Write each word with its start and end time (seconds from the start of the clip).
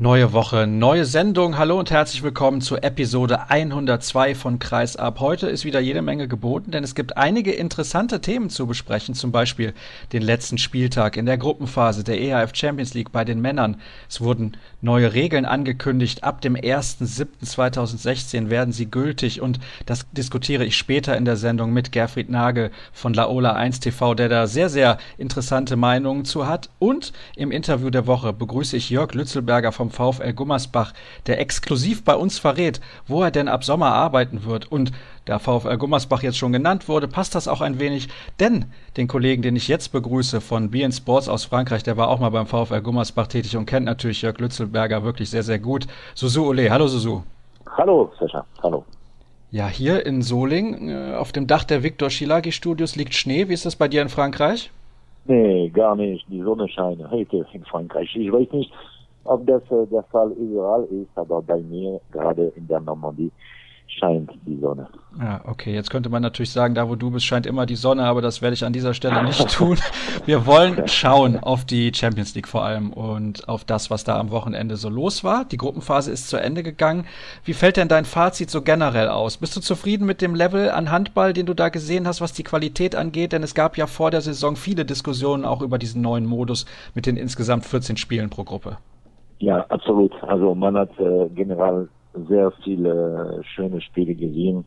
Neue 0.00 0.32
Woche, 0.32 0.68
neue 0.68 1.04
Sendung. 1.04 1.58
Hallo 1.58 1.76
und 1.76 1.90
herzlich 1.90 2.22
willkommen 2.22 2.60
zur 2.60 2.84
Episode 2.84 3.50
102 3.50 4.36
von 4.36 4.60
Kreis 4.60 4.94
ab. 4.94 5.18
Heute 5.18 5.48
ist 5.48 5.64
wieder 5.64 5.80
jede 5.80 6.02
Menge 6.02 6.28
geboten, 6.28 6.70
denn 6.70 6.84
es 6.84 6.94
gibt 6.94 7.16
einige 7.16 7.50
interessante 7.50 8.20
Themen 8.20 8.48
zu 8.48 8.68
besprechen, 8.68 9.16
zum 9.16 9.32
Beispiel 9.32 9.74
den 10.12 10.22
letzten 10.22 10.56
Spieltag 10.56 11.16
in 11.16 11.26
der 11.26 11.36
Gruppenphase 11.36 12.04
der 12.04 12.20
EHF 12.20 12.54
Champions 12.54 12.94
League 12.94 13.10
bei 13.10 13.24
den 13.24 13.40
Männern. 13.40 13.80
Es 14.08 14.20
wurden 14.20 14.56
neue 14.82 15.14
Regeln 15.14 15.44
angekündigt. 15.44 16.22
Ab 16.22 16.42
dem 16.42 16.54
1.7.2016 16.54 18.50
werden 18.50 18.72
sie 18.72 18.88
gültig 18.88 19.40
und 19.40 19.58
das 19.84 20.06
diskutiere 20.12 20.64
ich 20.64 20.76
später 20.76 21.16
in 21.16 21.24
der 21.24 21.36
Sendung 21.36 21.72
mit 21.72 21.90
Gerfried 21.90 22.30
Nagel 22.30 22.70
von 22.92 23.14
Laola 23.14 23.54
1 23.54 23.80
TV, 23.80 24.14
der 24.14 24.28
da 24.28 24.46
sehr, 24.46 24.68
sehr 24.68 24.98
interessante 25.16 25.74
Meinungen 25.74 26.24
zu 26.24 26.46
hat. 26.46 26.70
Und 26.78 27.12
im 27.34 27.50
Interview 27.50 27.90
der 27.90 28.06
Woche 28.06 28.32
begrüße 28.32 28.76
ich 28.76 28.90
Jörg 28.90 29.12
Lützelberger 29.14 29.72
vom 29.72 29.87
vom 29.90 30.12
VfL 30.12 30.32
Gummersbach, 30.32 30.92
der 31.26 31.40
exklusiv 31.40 32.04
bei 32.04 32.14
uns 32.14 32.38
verrät, 32.38 32.80
wo 33.06 33.22
er 33.22 33.30
denn 33.30 33.48
ab 33.48 33.64
Sommer 33.64 33.92
arbeiten 33.92 34.44
wird. 34.44 34.70
Und 34.70 34.92
da 35.24 35.38
VfL 35.38 35.76
Gummersbach 35.76 36.22
jetzt 36.22 36.38
schon 36.38 36.52
genannt 36.52 36.88
wurde, 36.88 37.08
passt 37.08 37.34
das 37.34 37.48
auch 37.48 37.60
ein 37.60 37.78
wenig, 37.78 38.08
denn 38.40 38.66
den 38.96 39.08
Kollegen, 39.08 39.42
den 39.42 39.56
ich 39.56 39.68
jetzt 39.68 39.92
begrüße 39.92 40.40
von 40.40 40.70
BN 40.70 40.92
Sports 40.92 41.28
aus 41.28 41.44
Frankreich, 41.44 41.82
der 41.82 41.96
war 41.96 42.08
auch 42.08 42.20
mal 42.20 42.30
beim 42.30 42.46
VfL 42.46 42.80
Gummersbach 42.80 43.26
tätig 43.26 43.56
und 43.56 43.66
kennt 43.66 43.86
natürlich 43.86 44.22
Jörg 44.22 44.38
Lützelberger 44.38 45.04
wirklich 45.04 45.30
sehr, 45.30 45.42
sehr 45.42 45.58
gut. 45.58 45.86
Susu 46.14 46.46
Ole, 46.46 46.70
hallo 46.70 46.86
Susu. 46.86 47.22
Hallo 47.76 48.10
Sascha, 48.18 48.44
hallo. 48.62 48.84
Ja, 49.50 49.68
hier 49.68 50.04
in 50.04 50.20
Soling, 50.20 50.90
äh, 50.90 51.14
auf 51.14 51.32
dem 51.32 51.46
Dach 51.46 51.64
der 51.64 51.82
Victor 51.82 52.10
Schilagi 52.10 52.52
Studios 52.52 52.96
liegt 52.96 53.14
Schnee. 53.14 53.48
Wie 53.48 53.54
ist 53.54 53.64
das 53.64 53.76
bei 53.76 53.88
dir 53.88 54.02
in 54.02 54.10
Frankreich? 54.10 54.70
Nee, 55.24 55.68
gar 55.68 55.94
nicht. 55.94 56.24
Die 56.28 56.42
Sonne 56.42 56.68
scheint 56.68 57.02
heute 57.10 57.46
in 57.52 57.64
Frankreich. 57.64 58.14
Ich 58.16 58.32
weiß 58.32 58.50
nicht, 58.52 58.72
ob 59.28 59.46
das 59.46 59.62
äh, 59.70 59.86
der 59.86 60.02
Fall 60.04 60.30
überall 60.32 60.84
ist, 60.84 61.10
aber 61.16 61.42
bei 61.42 61.60
mir, 61.60 62.00
gerade 62.10 62.52
in 62.56 62.66
der 62.66 62.80
Normandie, 62.80 63.30
scheint 63.88 64.30
die 64.46 64.58
Sonne. 64.60 64.88
Ja, 65.18 65.40
okay. 65.46 65.74
Jetzt 65.74 65.90
könnte 65.90 66.08
man 66.08 66.22
natürlich 66.22 66.52
sagen, 66.52 66.74
da 66.74 66.88
wo 66.88 66.94
du 66.94 67.10
bist, 67.10 67.24
scheint 67.24 67.46
immer 67.46 67.66
die 67.66 67.76
Sonne, 67.76 68.04
aber 68.04 68.22
das 68.22 68.42
werde 68.42 68.54
ich 68.54 68.64
an 68.64 68.72
dieser 68.72 68.94
Stelle 68.94 69.22
nicht 69.24 69.48
tun. 69.54 69.78
Wir 70.26 70.46
wollen 70.46 70.86
schauen 70.86 71.38
auf 71.38 71.64
die 71.64 71.92
Champions 71.94 72.34
League 72.34 72.48
vor 72.48 72.64
allem 72.64 72.92
und 72.92 73.48
auf 73.48 73.64
das, 73.64 73.90
was 73.90 74.04
da 74.04 74.18
am 74.18 74.30
Wochenende 74.30 74.76
so 74.76 74.88
los 74.88 75.24
war. 75.24 75.44
Die 75.46 75.56
Gruppenphase 75.56 76.12
ist 76.12 76.28
zu 76.28 76.36
Ende 76.36 76.62
gegangen. 76.62 77.06
Wie 77.44 77.54
fällt 77.54 77.76
denn 77.76 77.88
dein 77.88 78.04
Fazit 78.04 78.50
so 78.50 78.62
generell 78.62 79.08
aus? 79.08 79.38
Bist 79.38 79.56
du 79.56 79.60
zufrieden 79.60 80.06
mit 80.06 80.20
dem 80.20 80.34
Level 80.34 80.70
an 80.70 80.90
Handball, 80.90 81.32
den 81.32 81.46
du 81.46 81.54
da 81.54 81.68
gesehen 81.70 82.06
hast, 82.06 82.20
was 82.20 82.32
die 82.32 82.44
Qualität 82.44 82.94
angeht? 82.94 83.32
Denn 83.32 83.42
es 83.42 83.54
gab 83.54 83.76
ja 83.76 83.86
vor 83.86 84.10
der 84.10 84.20
Saison 84.20 84.56
viele 84.56 84.84
Diskussionen 84.84 85.44
auch 85.44 85.62
über 85.62 85.78
diesen 85.78 86.02
neuen 86.02 86.26
Modus 86.26 86.66
mit 86.94 87.06
den 87.06 87.16
insgesamt 87.16 87.64
14 87.64 87.96
Spielen 87.96 88.30
pro 88.30 88.44
Gruppe. 88.44 88.78
Ja, 89.38 89.64
absolut. 89.68 90.12
Also 90.22 90.54
man 90.54 90.76
hat 90.76 90.98
äh, 90.98 91.28
generell 91.34 91.88
sehr 92.28 92.50
viele 92.64 93.40
schöne 93.44 93.80
Spiele 93.80 94.14
gesehen 94.14 94.64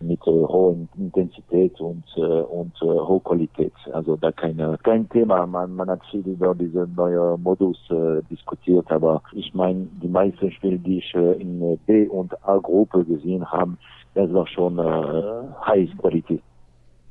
mit 0.00 0.20
äh, 0.26 0.30
hoher 0.30 0.76
Intensität 0.96 1.78
und 1.80 2.04
äh, 2.16 2.20
und 2.20 2.74
äh, 2.82 2.86
hoher 2.86 3.22
Qualität. 3.22 3.72
Also 3.92 4.16
da 4.16 4.32
keine 4.32 4.78
kein 4.82 5.08
Thema. 5.10 5.46
Man 5.46 5.74
man 5.74 5.90
hat 5.90 6.00
viel 6.10 6.26
über 6.26 6.54
diesen 6.54 6.94
neuen 6.94 7.42
Modus 7.42 7.78
äh, 7.90 8.22
diskutiert, 8.30 8.90
aber 8.90 9.22
ich 9.32 9.52
meine 9.54 9.86
die 10.02 10.08
meisten 10.08 10.50
Spiele, 10.50 10.78
die 10.78 10.98
ich 10.98 11.14
äh, 11.14 11.32
in 11.40 11.78
B 11.86 12.06
und 12.08 12.32
A 12.46 12.56
Gruppe 12.58 13.04
gesehen 13.04 13.44
habe, 13.50 13.76
das 14.14 14.32
war 14.32 14.46
schon 14.46 14.78
äh, 14.78 15.42
High 15.66 15.90
Qualität. 15.98 16.42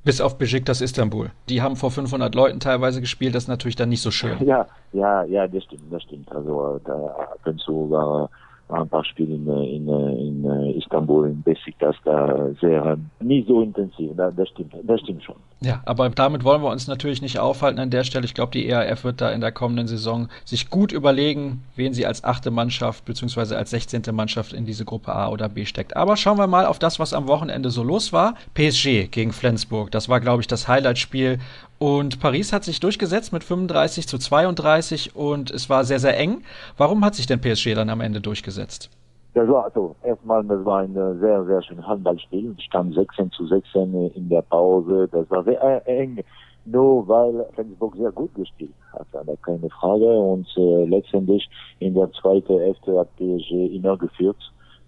Bis 0.06 0.22
auf 0.22 0.38
Besiktas 0.38 0.82
Istanbul. 0.82 1.32
Die 1.50 1.64
haben 1.64 1.76
vor 1.76 1.90
500 1.90 2.36
Leuten 2.36 2.60
teilweise 2.60 3.02
gespielt, 3.02 3.34
das 3.34 3.46
ist 3.46 3.48
natürlich 3.50 3.76
dann 3.76 3.90
nicht 3.90 4.04
so 4.04 4.12
schön. 4.12 4.38
Ja, 4.46 4.68
ja, 4.94 5.24
ja, 5.24 5.48
das 5.48 5.64
stimmt, 5.64 5.92
das 5.92 6.04
stimmt. 6.04 6.32
Also 6.32 6.80
da 6.86 6.94
ab 6.94 7.40
und 7.44 7.60
zu 7.60 7.90
war 7.90 8.30
ein 8.70 8.90
paar 8.90 9.06
Spiele 9.06 9.36
in, 9.36 9.48
in, 9.48 9.88
in 9.88 10.76
Istanbul, 10.78 11.28
in 11.28 11.44
Besiktas, 11.44 11.96
da 12.04 12.50
sehr 12.60 12.98
nicht 13.20 13.48
so 13.48 13.62
intensiv. 13.62 14.12
Das 14.16 14.50
stimmt, 14.50 14.74
das 14.84 15.02
stimmt 15.02 15.24
schon. 15.24 15.36
Ja, 15.62 15.82
aber 15.86 16.10
damit 16.10 16.44
wollen 16.44 16.62
wir 16.62 16.70
uns 16.70 16.88
natürlich 16.88 17.22
nicht 17.22 17.40
aufhalten 17.40 17.80
an 17.80 17.90
der 17.90 18.04
Stelle. 18.04 18.26
Ich 18.26 18.34
glaube, 18.34 18.52
die 18.52 18.68
ERF 18.68 19.04
wird 19.04 19.22
da 19.22 19.32
in 19.32 19.42
der 19.42 19.52
kommenden 19.52 19.88
Saison 19.88 20.28
sich 20.44 20.70
gut 20.70 20.92
überlegen, 20.92 21.64
wen 21.76 21.94
sie 21.94 22.06
als 22.06 22.24
achte 22.24 22.52
Mannschaft 22.52 23.06
bzw. 23.06 23.56
als 23.56 23.70
sechzehnte 23.70 24.12
Mannschaft 24.12 24.54
in 24.54 24.66
diese 24.66 24.86
Gruppe 24.86 25.14
A 25.14 25.30
oder 25.30 25.48
B 25.48 25.66
steckt. 25.66 25.96
Aber 25.96 26.18
schauen 26.18 26.38
wir 26.38 26.48
mal 26.48 26.66
auf 26.66 26.80
das, 26.80 27.00
was 27.00 27.14
am 27.14 27.28
Wochenende 27.28 27.70
so 27.70 27.84
los 27.84 28.14
war. 28.14 28.36
PSG 28.54 29.10
gegen 29.12 29.32
Flensburg. 29.32 29.92
Das 29.92 30.10
war, 30.10 30.20
glaube 30.20 30.42
ich, 30.42 30.48
das 30.48 30.68
Highlightspiel 30.68 31.40
und 31.86 32.20
Paris 32.20 32.52
hat 32.52 32.64
sich 32.64 32.80
durchgesetzt 32.80 33.32
mit 33.32 33.44
35 33.44 34.08
zu 34.08 34.18
32 34.18 35.16
und 35.16 35.52
es 35.52 35.70
war 35.70 35.84
sehr, 35.84 36.00
sehr 36.00 36.18
eng. 36.18 36.42
Warum 36.78 37.06
hat 37.06 37.14
sich 37.14 37.28
denn 37.28 37.40
PSG 37.40 37.76
dann 37.76 37.92
am 37.92 38.02
Ende 38.02 38.22
durchgesetzt? 38.22 38.90
Das 39.36 39.48
war 39.48 39.66
also 39.66 39.96
erstmal, 40.02 40.44
das 40.46 40.66
war 40.66 40.80
ein 40.80 40.96
sehr, 40.96 41.46
sehr 41.46 41.62
schönes 41.62 41.86
Handballspiel. 41.86 42.56
Es 42.58 42.64
stand 42.64 42.96
16 42.96 43.30
zu 43.30 43.46
16 43.46 44.12
in 44.16 44.30
der 44.30 44.42
Pause. 44.42 45.08
Das 45.12 45.30
war 45.30 45.44
sehr 45.44 45.88
eng. 45.88 46.24
Nur 46.66 47.08
weil 47.08 47.46
Flensburg 47.54 47.96
sehr 47.98 48.12
gut 48.12 48.34
gespielt 48.34 48.74
hat, 48.92 49.06
da 49.12 49.22
keine 49.44 49.70
Frage. 49.70 50.10
Und 50.10 50.48
äh, 50.58 50.86
letztendlich 50.86 51.48
in 51.78 51.94
der 51.94 52.12
zweiten 52.14 52.58
Hälfte 52.58 52.98
hat 52.98 53.16
PSG 53.18 53.76
immer 53.76 53.96
geführt 53.96 54.38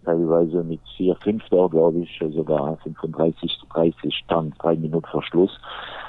teilweise 0.04 0.64
mit 0.64 0.80
vier, 0.96 1.16
fünf 1.18 1.44
glaube 1.50 2.00
ich, 2.00 2.20
sogar 2.34 2.78
35 2.78 3.52
zu 3.60 3.66
30 3.68 4.16
stand, 4.16 4.56
drei 4.58 4.76
Minuten 4.76 5.06
Verschluss. 5.06 5.52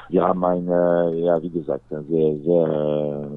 Wir 0.09 0.27
haben 0.27 0.43
ein, 0.43 0.67
äh, 0.69 1.21
ja, 1.21 1.43
wie 1.43 1.51
gesagt, 1.51 1.93
ein 1.93 2.05
sehr, 2.09 2.39
sehr, 2.39 3.29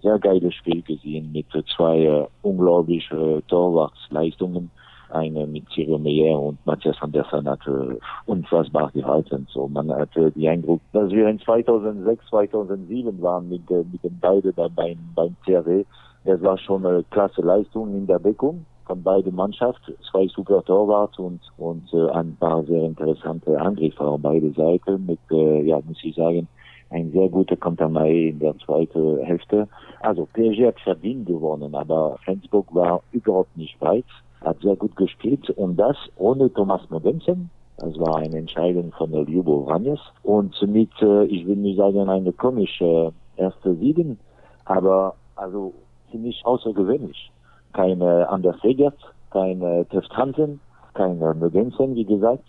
sehr 0.00 0.18
geiles 0.20 0.54
Spiel 0.54 0.80
gesehen 0.82 1.32
mit 1.32 1.46
zwei 1.76 1.98
äh, 2.04 2.26
unglaubliche 2.42 3.16
äh, 3.16 3.42
Torwartsleistungen. 3.48 4.70
Eine 5.10 5.44
mit 5.44 5.68
Thierry 5.70 5.98
Meyer 5.98 6.40
und 6.40 6.64
Matthias 6.64 6.96
Andersen 7.00 7.48
hat 7.48 7.66
äh, 7.66 7.98
unfassbar 8.26 8.92
gehalten. 8.92 9.48
So, 9.50 9.66
man 9.66 9.90
hatte 9.92 10.30
die 10.30 10.48
Eindruck, 10.48 10.80
dass 10.92 11.10
wir 11.10 11.28
in 11.28 11.40
2006, 11.40 12.24
2007 12.28 13.20
waren 13.20 13.48
mit, 13.48 13.68
äh, 13.72 13.82
mit 13.90 14.04
den 14.04 14.16
beiden 14.20 14.54
da 14.54 14.68
beim, 14.68 14.98
beim 15.16 15.34
TRW. 15.44 15.84
Das 16.24 16.40
war 16.42 16.56
schon 16.58 16.86
eine 16.86 17.02
klasse 17.10 17.42
Leistung 17.42 17.92
in 17.92 18.06
der 18.06 18.20
Deckung 18.20 18.64
von 18.90 19.04
beiden 19.04 19.36
Mannschaften, 19.36 19.94
zwei 20.10 20.26
super 20.26 20.64
Torwart 20.64 21.16
und, 21.20 21.40
und 21.58 21.84
äh, 21.92 22.10
ein 22.10 22.36
paar 22.40 22.64
sehr 22.64 22.82
interessante 22.82 23.56
Angriffe 23.60 24.04
auf 24.04 24.20
beide 24.20 24.50
Seiten 24.50 25.06
mit, 25.06 25.20
äh, 25.30 25.62
ja, 25.62 25.80
muss 25.86 26.02
ich 26.02 26.16
sagen, 26.16 26.48
ein 26.90 27.12
sehr 27.12 27.28
guter 27.28 27.56
Kontermai 27.56 28.30
in 28.30 28.40
der 28.40 28.58
zweiten 28.58 29.18
Hälfte. 29.18 29.68
Also 30.00 30.26
PSG 30.32 30.66
hat 30.66 30.80
verdient 30.80 31.26
gewonnen, 31.26 31.72
aber 31.72 32.18
Flensburg 32.24 32.66
war 32.74 33.00
überhaupt 33.12 33.56
nicht 33.56 33.80
weit, 33.80 34.10
hat 34.40 34.58
sehr 34.60 34.74
gut 34.74 34.96
gespielt 34.96 35.48
und 35.50 35.76
das 35.76 35.96
ohne 36.16 36.52
Thomas 36.52 36.82
Mogensen. 36.90 37.48
Das 37.76 37.96
war 37.96 38.16
eine 38.16 38.38
Entscheidung 38.38 38.90
von 38.98 39.12
der 39.12 39.22
Ljubo 39.22 39.68
Vanjes 39.68 40.00
und 40.24 40.60
mit, 40.62 40.90
äh, 41.00 41.26
ich 41.26 41.46
will 41.46 41.56
nicht 41.56 41.76
sagen, 41.76 42.08
eine 42.08 42.32
komische 42.32 43.12
erste 43.36 43.72
Siegen, 43.76 44.18
aber 44.64 45.14
also 45.36 45.72
ziemlich 46.10 46.44
außergewöhnlich 46.44 47.30
keine 47.72 48.28
Anders 48.28 48.56
Segert, 48.62 48.98
keine 49.30 49.86
Teft 49.86 50.10
Hansen, 50.16 50.60
keine 50.94 51.34
Mögensen, 51.34 51.94
wie 51.94 52.04
gesagt. 52.04 52.44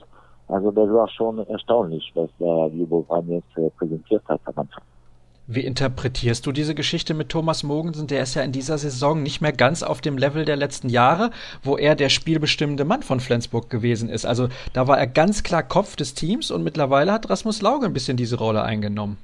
Also 0.48 0.72
das 0.72 0.90
war 0.90 1.08
schon 1.08 1.40
erstaunlich, 1.48 2.12
was 2.14 2.30
der 2.40 2.70
Ljubovan 2.74 3.28
jetzt 3.30 3.58
äh, 3.58 3.70
präsentiert 3.72 4.24
hat 4.28 4.42
am 4.46 4.54
Anfang. 4.58 4.84
Wie 5.48 5.66
interpretierst 5.66 6.46
du 6.46 6.52
diese 6.52 6.76
Geschichte 6.76 7.14
mit 7.14 7.30
Thomas 7.30 7.64
Mogensen? 7.64 8.08
Der 8.08 8.22
ist 8.22 8.36
ja 8.36 8.42
in 8.42 8.52
dieser 8.52 8.78
Saison 8.78 9.22
nicht 9.24 9.42
mehr 9.42 9.52
ganz 9.52 9.84
auf 9.84 10.00
dem 10.00 10.18
Level 10.18 10.46
der 10.46 10.56
letzten 10.56 10.88
Jahre, 10.88 11.32
wo 11.64 11.78
er 11.78 11.96
der 11.96 12.10
spielbestimmende 12.10 12.86
Mann 12.86 13.02
von 13.04 13.20
Flensburg 13.20 13.70
gewesen 13.70 14.08
ist. 14.08 14.26
Also 14.26 14.50
da 14.74 14.88
war 14.88 14.98
er 14.98 15.08
ganz 15.08 15.44
klar 15.44 15.64
Kopf 15.64 15.96
des 15.96 16.14
Teams 16.14 16.52
und 16.52 16.64
mittlerweile 16.64 17.12
hat 17.12 17.30
Rasmus 17.30 17.62
Lauge 17.62 17.86
ein 17.86 17.94
bisschen 17.94 18.18
diese 18.18 18.38
Rolle 18.38 18.64
eingenommen. 18.64 19.18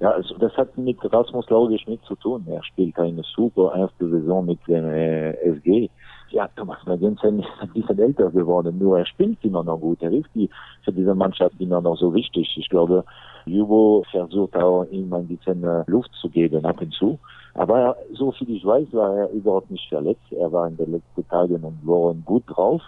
Ja, 0.00 0.10
also 0.12 0.36
das 0.38 0.56
hat 0.56 0.78
mit 0.78 0.98
Rasmus 1.12 1.50
Laugisch 1.50 1.86
nichts 1.88 2.06
zu 2.06 2.14
tun. 2.14 2.46
Er 2.48 2.62
spielt 2.62 2.96
eine 2.98 3.22
super 3.34 3.74
erste 3.76 4.08
Saison 4.08 4.46
mit 4.46 4.60
dem 4.68 4.84
äh, 4.84 5.32
SG. 5.32 5.90
Ja, 6.30 6.48
Thomas 6.54 6.78
Magensen 6.86 7.40
ist 7.40 7.48
ein 7.60 7.72
bisschen 7.72 7.98
älter 7.98 8.30
geworden, 8.30 8.78
nur 8.78 8.98
er 8.98 9.06
spielt 9.06 9.42
immer 9.42 9.64
noch 9.64 9.78
gut. 9.78 10.00
Er 10.02 10.12
ist 10.12 10.28
die, 10.34 10.48
für 10.84 10.92
diese 10.92 11.14
Mannschaft 11.14 11.54
immer 11.58 11.80
noch 11.80 11.96
so 11.96 12.14
wichtig. 12.14 12.48
Ich 12.56 12.68
glaube, 12.68 13.04
Jubo 13.46 14.04
versucht 14.10 14.54
auch 14.56 14.84
ihm 14.90 15.12
ein 15.12 15.26
bisschen 15.26 15.64
äh, 15.64 15.84
Luft 15.86 16.10
zu 16.20 16.28
geben 16.28 16.64
ab 16.64 16.80
und 16.80 16.92
zu. 16.92 17.18
Aber 17.54 17.96
so 18.12 18.30
viel 18.30 18.50
ich 18.50 18.64
weiß, 18.64 18.92
war 18.92 19.16
er 19.16 19.30
überhaupt 19.30 19.70
nicht 19.70 19.88
verletzt. 19.88 20.30
Er 20.30 20.52
war 20.52 20.68
in 20.68 20.76
den 20.76 20.92
letzten 20.92 21.26
Tagen 21.28 21.64
und 21.64 21.84
Wochen 21.84 22.22
gut 22.24 22.44
drauf. 22.46 22.82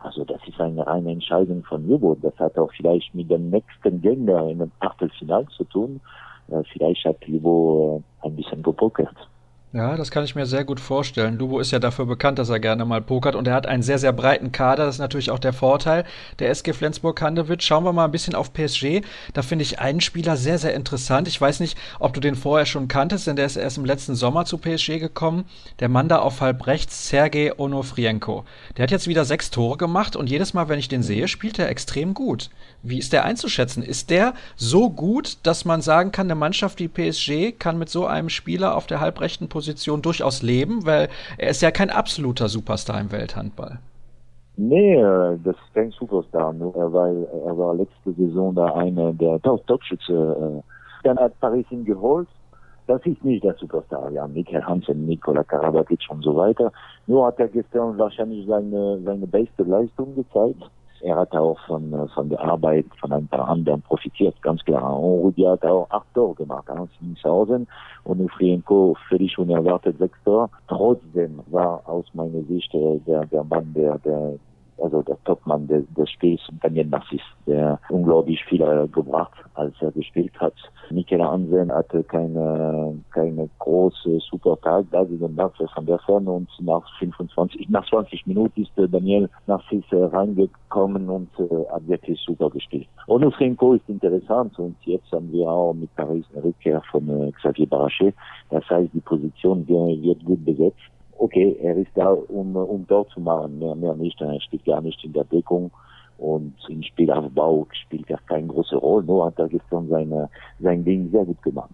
Also 0.00 0.24
das 0.24 0.40
ist 0.48 0.60
eine 0.60 0.84
reine 0.86 1.12
Entscheidung 1.12 1.62
von 1.64 1.88
Jubo. 1.88 2.16
Das 2.20 2.36
hat 2.38 2.58
auch 2.58 2.72
vielleicht 2.76 3.14
mit 3.14 3.30
dem 3.30 3.50
nächsten 3.50 4.00
Gegner 4.00 4.48
in 4.48 4.58
dem 4.58 4.72
Achtelfinal 4.80 5.46
zu 5.56 5.64
tun. 5.64 6.00
uh, 6.48 6.62
vielleicht 6.72 7.04
hat 7.04 7.26
Livo 7.26 8.02
uh. 8.20 9.16
Ja, 9.72 9.96
das 9.96 10.12
kann 10.12 10.24
ich 10.24 10.34
mir 10.34 10.46
sehr 10.46 10.64
gut 10.64 10.80
vorstellen. 10.80 11.36
Lubo 11.36 11.58
ist 11.58 11.70
ja 11.70 11.78
dafür 11.78 12.06
bekannt, 12.06 12.38
dass 12.38 12.48
er 12.48 12.60
gerne 12.60 12.86
mal 12.86 13.02
pokert 13.02 13.34
und 13.34 13.46
er 13.46 13.52
hat 13.52 13.66
einen 13.66 13.82
sehr, 13.82 13.98
sehr 13.98 14.12
breiten 14.12 14.50
Kader. 14.50 14.86
Das 14.86 14.94
ist 14.94 15.00
natürlich 15.00 15.30
auch 15.30 15.40
der 15.40 15.52
Vorteil 15.52 16.04
der 16.38 16.50
SG 16.50 16.72
Flensburg-Handewitt. 16.72 17.62
Schauen 17.62 17.84
wir 17.84 17.92
mal 17.92 18.06
ein 18.06 18.10
bisschen 18.10 18.34
auf 18.34 18.54
PSG. 18.54 19.02
Da 19.34 19.42
finde 19.42 19.64
ich 19.64 19.78
einen 19.78 20.00
Spieler 20.00 20.36
sehr, 20.38 20.58
sehr 20.58 20.72
interessant. 20.72 21.28
Ich 21.28 21.38
weiß 21.38 21.60
nicht, 21.60 21.76
ob 21.98 22.14
du 22.14 22.20
den 22.20 22.36
vorher 22.36 22.64
schon 22.64 22.88
kanntest, 22.88 23.26
denn 23.26 23.36
der 23.36 23.44
ist 23.44 23.56
erst 23.56 23.76
im 23.76 23.84
letzten 23.84 24.14
Sommer 24.14 24.46
zu 24.46 24.56
PSG 24.56 24.98
gekommen. 24.98 25.44
Der 25.80 25.90
Mann 25.90 26.08
da 26.08 26.20
auf 26.20 26.40
halb 26.40 26.66
rechts, 26.66 27.08
Sergej 27.08 27.52
Onofrienko. 27.58 28.44
Der 28.76 28.84
hat 28.84 28.92
jetzt 28.92 29.08
wieder 29.08 29.26
sechs 29.26 29.50
Tore 29.50 29.76
gemacht 29.76 30.16
und 30.16 30.30
jedes 30.30 30.54
Mal, 30.54 30.68
wenn 30.70 30.78
ich 30.78 30.88
den 30.88 31.02
sehe, 31.02 31.28
spielt 31.28 31.58
er 31.58 31.68
extrem 31.68 32.14
gut. 32.14 32.48
Wie 32.82 32.98
ist 32.98 33.12
der 33.12 33.24
einzuschätzen? 33.24 33.82
Ist 33.82 34.08
der 34.08 34.32
so 34.54 34.88
gut, 34.88 35.38
dass 35.42 35.66
man 35.66 35.82
sagen 35.82 36.12
kann, 36.12 36.28
eine 36.28 36.36
Mannschaft 36.36 36.78
wie 36.78 36.88
PSG 36.88 37.58
kann 37.58 37.78
mit 37.78 37.90
so 37.90 38.06
einem 38.06 38.30
Spieler 38.30 38.74
auf 38.74 38.86
der 38.86 39.00
halbrechten 39.00 39.48
Position 39.48 39.65
durchaus 39.74 40.42
leben, 40.42 40.86
weil 40.86 41.08
er 41.38 41.50
ist 41.50 41.62
ja 41.62 41.70
kein 41.70 41.90
absoluter 41.90 42.48
Superstar 42.48 43.00
im 43.00 43.12
Welthandball. 43.12 43.78
Nee, 44.56 45.02
das 45.44 45.54
ist 45.54 45.74
kein 45.74 45.90
Superstar, 45.90 46.52
nur 46.54 46.74
weil 46.92 47.28
er 47.44 47.58
war 47.58 47.74
letzte 47.74 48.12
Saison 48.12 48.54
da 48.54 48.74
einer 48.74 49.12
der 49.12 49.40
Topschütze. 49.42 50.62
Äh, 50.62 50.62
dann 51.04 51.18
hat 51.18 51.38
Paris 51.40 51.66
ihn 51.70 51.84
geholt. 51.84 52.28
Das 52.86 53.04
ist 53.04 53.22
nicht 53.24 53.44
der 53.44 53.54
Superstar. 53.54 54.10
Ja, 54.12 54.26
Michael 54.26 54.62
Hansen, 54.62 55.06
Nikola 55.06 55.44
Karabatic 55.44 56.00
und 56.08 56.22
so 56.22 56.36
weiter. 56.36 56.72
Nur 57.06 57.26
hat 57.26 57.38
er 57.38 57.48
gestern 57.48 57.98
wahrscheinlich 57.98 58.46
seine, 58.46 59.00
seine 59.04 59.26
beste 59.26 59.64
Leistung 59.64 60.14
gezeigt. 60.14 60.62
Er 61.00 61.16
hat 61.16 61.32
auch 61.32 61.58
von, 61.66 61.92
äh, 61.92 62.08
von 62.08 62.28
der 62.28 62.40
Arbeit 62.40 62.86
von 63.00 63.12
ein 63.12 63.26
paar 63.28 63.48
anderen 63.48 63.82
profitiert, 63.82 64.40
ganz 64.42 64.64
klar. 64.64 64.98
Und 64.98 65.20
Rudi 65.20 65.42
hat 65.42 65.64
auch 65.64 65.88
acht 65.90 66.06
Tore 66.14 66.34
gemacht, 66.34 66.68
eins 66.70 66.90
in 67.00 67.16
Sausen 67.22 67.66
und 68.04 68.20
Ufrienko 68.20 68.96
völlig 69.08 69.38
unerwartet 69.38 69.98
sechs 69.98 70.18
Tore. 70.24 70.48
Trotzdem 70.68 71.40
war 71.46 71.82
aus 71.86 72.06
meiner 72.14 72.42
Sicht 72.44 72.72
äh, 72.74 72.98
der, 73.06 73.26
der 73.26 73.44
Mann, 73.44 73.72
der, 73.74 73.98
der 73.98 74.38
also 74.78 75.02
der 75.02 75.16
Topmann 75.24 75.66
des, 75.66 75.84
des 75.96 76.10
Spiels, 76.10 76.40
Daniel 76.62 76.86
Narcis, 76.86 77.20
der 77.46 77.78
unglaublich 77.88 78.42
viel 78.44 78.62
äh, 78.62 78.86
gebracht, 78.88 79.36
als 79.54 79.74
er 79.80 79.92
gespielt 79.92 80.38
hat. 80.38 80.54
Michael 80.90 81.22
Hansen 81.22 81.72
hatte 81.72 82.02
keine, 82.04 82.98
keine 83.12 83.48
große 83.58 84.18
Supertag, 84.30 84.86
da 84.90 85.04
sie 85.04 85.18
dann 85.18 85.36
von 85.74 85.86
der 85.86 85.98
Ferne 86.00 86.30
und 86.30 86.48
nach 86.60 86.84
25, 86.98 87.68
nach 87.68 87.88
20 87.88 88.26
Minuten 88.26 88.62
ist 88.62 88.78
äh, 88.78 88.88
Daniel 88.88 89.28
Narcis 89.46 89.84
äh, 89.90 90.04
reingekommen 90.04 91.08
und 91.08 91.28
äh, 91.38 91.70
hat 91.70 91.86
wirklich 91.88 92.20
super 92.20 92.50
gespielt. 92.50 92.88
Onufrenko 93.06 93.74
ist 93.74 93.88
interessant 93.88 94.58
und 94.58 94.76
jetzt 94.84 95.10
haben 95.12 95.32
wir 95.32 95.48
auch 95.48 95.74
mit 95.74 95.94
Paris 95.96 96.24
eine 96.34 96.44
Rückkehr 96.44 96.82
von 96.90 97.08
äh, 97.08 97.32
Xavier 97.32 97.66
Barachet. 97.66 98.14
Das 98.50 98.68
heißt, 98.68 98.90
die 98.92 99.00
Position 99.00 99.66
wird 99.66 100.24
gut 100.24 100.44
besetzt 100.44 100.80
okay, 101.18 101.56
er 101.62 101.76
ist 101.76 101.90
da, 101.94 102.08
um, 102.10 102.56
um 102.56 102.86
dort 102.86 103.10
zu 103.10 103.20
machen, 103.20 103.58
mehr, 103.58 103.74
mehr 103.74 103.94
nicht. 103.94 104.20
Er 104.20 104.40
spielt 104.40 104.64
gar 104.64 104.80
nicht 104.80 105.02
in 105.04 105.12
der 105.12 105.24
Deckung 105.24 105.70
und 106.18 106.54
im 106.68 106.82
Spielaufbau 106.82 107.66
spielt 107.84 108.08
er 108.10 108.18
keine 108.26 108.46
große 108.46 108.76
Rolle. 108.76 109.04
Nur 109.04 109.26
hat 109.26 109.38
er 109.38 109.48
gestern 109.48 109.88
seine, 109.88 110.28
sein 110.60 110.84
Ding 110.84 111.10
sehr 111.10 111.24
gut 111.24 111.42
gemacht. 111.42 111.70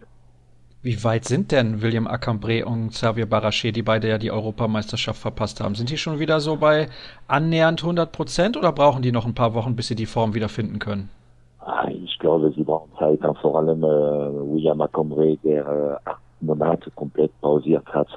Wie 0.84 1.04
weit 1.04 1.26
sind 1.26 1.52
denn 1.52 1.80
William 1.80 2.08
Acambre 2.08 2.66
und 2.66 2.90
Xavier 2.90 3.26
Barachet, 3.26 3.76
die 3.76 3.82
beide 3.82 4.08
ja 4.08 4.18
die 4.18 4.32
Europameisterschaft 4.32 5.20
verpasst 5.20 5.60
haben? 5.60 5.76
Sind 5.76 5.90
die 5.90 5.96
schon 5.96 6.18
wieder 6.18 6.40
so 6.40 6.56
bei 6.56 6.88
annähernd 7.28 7.82
100 7.82 8.10
Prozent 8.10 8.56
oder 8.56 8.72
brauchen 8.72 9.00
die 9.00 9.12
noch 9.12 9.24
ein 9.24 9.34
paar 9.34 9.54
Wochen, 9.54 9.76
bis 9.76 9.86
sie 9.86 9.94
die 9.94 10.06
Form 10.06 10.34
wieder 10.34 10.48
finden 10.48 10.80
können? 10.80 11.08
Ah, 11.60 11.86
ich 11.88 12.18
glaube, 12.18 12.52
sie 12.56 12.64
brauchen 12.64 12.90
Zeit. 12.98 13.20
Vor 13.40 13.58
allem 13.58 13.84
äh, 13.84 13.86
William 13.86 14.80
Acambre, 14.80 15.36
der 15.44 15.64
äh, 15.64 16.10
acht 16.10 16.20
Monate 16.40 16.90
komplett 16.96 17.30
pausiert 17.40 17.86
hat. 17.86 18.08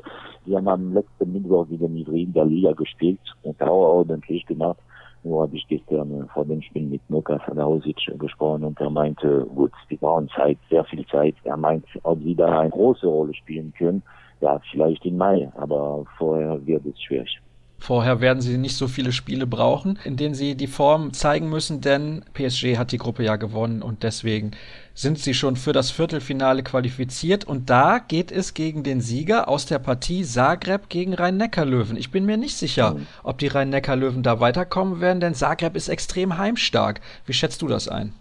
Die 0.46 0.56
haben 0.56 0.68
am 0.68 0.94
letzten 0.94 1.34
Mittwoch 1.34 1.68
gegen 1.68 1.98
Ivry 1.98 2.24
in 2.24 2.34
der 2.34 2.46
Liga 2.46 2.72
gespielt 2.74 3.20
und 3.44 3.62
auch 3.62 3.98
ordentlich 3.98 4.46
gemacht. 4.46 4.78
Nur 5.24 5.42
habe 5.42 5.56
ich 5.56 5.68
gestern 5.68 6.30
vor 6.34 6.46
dem 6.46 6.62
Spiel 6.62 6.84
mit 6.84 7.02
Nuka 7.10 7.42
Sadausic 7.48 7.98
gesprochen 8.20 8.64
und 8.64 8.80
er 8.80 8.92
meinte, 8.92 9.46
gut, 9.56 9.72
die 9.90 9.98
brauchen 9.98 10.30
Zeit, 10.30 10.60
sehr 10.70 10.84
viel 10.86 11.04
Zeit. 11.08 11.34
Er 11.46 11.58
meint, 11.58 11.86
ob 12.04 12.22
sie 12.22 12.36
da 12.36 12.60
eine 12.60 12.70
große 12.70 13.08
Rolle 13.08 13.34
spielen 13.34 13.74
können, 13.76 14.04
ja, 14.42 14.62
vielleicht 14.72 15.04
im 15.04 15.18
Mai, 15.18 15.52
aber 15.56 16.06
vorher 16.18 16.64
wird 16.68 16.86
es 16.86 17.02
schwierig. 17.02 17.42
Vorher 17.77 18.19
werden 18.19 18.42
sie 18.42 18.57
nicht 18.57 18.77
so 18.77 18.88
viele 18.88 19.12
Spiele 19.12 19.45
brauchen, 19.45 20.00
in 20.06 20.16
denen 20.16 20.33
sie 20.33 20.56
die 20.56 20.68
Form 20.68 21.13
zeigen 21.13 21.50
müssen, 21.50 21.81
denn 21.81 22.24
PSG 22.33 22.77
hat 22.77 22.92
die 22.92 22.98
Gruppe 22.98 23.24
ja 23.24 23.36
gewonnen 23.36 23.81
und 23.81 24.04
deswegen 24.04 24.51
sind 24.94 25.19
sie 25.19 25.33
schon 25.33 25.56
für 25.56 25.74
das 25.74 25.92
Viertelfinale 25.92 26.63
qualifiziert 26.63 27.45
und 27.45 27.69
da 27.69 28.00
geht 28.00 28.31
es 28.31 28.54
gegen 28.54 28.83
den 28.83 29.01
Sieger 29.01 29.50
aus 29.50 29.66
der 29.66 29.80
Partie 29.80 30.24
Zagreb 30.24 30.89
gegen 30.89 31.13
Rhein-Neckar-Löwen. 31.13 31.98
Ich 31.98 32.12
bin 32.12 32.25
mir 32.25 32.38
nicht 32.38 32.56
sicher, 32.56 32.95
mhm. 32.95 33.07
ob 33.24 33.38
die 33.38 33.48
Rhein-Neckar-Löwen 33.48 34.24
da 34.24 34.39
weiterkommen 34.39 35.01
werden, 35.01 35.19
denn 35.19 35.33
Zagreb 35.33 35.75
ist 35.75 35.89
extrem 35.89 36.38
heimstark. 36.38 37.01
Wie 37.25 37.33
schätzt 37.33 37.62
du 37.62 37.68
das 37.68 37.89
ein? 37.89 38.13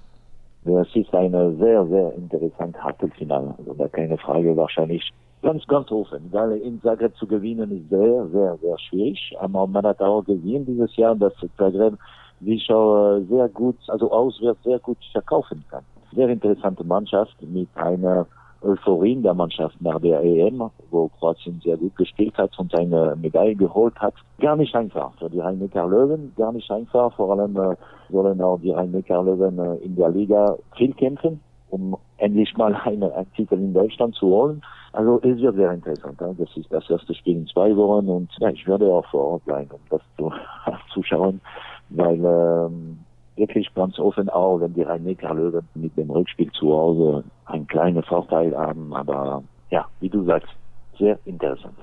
Das 0.64 0.88
ist 0.94 1.14
eine 1.14 1.54
sehr, 1.56 1.86
sehr 1.86 2.12
interessante 2.14 2.80
Achtelfinale. 2.80 3.54
Also 3.58 3.74
da 3.74 3.86
keine 3.86 4.16
Frage 4.18 4.56
wahrscheinlich 4.56 5.12
ganz, 5.44 5.66
ganz 5.66 5.90
offen. 5.92 6.28
Weil 6.32 6.58
in 6.58 6.80
Zagreb 6.82 7.14
zu 7.16 7.26
gewinnen 7.26 7.70
ist 7.70 7.88
sehr, 7.90 8.26
sehr, 8.28 8.58
sehr 8.60 8.78
schwierig. 8.78 9.36
Aber 9.38 9.66
man 9.66 9.84
hat 9.84 10.00
auch 10.00 10.22
gesehen 10.22 10.66
dieses 10.66 10.96
Jahr, 10.96 11.14
dass 11.14 11.32
Zagreb 11.56 11.94
sich 12.40 12.68
auch 12.70 13.20
sehr 13.30 13.48
gut, 13.48 13.76
also 13.88 14.10
auswärts 14.10 14.62
sehr 14.64 14.80
gut 14.80 14.98
verkaufen 15.12 15.64
kann 15.70 15.84
sehr 16.14 16.28
interessante 16.28 16.84
Mannschaft 16.84 17.34
mit 17.42 17.68
einer 17.74 18.26
Euphorie 18.62 19.12
in 19.12 19.22
der 19.22 19.34
Mannschaft 19.34 19.80
nach 19.80 20.00
der 20.00 20.22
EM, 20.22 20.70
wo 20.90 21.08
Kroatien 21.08 21.60
sehr 21.62 21.76
gut 21.76 21.94
gespielt 21.96 22.36
hat 22.38 22.58
und 22.58 22.74
eine 22.74 23.14
Medaille 23.20 23.54
geholt 23.54 23.94
hat. 23.96 24.14
Gar 24.40 24.56
nicht 24.56 24.74
einfach 24.74 25.12
für 25.18 25.28
die 25.28 25.40
Rhein-Neckar-Löwen, 25.40 26.32
gar 26.36 26.52
nicht 26.52 26.70
einfach. 26.70 27.14
Vor 27.14 27.32
allem 27.32 27.56
äh, 27.56 27.76
sollen 28.10 28.40
auch 28.40 28.58
die 28.58 28.70
Rhein-Neckar-Löwen 28.70 29.58
äh, 29.58 29.74
in 29.84 29.96
der 29.96 30.08
Liga 30.08 30.56
viel 30.76 30.94
kämpfen, 30.94 31.40
um 31.68 31.96
endlich 32.16 32.56
mal 32.56 32.74
einen 32.84 33.10
Titel 33.36 33.56
in 33.56 33.74
Deutschland 33.74 34.14
zu 34.14 34.28
holen. 34.28 34.62
Also 34.94 35.20
es 35.22 35.38
wird 35.40 35.56
sehr 35.56 35.72
interessant. 35.72 36.20
Das 36.20 36.56
ist 36.56 36.70
das 36.70 36.88
erste 36.88 37.14
Spiel 37.14 37.38
in 37.38 37.46
zwei 37.48 37.76
Wochen 37.76 38.08
und 38.08 38.30
ja, 38.38 38.48
ich 38.50 38.64
werde 38.66 38.86
auch 38.86 39.04
vor 39.06 39.32
Ort 39.32 39.44
bleiben, 39.44 39.70
um 39.72 39.80
das 39.90 40.00
zu, 40.16 40.32
zu 40.94 41.02
schauen, 41.02 41.40
weil 41.88 42.24
ähm, 42.24 43.00
wirklich 43.34 43.74
ganz 43.74 43.98
offen 43.98 44.28
auch, 44.30 44.60
wenn 44.60 44.72
die 44.74 44.82
Rhein-Neckar-Löwen 44.82 45.66
mit 45.74 45.96
dem 45.96 46.10
Rückspiel 46.10 46.50
zu 46.52 46.72
Hause 46.72 47.24
einen 47.46 47.66
kleinen 47.66 48.04
Vorteil 48.04 48.56
haben. 48.56 48.94
Aber 48.94 49.42
ja, 49.70 49.84
wie 49.98 50.08
du 50.08 50.24
sagst, 50.24 50.48
sehr 50.96 51.18
interessant. 51.24 51.74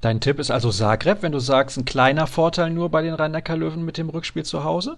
Dein 0.00 0.20
Tipp 0.20 0.40
ist 0.40 0.50
also 0.50 0.70
Zagreb, 0.70 1.22
wenn 1.22 1.32
du 1.32 1.38
sagst, 1.38 1.78
ein 1.78 1.84
kleiner 1.84 2.26
Vorteil 2.26 2.70
nur 2.70 2.88
bei 2.88 3.02
den 3.02 3.14
Rhein-Neckar-Löwen 3.14 3.84
mit 3.84 3.96
dem 3.96 4.10
Rückspiel 4.10 4.44
zu 4.44 4.64
Hause? 4.64 4.96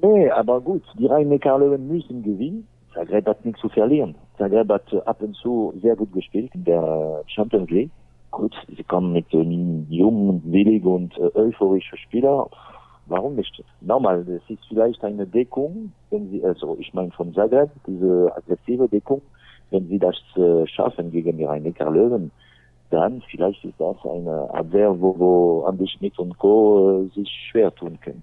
Nee, 0.00 0.30
aber 0.30 0.60
gut, 0.60 0.84
die 0.96 1.06
Rhein-Neckar-Löwen 1.06 1.88
müssen 1.88 2.22
gewinnen. 2.22 2.68
Zagreb 2.94 3.26
hat 3.26 3.44
nichts 3.44 3.60
zu 3.60 3.68
verlieren. 3.68 4.14
Zagreb 4.38 4.68
hat 4.70 5.06
ab 5.06 5.20
und 5.20 5.34
zu 5.36 5.74
sehr 5.82 5.96
gut 5.96 6.12
gespielt 6.12 6.50
in 6.54 6.64
der 6.64 7.22
Champions 7.26 7.70
League. 7.70 7.90
Gut, 8.30 8.54
sie 8.74 8.84
kommen 8.84 9.12
mit 9.12 9.32
einem 9.32 9.86
jungen, 9.90 10.42
willig 10.44 10.84
und 10.84 11.16
äh, 11.18 11.30
euphorischen 11.34 11.98
Spieler 11.98 12.48
warum 13.08 13.36
nicht? 13.36 13.62
Nochmal, 13.80 14.20
es 14.28 14.48
ist 14.48 14.64
vielleicht 14.68 15.02
eine 15.04 15.26
Deckung, 15.26 15.92
wenn 16.10 16.30
Sie, 16.30 16.44
also 16.44 16.76
ich 16.78 16.92
meine 16.94 17.10
von 17.10 17.32
Zagreb, 17.34 17.70
diese 17.86 18.32
aggressive 18.36 18.88
Deckung, 18.88 19.22
wenn 19.70 19.88
Sie 19.88 19.98
das 19.98 20.16
äh, 20.36 20.66
schaffen 20.66 21.10
gegen 21.10 21.36
die 21.38 21.44
Rhein-Neckar-Löwen, 21.44 22.30
dann 22.90 23.22
vielleicht 23.30 23.64
ist 23.64 23.78
das 23.78 23.96
eine 24.04 24.48
Abwehr, 24.52 24.98
wo, 25.00 25.18
wo 25.18 25.64
Andi 25.64 25.86
Schmidt 25.88 26.18
und 26.18 26.38
Co. 26.38 27.02
Äh, 27.02 27.14
sich 27.14 27.30
schwer 27.50 27.74
tun 27.74 27.98
können. 28.00 28.22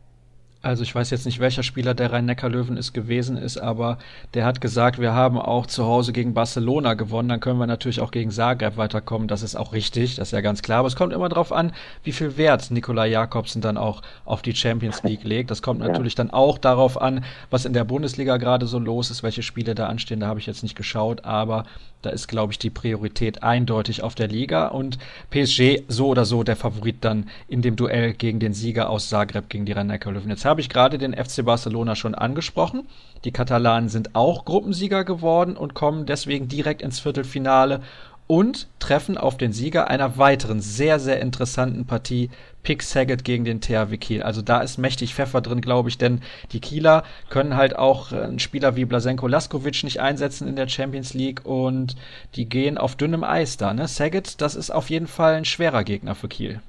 Also 0.65 0.81
ich 0.81 0.95
weiß 0.95 1.11
jetzt 1.11 1.27
nicht, 1.27 1.39
welcher 1.39 1.61
Spieler 1.61 1.93
der 1.93 2.11
Rhein-Neckar-Löwen 2.11 2.75
ist 2.75 2.91
gewesen 2.91 3.37
ist, 3.37 3.59
aber 3.59 3.99
der 4.33 4.45
hat 4.45 4.61
gesagt, 4.61 4.97
wir 4.97 5.13
haben 5.13 5.37
auch 5.37 5.67
zu 5.67 5.85
Hause 5.85 6.11
gegen 6.11 6.33
Barcelona 6.33 6.95
gewonnen, 6.95 7.29
dann 7.29 7.39
können 7.39 7.59
wir 7.59 7.67
natürlich 7.67 8.01
auch 8.01 8.09
gegen 8.09 8.31
Zagreb 8.31 8.75
weiterkommen. 8.75 9.27
Das 9.27 9.43
ist 9.43 9.55
auch 9.55 9.73
richtig, 9.73 10.15
das 10.15 10.29
ist 10.29 10.31
ja 10.31 10.41
ganz 10.41 10.63
klar. 10.63 10.79
Aber 10.79 10.87
es 10.87 10.95
kommt 10.95 11.13
immer 11.13 11.29
darauf 11.29 11.51
an, 11.51 11.71
wie 12.03 12.11
viel 12.11 12.35
Wert 12.37 12.71
Nikolai 12.71 13.09
Jakobsen 13.09 13.61
dann 13.61 13.77
auch 13.77 14.01
auf 14.25 14.41
die 14.41 14.55
Champions 14.55 15.03
League 15.03 15.23
legt. 15.23 15.51
Das 15.51 15.61
kommt 15.61 15.81
natürlich 15.81 16.13
ja. 16.13 16.23
dann 16.23 16.31
auch 16.31 16.57
darauf 16.57 16.99
an, 16.99 17.23
was 17.51 17.65
in 17.65 17.73
der 17.73 17.83
Bundesliga 17.83 18.37
gerade 18.37 18.65
so 18.65 18.79
los 18.79 19.11
ist, 19.11 19.21
welche 19.21 19.43
Spiele 19.43 19.75
da 19.75 19.85
anstehen. 19.85 20.21
Da 20.21 20.25
habe 20.25 20.39
ich 20.39 20.47
jetzt 20.47 20.63
nicht 20.63 20.75
geschaut, 20.75 21.25
aber 21.25 21.65
da 22.05 22.11
ist, 22.11 22.27
glaube 22.27 22.53
ich, 22.53 22.59
die 22.59 22.69
Priorität 22.69 23.41
eindeutig 23.41 24.03
auf 24.03 24.13
der 24.13 24.27
Liga 24.27 24.67
und 24.67 24.99
PSG 25.31 25.83
so 25.87 26.07
oder 26.07 26.23
so 26.23 26.43
der 26.43 26.55
Favorit 26.55 26.97
dann 27.01 27.27
in 27.47 27.63
dem 27.63 27.75
Duell 27.75 28.13
gegen 28.13 28.39
den 28.39 28.53
Sieger 28.53 28.89
aus 28.89 29.09
Zagreb 29.09 29.49
gegen 29.49 29.65
die 29.65 29.71
Rhein-Neckar-Löwen. 29.71 30.29
Jetzt 30.29 30.45
habe 30.55 30.61
ich 30.61 30.69
gerade 30.69 30.97
den 30.97 31.13
FC 31.13 31.43
Barcelona 31.43 31.97
schon 31.97 32.15
angesprochen. 32.15 32.87
Die 33.25 33.33
Katalanen 33.33 33.89
sind 33.89 34.15
auch 34.15 34.45
Gruppensieger 34.45 35.03
geworden 35.03 35.57
und 35.57 35.73
kommen 35.73 36.05
deswegen 36.05 36.47
direkt 36.47 36.81
ins 36.81 37.01
Viertelfinale 37.01 37.81
und 38.25 38.69
treffen 38.79 39.17
auf 39.17 39.35
den 39.35 39.51
Sieger 39.51 39.89
einer 39.89 40.17
weiteren 40.17 40.61
sehr, 40.61 40.97
sehr 41.01 41.19
interessanten 41.19 41.85
Partie 41.85 42.29
Pick 42.63 42.83
Saget 42.83 43.25
gegen 43.25 43.43
den 43.43 43.59
THW 43.59 43.97
Kiel. 43.97 44.23
Also 44.23 44.41
da 44.41 44.61
ist 44.61 44.77
mächtig 44.77 45.13
Pfeffer 45.13 45.41
drin, 45.41 45.59
glaube 45.59 45.89
ich, 45.89 45.97
denn 45.97 46.21
die 46.53 46.61
Kieler 46.61 47.03
können 47.29 47.57
halt 47.57 47.75
auch 47.75 48.13
äh, 48.13 48.21
einen 48.21 48.39
Spieler 48.39 48.77
wie 48.77 48.85
Blasenko 48.85 49.27
Laskovic 49.27 49.83
nicht 49.83 49.99
einsetzen 49.99 50.47
in 50.47 50.55
der 50.55 50.69
Champions 50.69 51.13
League 51.13 51.45
und 51.45 51.97
die 52.35 52.47
gehen 52.47 52.77
auf 52.77 52.95
dünnem 52.95 53.25
Eis 53.25 53.57
da. 53.57 53.73
Ne? 53.73 53.89
Saget, 53.89 54.39
das 54.39 54.55
ist 54.55 54.71
auf 54.71 54.89
jeden 54.89 55.07
Fall 55.07 55.33
ein 55.33 55.43
schwerer 55.43 55.83
Gegner 55.83 56.15
für 56.15 56.29
Kiel. 56.29 56.61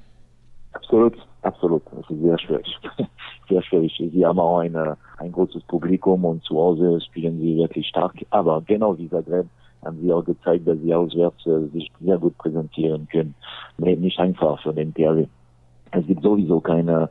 Absolut, 0.73 1.17
absolut. 1.41 1.83
Das 1.95 2.09
ist 2.09 2.21
sehr 2.21 2.37
schwierig. 2.37 2.77
Sehr 3.47 3.61
schwierig. 3.63 3.95
Sie 3.97 4.25
haben 4.25 4.39
auch 4.39 4.59
eine, 4.59 4.97
ein 5.17 5.31
großes 5.31 5.63
Publikum 5.63 6.25
und 6.25 6.43
zu 6.43 6.57
Hause 6.57 6.99
spielen 7.01 7.39
sie 7.39 7.57
wirklich 7.57 7.87
stark. 7.87 8.13
Aber 8.29 8.61
genau 8.65 8.97
wie 8.97 9.09
Zagreb 9.09 9.47
haben 9.83 9.99
sie 10.01 10.11
auch 10.11 10.23
gezeigt, 10.23 10.67
dass 10.67 10.79
sie 10.79 10.93
auswärts 10.93 11.45
äh, 11.45 11.67
sich 11.67 11.91
sehr 11.99 12.17
gut 12.17 12.37
präsentieren 12.37 13.07
können. 13.11 13.35
Nicht 13.77 14.19
einfach 14.19 14.61
für 14.61 14.73
den 14.73 14.93
THW. 14.93 15.27
Es 15.91 16.05
gibt 16.05 16.23
sowieso 16.23 16.59
keine 16.59 17.09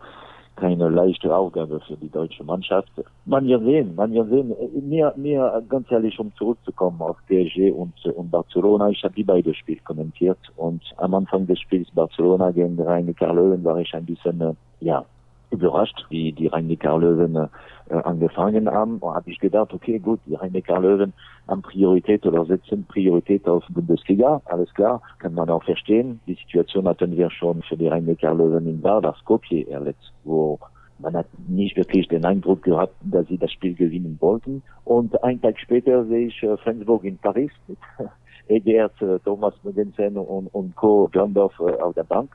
keine 0.56 0.88
leichte 0.88 1.34
Aufgabe 1.34 1.80
für 1.86 1.96
die 1.96 2.08
deutsche 2.08 2.42
Mannschaft. 2.42 2.90
Man 3.26 3.46
wird 3.46 3.62
sehen, 3.62 3.94
man 3.94 4.12
wird 4.12 4.30
sehen. 4.30 4.54
Mir, 4.88 5.12
mir 5.16 5.62
ganz 5.68 5.90
ehrlich, 5.90 6.18
um 6.18 6.32
zurückzukommen 6.36 7.00
auf 7.00 7.18
PSG 7.28 7.70
und, 7.70 7.92
und 8.06 8.30
Barcelona, 8.30 8.88
ich 8.88 9.04
habe 9.04 9.14
die 9.14 9.24
beiden 9.24 9.54
Spiele 9.54 9.80
kommentiert 9.84 10.38
und 10.56 10.82
am 10.96 11.14
Anfang 11.14 11.46
des 11.46 11.60
Spiels 11.60 11.90
Barcelona 11.90 12.50
gegen 12.50 12.80
Reine 12.80 13.14
Löwen 13.20 13.62
war 13.64 13.78
ich 13.78 13.94
ein 13.94 14.06
bisschen, 14.06 14.40
äh, 14.40 14.54
ja, 14.80 15.04
überrascht, 15.50 16.06
wie 16.08 16.32
die 16.32 16.46
Rhein-Neckar-Löwen 16.48 17.36
äh, 17.36 17.94
angefangen 17.94 18.68
haben. 18.68 18.98
Und 18.98 19.14
habe 19.14 19.30
ich 19.30 19.38
gedacht, 19.38 19.72
okay, 19.72 19.98
gut, 19.98 20.20
die 20.26 20.34
Rhein-Neckar-Löwen 20.34 21.12
haben 21.48 21.62
Priorität 21.62 22.26
oder 22.26 22.44
setzen 22.44 22.84
Priorität 22.84 23.46
auf 23.48 23.64
Bundesliga. 23.68 24.40
Alles 24.46 24.72
klar, 24.74 25.00
kann 25.18 25.34
man 25.34 25.48
auch 25.50 25.64
verstehen. 25.64 26.20
Die 26.26 26.34
Situation 26.34 26.88
hatten 26.88 27.16
wir 27.16 27.30
schon 27.30 27.62
für 27.62 27.76
die 27.76 27.88
Rhein-Neckar-Löwen 27.88 28.66
in 28.66 28.82
Vardar 28.82 29.16
Skopje 29.20 29.68
erletzt, 29.68 30.12
wo 30.24 30.58
man 30.98 31.14
hat 31.14 31.26
nicht 31.46 31.76
wirklich 31.76 32.08
den 32.08 32.24
Eindruck 32.24 32.62
gehabt, 32.62 32.94
dass 33.02 33.26
sie 33.28 33.38
das 33.38 33.52
Spiel 33.52 33.74
gewinnen 33.74 34.16
wollten. 34.20 34.62
Und 34.84 35.22
einen 35.22 35.40
Tag 35.40 35.58
später 35.58 36.04
sehe 36.06 36.28
ich 36.28 36.42
äh, 36.42 36.56
Flensburg 36.56 37.04
in 37.04 37.18
Paris 37.18 37.50
mit 37.68 37.78
Egert, 38.48 39.00
äh, 39.02 39.18
Thomas 39.20 39.54
Mugensen 39.62 40.16
und, 40.16 40.48
und 40.48 40.74
Co. 40.74 41.08
Glandorf 41.12 41.52
äh, 41.60 41.80
auf 41.80 41.94
der 41.94 42.04
Bank 42.04 42.30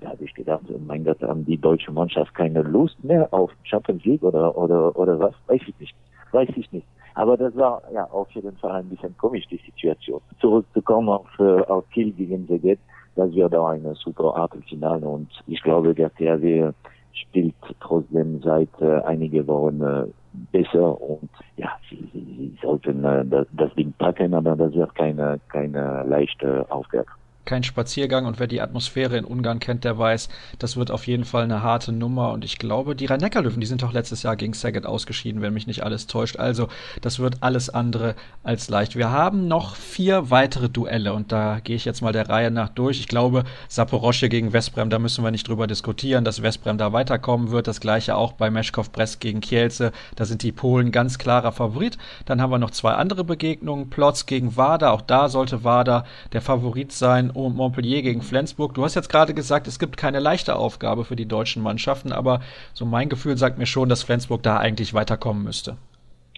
da 0.00 0.10
habe 0.10 0.24
ich 0.24 0.34
gedacht, 0.34 0.62
mein 0.86 1.04
Gott, 1.04 1.22
haben 1.22 1.44
die 1.44 1.58
deutsche 1.58 1.92
Mannschaft 1.92 2.34
keine 2.34 2.62
Lust 2.62 3.02
mehr 3.04 3.32
auf 3.32 3.50
Champions 3.62 4.04
League 4.04 4.22
oder, 4.22 4.56
oder, 4.56 4.96
oder 4.96 5.18
was? 5.18 5.34
Weiß 5.46 5.60
ich 5.66 5.78
nicht. 5.78 5.94
Weiß 6.32 6.48
ich 6.56 6.70
nicht. 6.72 6.86
Aber 7.14 7.36
das 7.36 7.56
war 7.56 7.82
ja 7.92 8.04
auf 8.10 8.30
jeden 8.32 8.56
Fall 8.58 8.72
ein 8.72 8.88
bisschen 8.88 9.16
komisch, 9.16 9.46
die 9.50 9.60
Situation. 9.64 10.20
Zurückzukommen 10.40 11.08
auf, 11.08 11.26
äh, 11.38 11.62
auf 11.62 11.88
Kiel 11.90 12.12
gegen 12.12 12.46
Seget, 12.46 12.78
das 13.14 13.32
wird 13.32 13.54
auch 13.54 13.68
eine 13.68 13.94
super 13.94 14.36
Achtelfinale 14.36 15.06
und 15.06 15.28
ich 15.46 15.62
glaube, 15.62 15.94
der 15.94 16.12
THW 16.14 16.72
spielt 17.12 17.54
trotzdem 17.80 18.42
seit 18.42 18.68
äh, 18.80 19.00
einige 19.06 19.46
Wochen 19.46 19.80
äh, 19.80 20.06
besser 20.52 21.00
und 21.00 21.30
ja, 21.56 21.70
sie, 21.88 22.06
sie, 22.12 22.20
sie 22.20 22.58
sollten 22.60 23.02
äh, 23.04 23.24
das, 23.24 23.46
das 23.52 23.74
Ding 23.74 23.94
packen, 23.96 24.34
aber 24.34 24.54
das 24.54 24.74
wird 24.74 24.94
keine, 24.94 25.40
keine 25.48 26.04
leichte 26.06 26.66
Aufgabe 26.70 27.06
kein 27.46 27.62
Spaziergang 27.62 28.26
und 28.26 28.38
wer 28.38 28.46
die 28.46 28.60
Atmosphäre 28.60 29.16
in 29.16 29.24
Ungarn 29.24 29.60
kennt, 29.60 29.84
der 29.84 29.98
weiß, 29.98 30.28
das 30.58 30.76
wird 30.76 30.90
auf 30.90 31.06
jeden 31.06 31.24
Fall 31.24 31.44
eine 31.44 31.62
harte 31.62 31.92
Nummer 31.92 32.32
und 32.32 32.44
ich 32.44 32.58
glaube, 32.58 32.94
die 32.94 33.06
Rhein-Neckar-Löwen, 33.06 33.60
die 33.60 33.66
sind 33.66 33.82
doch 33.82 33.92
letztes 33.92 34.22
Jahr 34.22 34.36
gegen 34.36 34.52
Saget 34.52 34.84
ausgeschieden, 34.84 35.40
wenn 35.42 35.54
mich 35.54 35.66
nicht 35.66 35.82
alles 35.82 36.06
täuscht. 36.06 36.36
Also, 36.36 36.68
das 37.00 37.18
wird 37.18 37.42
alles 37.42 37.70
andere 37.70 38.14
als 38.42 38.68
leicht. 38.68 38.96
Wir 38.96 39.10
haben 39.10 39.48
noch 39.48 39.76
vier 39.76 40.30
weitere 40.30 40.68
Duelle 40.68 41.12
und 41.12 41.32
da 41.32 41.60
gehe 41.62 41.76
ich 41.76 41.84
jetzt 41.84 42.02
mal 42.02 42.12
der 42.12 42.28
Reihe 42.28 42.50
nach 42.50 42.68
durch. 42.68 43.00
Ich 43.00 43.08
glaube, 43.08 43.44
Saporosche 43.68 44.28
gegen 44.28 44.52
Westbrem, 44.52 44.90
da 44.90 44.98
müssen 44.98 45.22
wir 45.24 45.30
nicht 45.30 45.48
drüber 45.48 45.66
diskutieren, 45.66 46.24
dass 46.24 46.42
Westbrem 46.42 46.78
da 46.78 46.92
weiterkommen 46.92 47.50
wird. 47.50 47.68
Das 47.68 47.80
gleiche 47.80 48.16
auch 48.16 48.32
bei 48.32 48.50
Meshkov 48.50 48.90
Brest 48.90 49.20
gegen 49.20 49.40
Kielce. 49.40 49.92
Da 50.16 50.24
sind 50.24 50.42
die 50.42 50.52
Polen 50.52 50.90
ganz 50.90 51.18
klarer 51.18 51.52
Favorit. 51.52 51.96
Dann 52.24 52.42
haben 52.42 52.50
wir 52.50 52.58
noch 52.58 52.70
zwei 52.70 52.92
andere 52.94 53.22
Begegnungen. 53.24 53.88
Plotz 53.88 54.26
gegen 54.26 54.56
Wada. 54.56 54.90
Auch 54.90 55.02
da 55.02 55.28
sollte 55.28 55.62
Wada 55.62 56.04
der 56.32 56.42
Favorit 56.42 56.92
sein 56.92 57.30
Montpellier 57.36 58.02
gegen 58.02 58.22
Flensburg. 58.22 58.74
Du 58.74 58.84
hast 58.84 58.94
jetzt 58.94 59.08
gerade 59.08 59.34
gesagt, 59.34 59.66
es 59.66 59.78
gibt 59.78 59.96
keine 59.96 60.20
leichte 60.20 60.56
Aufgabe 60.56 61.04
für 61.04 61.16
die 61.16 61.26
deutschen 61.26 61.62
Mannschaften, 61.62 62.12
aber 62.12 62.40
so 62.72 62.84
mein 62.84 63.08
Gefühl 63.08 63.36
sagt 63.36 63.58
mir 63.58 63.66
schon, 63.66 63.88
dass 63.88 64.02
Flensburg 64.02 64.42
da 64.42 64.58
eigentlich 64.58 64.94
weiterkommen 64.94 65.44
müsste. 65.44 65.76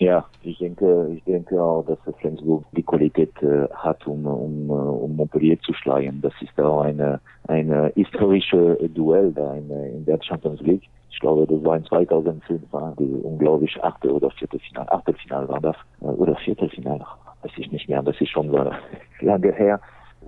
Ja, 0.00 0.24
ich 0.42 0.58
denke, 0.58 1.10
ich 1.12 1.24
denke 1.24 1.60
auch, 1.60 1.84
dass 1.84 1.98
Flensburg 2.20 2.64
die 2.72 2.84
Qualität 2.84 3.32
äh, 3.42 3.66
hat, 3.74 4.06
um, 4.06 4.26
um, 4.26 4.70
äh, 4.70 4.72
um 4.72 5.16
Montpellier 5.16 5.58
zu 5.60 5.72
schlagen. 5.72 6.20
Das 6.22 6.32
ist 6.40 6.58
auch 6.60 6.82
eine, 6.82 7.20
eine 7.48 7.90
historische 7.96 8.78
Duell 8.94 9.32
da 9.32 9.54
in, 9.54 9.68
in 9.70 10.04
der 10.04 10.22
Champions 10.22 10.60
League. 10.60 10.88
Ich 11.10 11.18
glaube, 11.18 11.48
das 11.52 11.64
war 11.64 11.76
in 11.76 11.84
2005, 11.84 12.62
war 12.70 12.94
die 12.96 13.12
unglaublich 13.22 13.76
achte 13.82 14.12
oder 14.12 14.30
vierte 14.30 14.60
Final, 14.60 14.86
Achtelfinale 14.88 15.48
war 15.48 15.60
das, 15.60 15.76
äh, 16.00 16.04
oder 16.04 16.36
Viertelfinale, 16.36 17.04
weiß 17.42 17.52
ich 17.56 17.72
nicht 17.72 17.88
mehr, 17.88 18.00
das 18.00 18.20
ist 18.20 18.30
schon 18.30 18.52
lange 19.20 19.52
her 19.52 19.80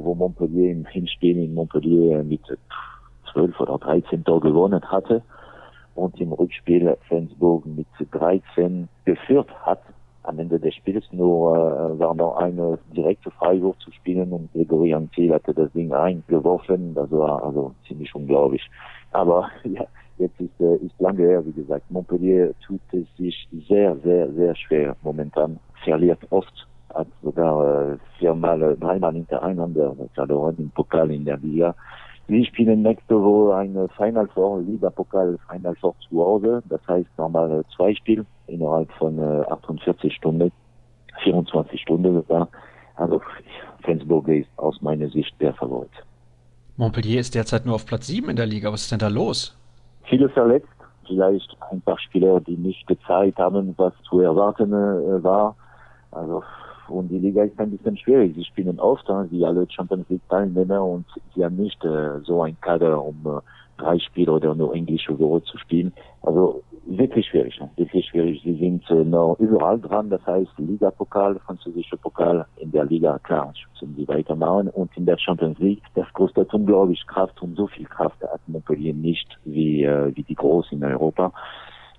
wo 0.04 0.14
Montpellier 0.14 0.72
im 0.72 0.86
Hinspiel 0.86 1.38
in 1.38 1.54
Montpellier 1.54 2.22
mit 2.22 2.42
12 3.32 3.60
oder 3.60 3.78
13 3.78 4.24
Tor 4.24 4.40
gewonnen 4.40 4.82
hatte 4.82 5.22
und 5.94 6.20
im 6.20 6.32
Rückspiel 6.32 6.96
Flensburg 7.08 7.66
mit 7.66 7.86
13 8.10 8.88
geführt 9.04 9.48
hat. 9.64 9.82
Am 10.22 10.38
Ende 10.38 10.60
des 10.60 10.74
Spiels 10.74 11.04
nur 11.12 11.56
äh, 11.56 11.98
war 11.98 12.14
noch 12.14 12.36
eine 12.36 12.78
direkte 12.94 13.30
Freiwurf 13.30 13.78
zu 13.78 13.90
spielen 13.90 14.32
und 14.32 14.52
Gregory 14.52 14.92
Antil 14.94 15.32
hatte 15.32 15.54
das 15.54 15.72
Ding 15.72 15.92
eingeworfen. 15.92 16.94
Das 16.94 17.10
war 17.10 17.42
also 17.42 17.74
ziemlich 17.88 18.14
unglaublich. 18.14 18.62
Aber 19.12 19.48
ja, 19.64 19.86
jetzt 20.18 20.38
ist, 20.40 20.60
äh, 20.60 20.76
ist 20.76 20.98
lange 21.00 21.22
her, 21.22 21.44
wie 21.46 21.52
gesagt. 21.52 21.90
Montpellier 21.90 22.52
tut 22.66 22.80
es 22.92 23.06
sich 23.16 23.48
sehr, 23.68 23.96
sehr, 24.04 24.30
sehr 24.32 24.54
schwer 24.56 24.96
momentan. 25.02 25.58
Verliert 25.84 26.20
oft 26.30 26.68
hat 26.94 27.08
sogar 27.22 27.92
äh, 27.92 27.96
viermal, 28.18 28.62
äh, 28.62 28.76
dreimal 28.76 29.12
hintereinander 29.12 29.94
verloren 30.14 30.56
im 30.58 30.70
Pokal 30.70 31.10
in 31.10 31.24
der 31.24 31.38
Liga. 31.38 31.74
Wir 32.26 32.44
spielen 32.44 32.82
nächste 32.82 33.20
Woche 33.20 33.56
eine 33.56 33.88
Final 33.88 34.28
Four, 34.28 34.60
Liga 34.60 34.90
Pokal 34.90 35.36
Final 35.50 35.74
Four 35.80 35.94
zu 36.08 36.20
Hause. 36.20 36.62
Das 36.68 36.80
heißt 36.86 37.08
nochmal 37.18 37.64
zwei 37.76 37.94
Spiele 37.94 38.24
innerhalb 38.46 38.90
von 38.92 39.18
äh, 39.18 39.42
48 39.50 40.14
Stunden, 40.14 40.52
24 41.24 41.80
Stunden 41.80 42.14
sogar. 42.14 42.48
Also 42.96 43.20
Flensburg 43.82 44.28
ist 44.28 44.48
aus 44.56 44.80
meiner 44.80 45.08
Sicht 45.08 45.34
der 45.40 45.54
Favorit. 45.54 45.90
Montpellier 46.76 47.20
ist 47.20 47.34
derzeit 47.34 47.66
nur 47.66 47.74
auf 47.74 47.86
Platz 47.86 48.06
7 48.06 48.30
in 48.30 48.36
der 48.36 48.46
Liga. 48.46 48.72
Was 48.72 48.82
ist 48.82 48.92
denn 48.92 48.98
da 49.00 49.08
los? 49.08 49.56
Viele 50.04 50.28
verletzt, 50.28 50.68
vielleicht 51.06 51.56
ein 51.70 51.80
paar 51.80 51.98
Spieler, 51.98 52.40
die 52.40 52.56
nicht 52.56 52.86
gezeigt 52.86 53.38
haben, 53.38 53.74
was 53.76 53.92
zu 54.08 54.20
erwarten 54.20 54.72
äh, 54.72 55.22
war. 55.22 55.56
Also 56.12 56.42
und 56.90 57.08
die 57.08 57.18
Liga 57.18 57.44
ist 57.44 57.58
ein 57.58 57.70
bisschen 57.70 57.96
schwierig. 57.96 58.34
Sie 58.34 58.44
spielen 58.44 58.78
oft, 58.80 59.06
wie 59.30 59.44
alle 59.44 59.66
Champions 59.70 60.08
League 60.08 60.28
Teilnehmer 60.28 60.84
und 60.84 61.06
sie 61.34 61.44
haben 61.44 61.56
nicht 61.56 61.82
äh, 61.84 62.20
so 62.24 62.42
ein 62.42 62.60
Kader, 62.60 63.02
um 63.02 63.16
äh, 63.26 63.40
drei 63.80 63.98
Spiele 63.98 64.32
oder 64.32 64.54
nur 64.54 64.74
englische 64.74 65.18
Woche 65.18 65.42
zu 65.44 65.58
spielen. 65.58 65.92
Also 66.22 66.62
wirklich 66.86 67.26
schwierig, 67.26 67.58
ne? 67.60 67.70
wirklich 67.76 68.06
schwierig. 68.06 68.40
Sie 68.44 68.54
sind 68.54 68.88
äh, 68.90 69.04
noch 69.04 69.36
überall 69.38 69.80
dran, 69.80 70.10
das 70.10 70.24
heißt 70.26 70.50
Liga-Pokal, 70.58 71.38
französische 71.40 71.96
Pokal 71.96 72.46
in 72.58 72.70
der 72.72 72.84
Liga, 72.84 73.18
klar, 73.20 73.52
müssen 73.72 73.94
sie 73.96 74.08
weitermachen 74.08 74.68
und 74.68 74.90
in 74.96 75.06
der 75.06 75.18
Champions 75.18 75.58
League, 75.58 75.82
das 75.94 76.06
kostet 76.12 76.52
unglaublich 76.52 77.06
Kraft 77.06 77.40
und 77.42 77.56
so 77.56 77.66
viel 77.66 77.86
Kraft 77.86 78.20
hat 78.22 78.40
Montpellier 78.46 78.94
nicht 78.94 79.38
wie, 79.44 79.84
äh, 79.84 80.14
wie 80.14 80.22
die 80.22 80.34
Großen 80.34 80.76
in 80.76 80.84
Europa. 80.84 81.32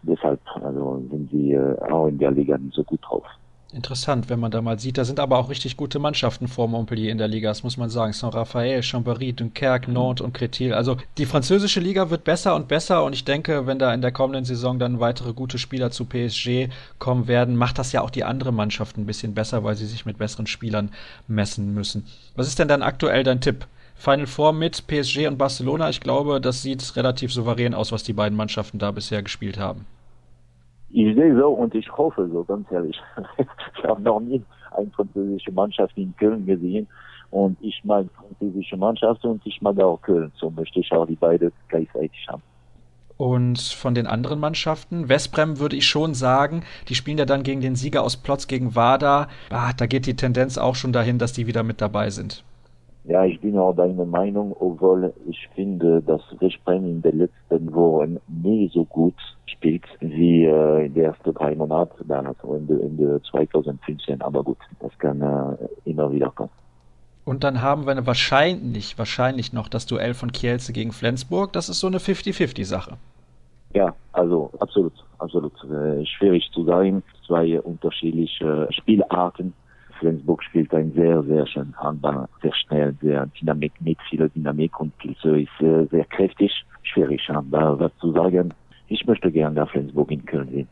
Deshalb 0.04 0.40
also 0.64 1.04
sind 1.10 1.30
sie 1.32 1.54
äh, 1.54 1.78
auch 1.92 2.08
in 2.08 2.18
der 2.18 2.32
Liga 2.32 2.58
nicht 2.58 2.76
so 2.76 2.84
gut 2.84 3.00
drauf. 3.04 3.26
Interessant, 3.74 4.30
wenn 4.30 4.40
man 4.42 4.52
da 4.52 4.62
mal 4.62 4.80
sieht. 4.80 4.98
Da 4.98 5.06
sind 5.06 5.18
aber 5.18 5.38
auch 5.38 5.50
richtig 5.50 5.78
gute 5.78 5.98
Mannschaften 5.98 6.50
vor 6.50 6.68
Montpellier 6.68 7.10
in 7.10 7.18
der 7.18 7.30
Liga, 7.30 7.50
das 7.50 7.64
muss 7.64 7.78
man 7.78 7.90
sagen. 7.90 8.12
Saint-Raphael, 8.12 8.82
Chambéry, 8.82 9.34
Dunkerque, 9.34 9.88
Nantes 9.90 10.26
und 10.26 10.38
Crétil. 10.38 10.74
Also 10.74 10.98
die 11.18 11.26
französische 11.26 11.80
Liga 11.80 12.10
wird 12.10 12.26
besser 12.26 12.54
und 12.56 12.68
besser 12.68 13.06
und 13.06 13.14
ich 13.14 13.24
denke, 13.24 13.68
wenn 13.68 13.80
da 13.80 13.94
in 13.94 14.02
der 14.02 14.12
kommenden 14.12 14.44
Saison 14.44 14.78
dann 14.78 15.00
weitere 15.00 15.32
gute 15.32 15.58
Spieler 15.58 15.90
zu 15.90 16.04
PSG 16.04 16.68
kommen 17.00 17.28
werden, 17.30 17.56
macht 17.56 17.80
das 17.80 17.94
ja 17.94 18.02
auch 18.02 18.10
die 18.10 18.26
anderen 18.26 18.56
Mannschaften 18.56 19.02
ein 19.02 19.06
bisschen 19.06 19.34
besser, 19.34 19.64
weil 19.64 19.76
sie 19.76 19.88
sich 19.88 20.06
mit 20.06 20.18
besseren 20.18 20.48
Spielern 20.48 20.92
messen 21.30 21.74
müssen. 21.74 22.06
Was 22.36 22.48
ist 22.48 22.60
denn 22.60 22.68
dann 22.68 22.82
aktuell 22.82 23.24
dein 23.24 23.40
Tipp? 23.40 23.68
Final 23.96 24.28
Four 24.28 24.52
mit 24.52 24.86
PSG 24.88 25.28
und 25.28 25.38
Barcelona. 25.38 25.90
Ich 25.90 26.02
glaube, 26.02 26.42
das 26.42 26.62
sieht 26.62 26.96
relativ 26.98 27.32
souverän 27.32 27.74
aus, 27.74 27.94
was 27.94 28.04
die 28.04 28.14
beiden 28.14 28.36
Mannschaften 28.36 28.80
da 28.80 28.92
bisher 28.92 29.24
gespielt 29.24 29.58
haben. 29.58 29.86
Ich 30.94 31.16
sehe 31.16 31.38
so 31.38 31.50
und 31.50 31.74
ich 31.74 31.90
hoffe 31.92 32.30
so, 32.32 32.44
ganz 32.44 32.70
ehrlich. 32.72 33.00
ich 33.38 33.84
habe 33.84 34.02
noch 34.02 34.20
nie 34.20 34.42
eine 34.72 34.90
französische 34.92 35.52
Mannschaft 35.52 35.98
in 35.98 36.14
Köln 36.18 36.46
gesehen 36.46 36.88
und 37.30 37.58
ich 37.62 37.82
mag 37.84 38.08
französische 38.14 38.78
Mannschaft 38.78 39.24
und 39.24 39.42
ich 39.46 39.62
mag 39.62 39.80
auch 39.80 40.02
Köln. 40.02 40.32
So 40.36 40.50
möchte 40.50 40.80
ich 40.80 40.92
auch 40.92 41.06
die 41.06 41.16
beiden 41.16 41.52
gleichzeitig 41.70 42.28
haben. 42.28 42.44
Und 43.18 43.62
von 43.62 43.94
den 43.94 44.08
anderen 44.08 44.40
Mannschaften, 44.40 45.08
Westbrem 45.08 45.60
würde 45.60 45.76
ich 45.76 45.86
schon 45.86 46.16
sagen, 46.16 46.64
die 46.90 46.96
spielen 46.96 47.20
ja 47.20 47.26
dann 47.26 47.44
gegen 47.44 47.62
den 47.62 47.76
Sieger 47.76 48.04
aus 48.04 48.18
Plotz 48.18 48.48
gegen 48.48 48.76
Wada. 48.76 49.28
Ah, 49.52 49.74
da 49.74 49.86
geht 49.86 50.08
die 50.08 50.16
Tendenz 50.16 50.58
auch 50.58 50.74
schon 50.74 50.92
dahin, 50.92 51.20
dass 51.20 51.32
die 51.32 51.46
wieder 51.46 51.62
mit 51.62 51.82
dabei 51.82 52.10
sind. 52.10 52.44
Ja, 53.04 53.26
ich 53.26 53.40
bin 53.40 53.58
auch 53.58 53.74
deiner 53.74 54.06
Meinung, 54.06 54.56
obwohl 54.60 55.12
ich 55.28 55.50
finde, 55.56 56.02
dass 56.02 56.22
Veszprem 56.40 56.86
in 56.86 57.02
den 57.02 57.18
letzten 57.18 57.74
Wochen 57.74 58.18
nie 58.28 58.70
so 58.72 58.86
gut 58.86 59.16
spielt 59.48 59.84
wie 60.00 60.46
äh, 60.46 60.86
in 60.86 60.94
den 60.94 61.06
ersten 61.06 61.34
drei 61.34 61.56
Monaten, 61.56 62.12
also 62.12 62.54
Ende, 62.54 62.80
Ende 62.80 63.22
2015. 63.32 64.22
Aber 64.22 64.44
gut, 64.44 64.60
das 64.80 64.96
kann 65.00 65.22
äh, 65.22 65.90
immer 65.90 66.12
wieder 66.12 66.30
kommen. 66.30 66.52
Und 67.26 67.44
dann 67.44 67.62
haben 67.62 67.86
wir 67.86 68.06
wahrscheinlich, 68.06 68.98
wahrscheinlich 68.98 69.54
noch 69.54 69.68
das 69.68 69.86
Duell 69.86 70.14
von 70.14 70.32
Kielce 70.32 70.74
gegen 70.74 70.92
Flensburg. 70.92 71.54
Das 71.54 71.70
ist 71.70 71.80
so 71.80 71.88
eine 71.88 71.98
50-50-Sache. 71.98 72.98
Ja, 73.74 73.96
also 74.12 74.52
absolut, 74.60 74.94
absolut. 75.18 75.54
Äh, 75.64 76.06
schwierig 76.06 76.50
zu 76.54 76.66
sagen. 76.66 77.04
Zwei 77.26 77.60
unterschiedliche 77.62 78.68
Spielarten. 78.72 79.54
Flensburg 80.02 80.44
spielt 80.44 80.74
ein 80.74 80.92
sehr, 80.94 81.22
sehr 81.24 81.46
schön 81.46 81.74
Handball, 81.78 82.28
sehr 82.42 82.54
schnell, 82.56 82.96
sehr 83.02 83.28
Dynamik, 83.40 83.74
mit 83.80 84.00
viel 84.10 84.28
Dynamik 84.30 84.80
und 84.80 84.98
Pilze 84.98 85.40
ist 85.40 85.52
sehr, 85.60 85.86
sehr 85.88 86.06
kräftig. 86.06 86.52
Schwierig, 86.82 87.22
da 87.28 87.80
was 87.80 87.96
zu 88.00 88.12
sagen. 88.12 88.52
Ich 88.88 89.06
möchte 89.06 89.32
gerne 89.32 89.68
Flensburg 89.68 90.10
in 90.10 90.26
Köln 90.26 90.50
sehen. 90.50 90.68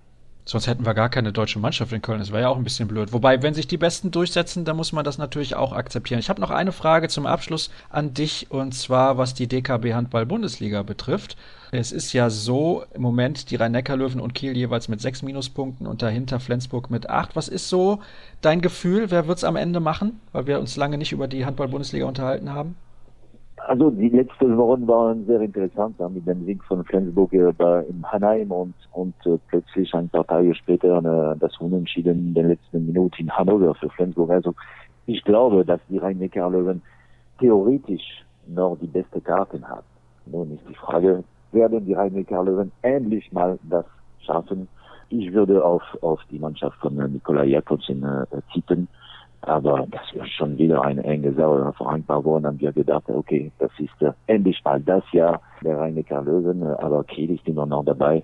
Sonst 0.50 0.65
hätten 0.65 0.84
wir 0.84 0.96
gar 0.96 1.10
keine 1.10 1.32
deutsche 1.32 1.60
Mannschaft 1.60 1.94
in 1.94 2.01
Köln. 2.01 2.18
Das 2.18 2.32
wäre 2.32 2.41
ja 2.41 2.50
auch 2.50 2.58
ein 2.58 2.63
bisschen 2.63 2.88
blöd. 2.88 3.13
Wobei, 3.13 3.44
wenn 3.44 3.53
sich 3.53 3.68
die 3.68 3.77
Besten 3.77 4.10
durchsetzen, 4.10 4.65
dann 4.65 4.77
muss 4.77 4.94
man 4.94 5.06
das 5.06 5.20
natürlich 5.20 5.53
auch 5.53 5.74
akzeptieren. 5.74 6.20
Ich 6.20 6.27
habe 6.27 6.41
noch 6.41 6.50
eine 6.50 6.72
Frage 6.72 7.08
zum 7.08 7.27
Abschluss 7.27 7.70
an 7.91 8.15
dich 8.15 8.50
und 8.50 8.74
zwar, 8.74 9.20
was 9.20 9.36
die 9.36 9.46
DKB 9.46 9.94
Handball 9.94 10.25
Bundesliga 10.25 10.82
betrifft. 10.82 11.38
Es 11.72 11.91
ist 11.91 12.13
ja 12.13 12.32
so, 12.32 12.84
im 12.96 13.03
Moment 13.03 13.51
die 13.51 13.58
Rhein-Neckar-Löwen 13.58 14.20
und 14.20 14.34
Kiel 14.34 14.58
jeweils 14.58 14.88
mit 14.88 15.01
sechs 15.01 15.22
Minuspunkten 15.22 15.86
und 15.86 16.01
dahinter 16.01 16.39
Flensburg 16.39 16.89
mit 16.89 17.12
acht. 17.12 17.36
Was 17.36 17.48
ist 17.48 17.70
so 17.70 18.00
dein 18.41 18.62
Gefühl? 18.62 19.12
Wer 19.12 19.27
wird 19.27 19.38
es 19.38 19.44
am 19.44 19.56
Ende 19.56 19.79
machen? 19.79 20.20
Weil 20.32 20.48
wir 20.48 20.60
uns 20.60 20.77
lange 20.77 20.98
nicht 20.98 21.12
über 21.12 21.27
die 21.27 21.46
Handball-Bundesliga 21.46 22.08
unterhalten 22.08 22.51
haben. 22.51 22.75
Also 23.69 23.91
die 23.91 24.09
letzten 24.09 24.57
Wochen 24.57 24.88
waren 24.88 25.27
sehr 25.27 25.41
interessant 25.41 25.95
ja, 25.99 26.09
mit 26.09 26.25
dem 26.25 26.43
Sieg 26.43 26.63
von 26.63 26.83
Flensburg 26.85 27.31
äh, 27.33 27.81
in 27.88 28.03
Hanheim 28.03 28.51
und, 28.51 28.73
und 28.93 29.13
äh, 29.27 29.38
plötzlich 29.47 29.93
ein 29.93 30.09
paar 30.09 30.25
Tage 30.25 30.55
später 30.55 30.97
äh, 30.97 31.38
das 31.38 31.55
Unentschieden 31.59 32.29
in 32.29 32.33
den 32.33 32.47
letzten 32.47 32.88
Minuten 32.88 33.21
in 33.21 33.29
Hannover 33.29 33.75
für 33.75 33.91
Flensburg. 33.91 34.31
Also 34.31 34.55
ich 35.05 35.23
glaube, 35.23 35.63
dass 35.63 35.79
die 35.88 35.99
Rhein-Neckar-Löwen 35.99 36.81
theoretisch 37.39 38.25
noch 38.47 38.75
die 38.81 38.88
beste 38.88 39.21
Karten 39.21 39.63
hat. 39.63 39.83
Nun 40.25 40.51
ist 40.55 40.67
die 40.67 40.73
Frage, 40.73 41.23
werden 41.51 41.85
die 41.85 41.93
Rhein-Neckar-Löwen 41.93 42.71
endlich 42.81 43.31
mal 43.31 43.59
das 43.69 43.85
schaffen? 44.25 44.67
Ich 45.09 45.31
würde 45.31 45.63
auf, 45.63 45.83
auf 46.01 46.19
die 46.31 46.39
Mannschaft 46.39 46.79
von 46.79 46.95
Nikola 46.95 47.43
Jakobsen 47.43 48.01
äh, 48.03 48.25
tippen. 48.51 48.88
Aber 49.41 49.88
das 49.89 50.01
ist 50.13 50.31
schon 50.34 50.58
wieder 50.58 50.81
eine 50.84 51.03
enge 51.03 51.34
Sache. 51.34 51.74
Vor 51.77 51.91
ein 51.91 52.03
paar 52.03 52.24
Wochen 52.25 52.46
haben 52.46 52.60
wir 52.60 52.74
gedacht, 52.74 53.03
okay, 53.08 53.51
das 53.60 53.72
ist 53.79 54.01
äh, 54.01 54.12
endlich 54.27 54.62
mal 54.65 54.81
das 54.81 55.03
Jahr 55.12 55.41
der 55.63 55.77
Rhein-Neckar 55.77 56.24
Löwen, 56.24 56.62
äh, 56.62 56.75
aber 56.79 57.03
Kiel 57.05 57.31
ist 57.31 57.48
immer 57.48 57.65
noch 57.65 57.86
dabei. 57.86 58.24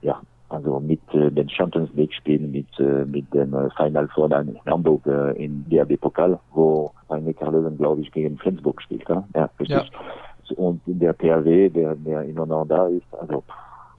Ja, 0.00 0.20
also 0.48 0.80
mit 0.80 1.00
äh, 1.14 1.30
den 1.30 1.48
Champions 1.48 1.90
League 1.94 2.14
Spielen, 2.14 2.50
mit, 2.50 2.66
äh, 2.78 3.04
mit 3.04 3.32
dem 3.34 3.54
äh, 3.54 3.68
Final 3.76 4.08
Four 4.08 4.30
dann 4.30 4.48
in 4.48 4.60
Hamburg 4.66 5.06
äh, 5.06 5.32
in 5.42 5.64
DRB 5.68 6.00
Pokal, 6.00 6.38
wo 6.52 6.92
Rhein-Neckar 7.10 7.52
Löwen, 7.52 7.76
glaube 7.76 8.00
ich, 8.00 8.10
gegen 8.10 8.38
Flensburg 8.38 8.80
spielt. 8.82 9.06
Ja, 9.08 9.24
ja 9.34 9.50
richtig. 9.60 9.90
Ja. 10.48 10.56
Und 10.56 10.80
der 10.86 11.16
THW, 11.16 11.70
der, 11.70 11.94
der 11.94 12.24
immer 12.24 12.46
noch 12.46 12.66
da 12.66 12.86
ist. 12.88 13.06
Also 13.18 13.42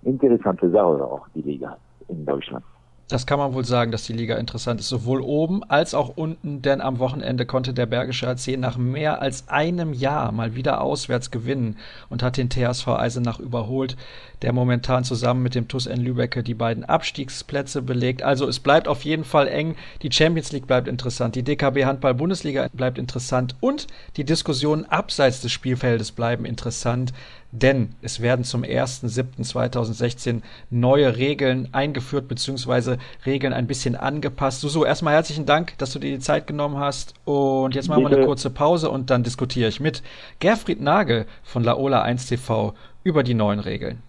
interessante 0.04 0.70
Sache 0.70 1.04
auch, 1.04 1.28
die 1.34 1.42
Liga 1.42 1.78
in 2.08 2.25
Deutschland. 2.25 2.63
Das 3.10 3.25
kann 3.25 3.38
man 3.38 3.53
wohl 3.53 3.65
sagen, 3.65 3.91
dass 3.91 4.05
die 4.05 4.13
Liga 4.13 4.38
interessant 4.38 4.79
ist, 4.79 4.88
sowohl 4.88 5.22
oben 5.22 5.63
als 5.65 5.93
auch 5.93 6.13
unten, 6.15 6.62
denn 6.62 6.79
am 6.79 7.00
Wochenende 7.00 7.45
konnte 7.45 7.74
der 7.74 7.86
Bergische 7.86 8.29
AC 8.29 8.57
nach 8.57 8.77
mehr 8.77 9.22
als 9.22 9.50
einem 9.50 9.93
Jahr 9.93 10.31
mal 10.31 10.55
wieder 10.55 10.81
auswärts 10.81 11.29
gewinnen 11.29 11.77
und 12.10 12.24
hat 12.24 12.38
den 12.38 12.50
TSV 12.50 12.88
Eisenach 12.88 13.39
überholt, 13.39 13.98
der 14.44 14.54
momentan 14.54 15.04
zusammen 15.04 15.42
mit 15.42 15.56
dem 15.56 15.68
TuS 15.68 15.88
N 15.88 16.02
Lübecke 16.02 16.44
die 16.44 16.54
beiden 16.54 16.84
Abstiegsplätze 16.84 17.82
belegt. 17.82 18.22
Also 18.22 18.48
es 18.48 18.60
bleibt 18.60 18.88
auf 18.88 19.04
jeden 19.04 19.24
Fall 19.24 19.48
eng, 19.48 19.76
die 20.02 20.12
Champions 20.12 20.52
League 20.52 20.68
bleibt 20.68 20.88
interessant, 20.88 21.36
die 21.36 21.44
DKB 21.44 21.86
Handball 21.86 22.14
Bundesliga 22.14 22.68
bleibt 22.74 22.98
interessant 22.98 23.56
und 23.60 23.88
die 24.18 24.24
Diskussionen 24.24 24.86
abseits 24.86 25.42
des 25.42 25.52
Spielfeldes 25.52 26.12
bleiben 26.12 26.46
interessant 26.46 27.14
denn 27.54 27.94
es 28.02 28.20
werden 28.20 28.44
zum 28.44 28.64
1.7.2016 28.64 30.42
neue 30.72 31.18
Regeln 31.18 31.70
eingeführt 31.72 32.28
bzw. 32.28 32.98
Regeln 33.28 33.54
ein 33.54 33.68
bisschen 33.68 33.96
angepasst. 33.96 34.62
Susu, 34.62 34.84
erstmal 34.84 35.14
herzlichen 35.14 35.46
Dank, 35.46 35.78
dass 35.78 35.94
du 35.94 36.00
dir 36.00 36.10
die 36.10 36.20
Zeit 36.20 36.48
genommen 36.48 36.78
hast 36.78 37.14
und 37.26 37.75
jetzt 37.75 37.90
machen 37.90 38.01
wir 38.03 38.18
eine 38.18 38.25
kurze 38.25 38.50
Pause 38.50 38.90
und 38.90 39.12
dann 39.12 39.22
diskutiere 39.22 39.70
ich 39.70 39.79
mit 39.79 40.01
Gerfried 40.40 40.82
Nagel 40.82 41.27
von 41.44 41.64
Laola 41.64 42.01
1 42.01 42.25
TV 42.25 42.74
über 43.03 43.22
die 43.22 43.36
neuen 43.36 43.60
Regeln. 43.60 44.01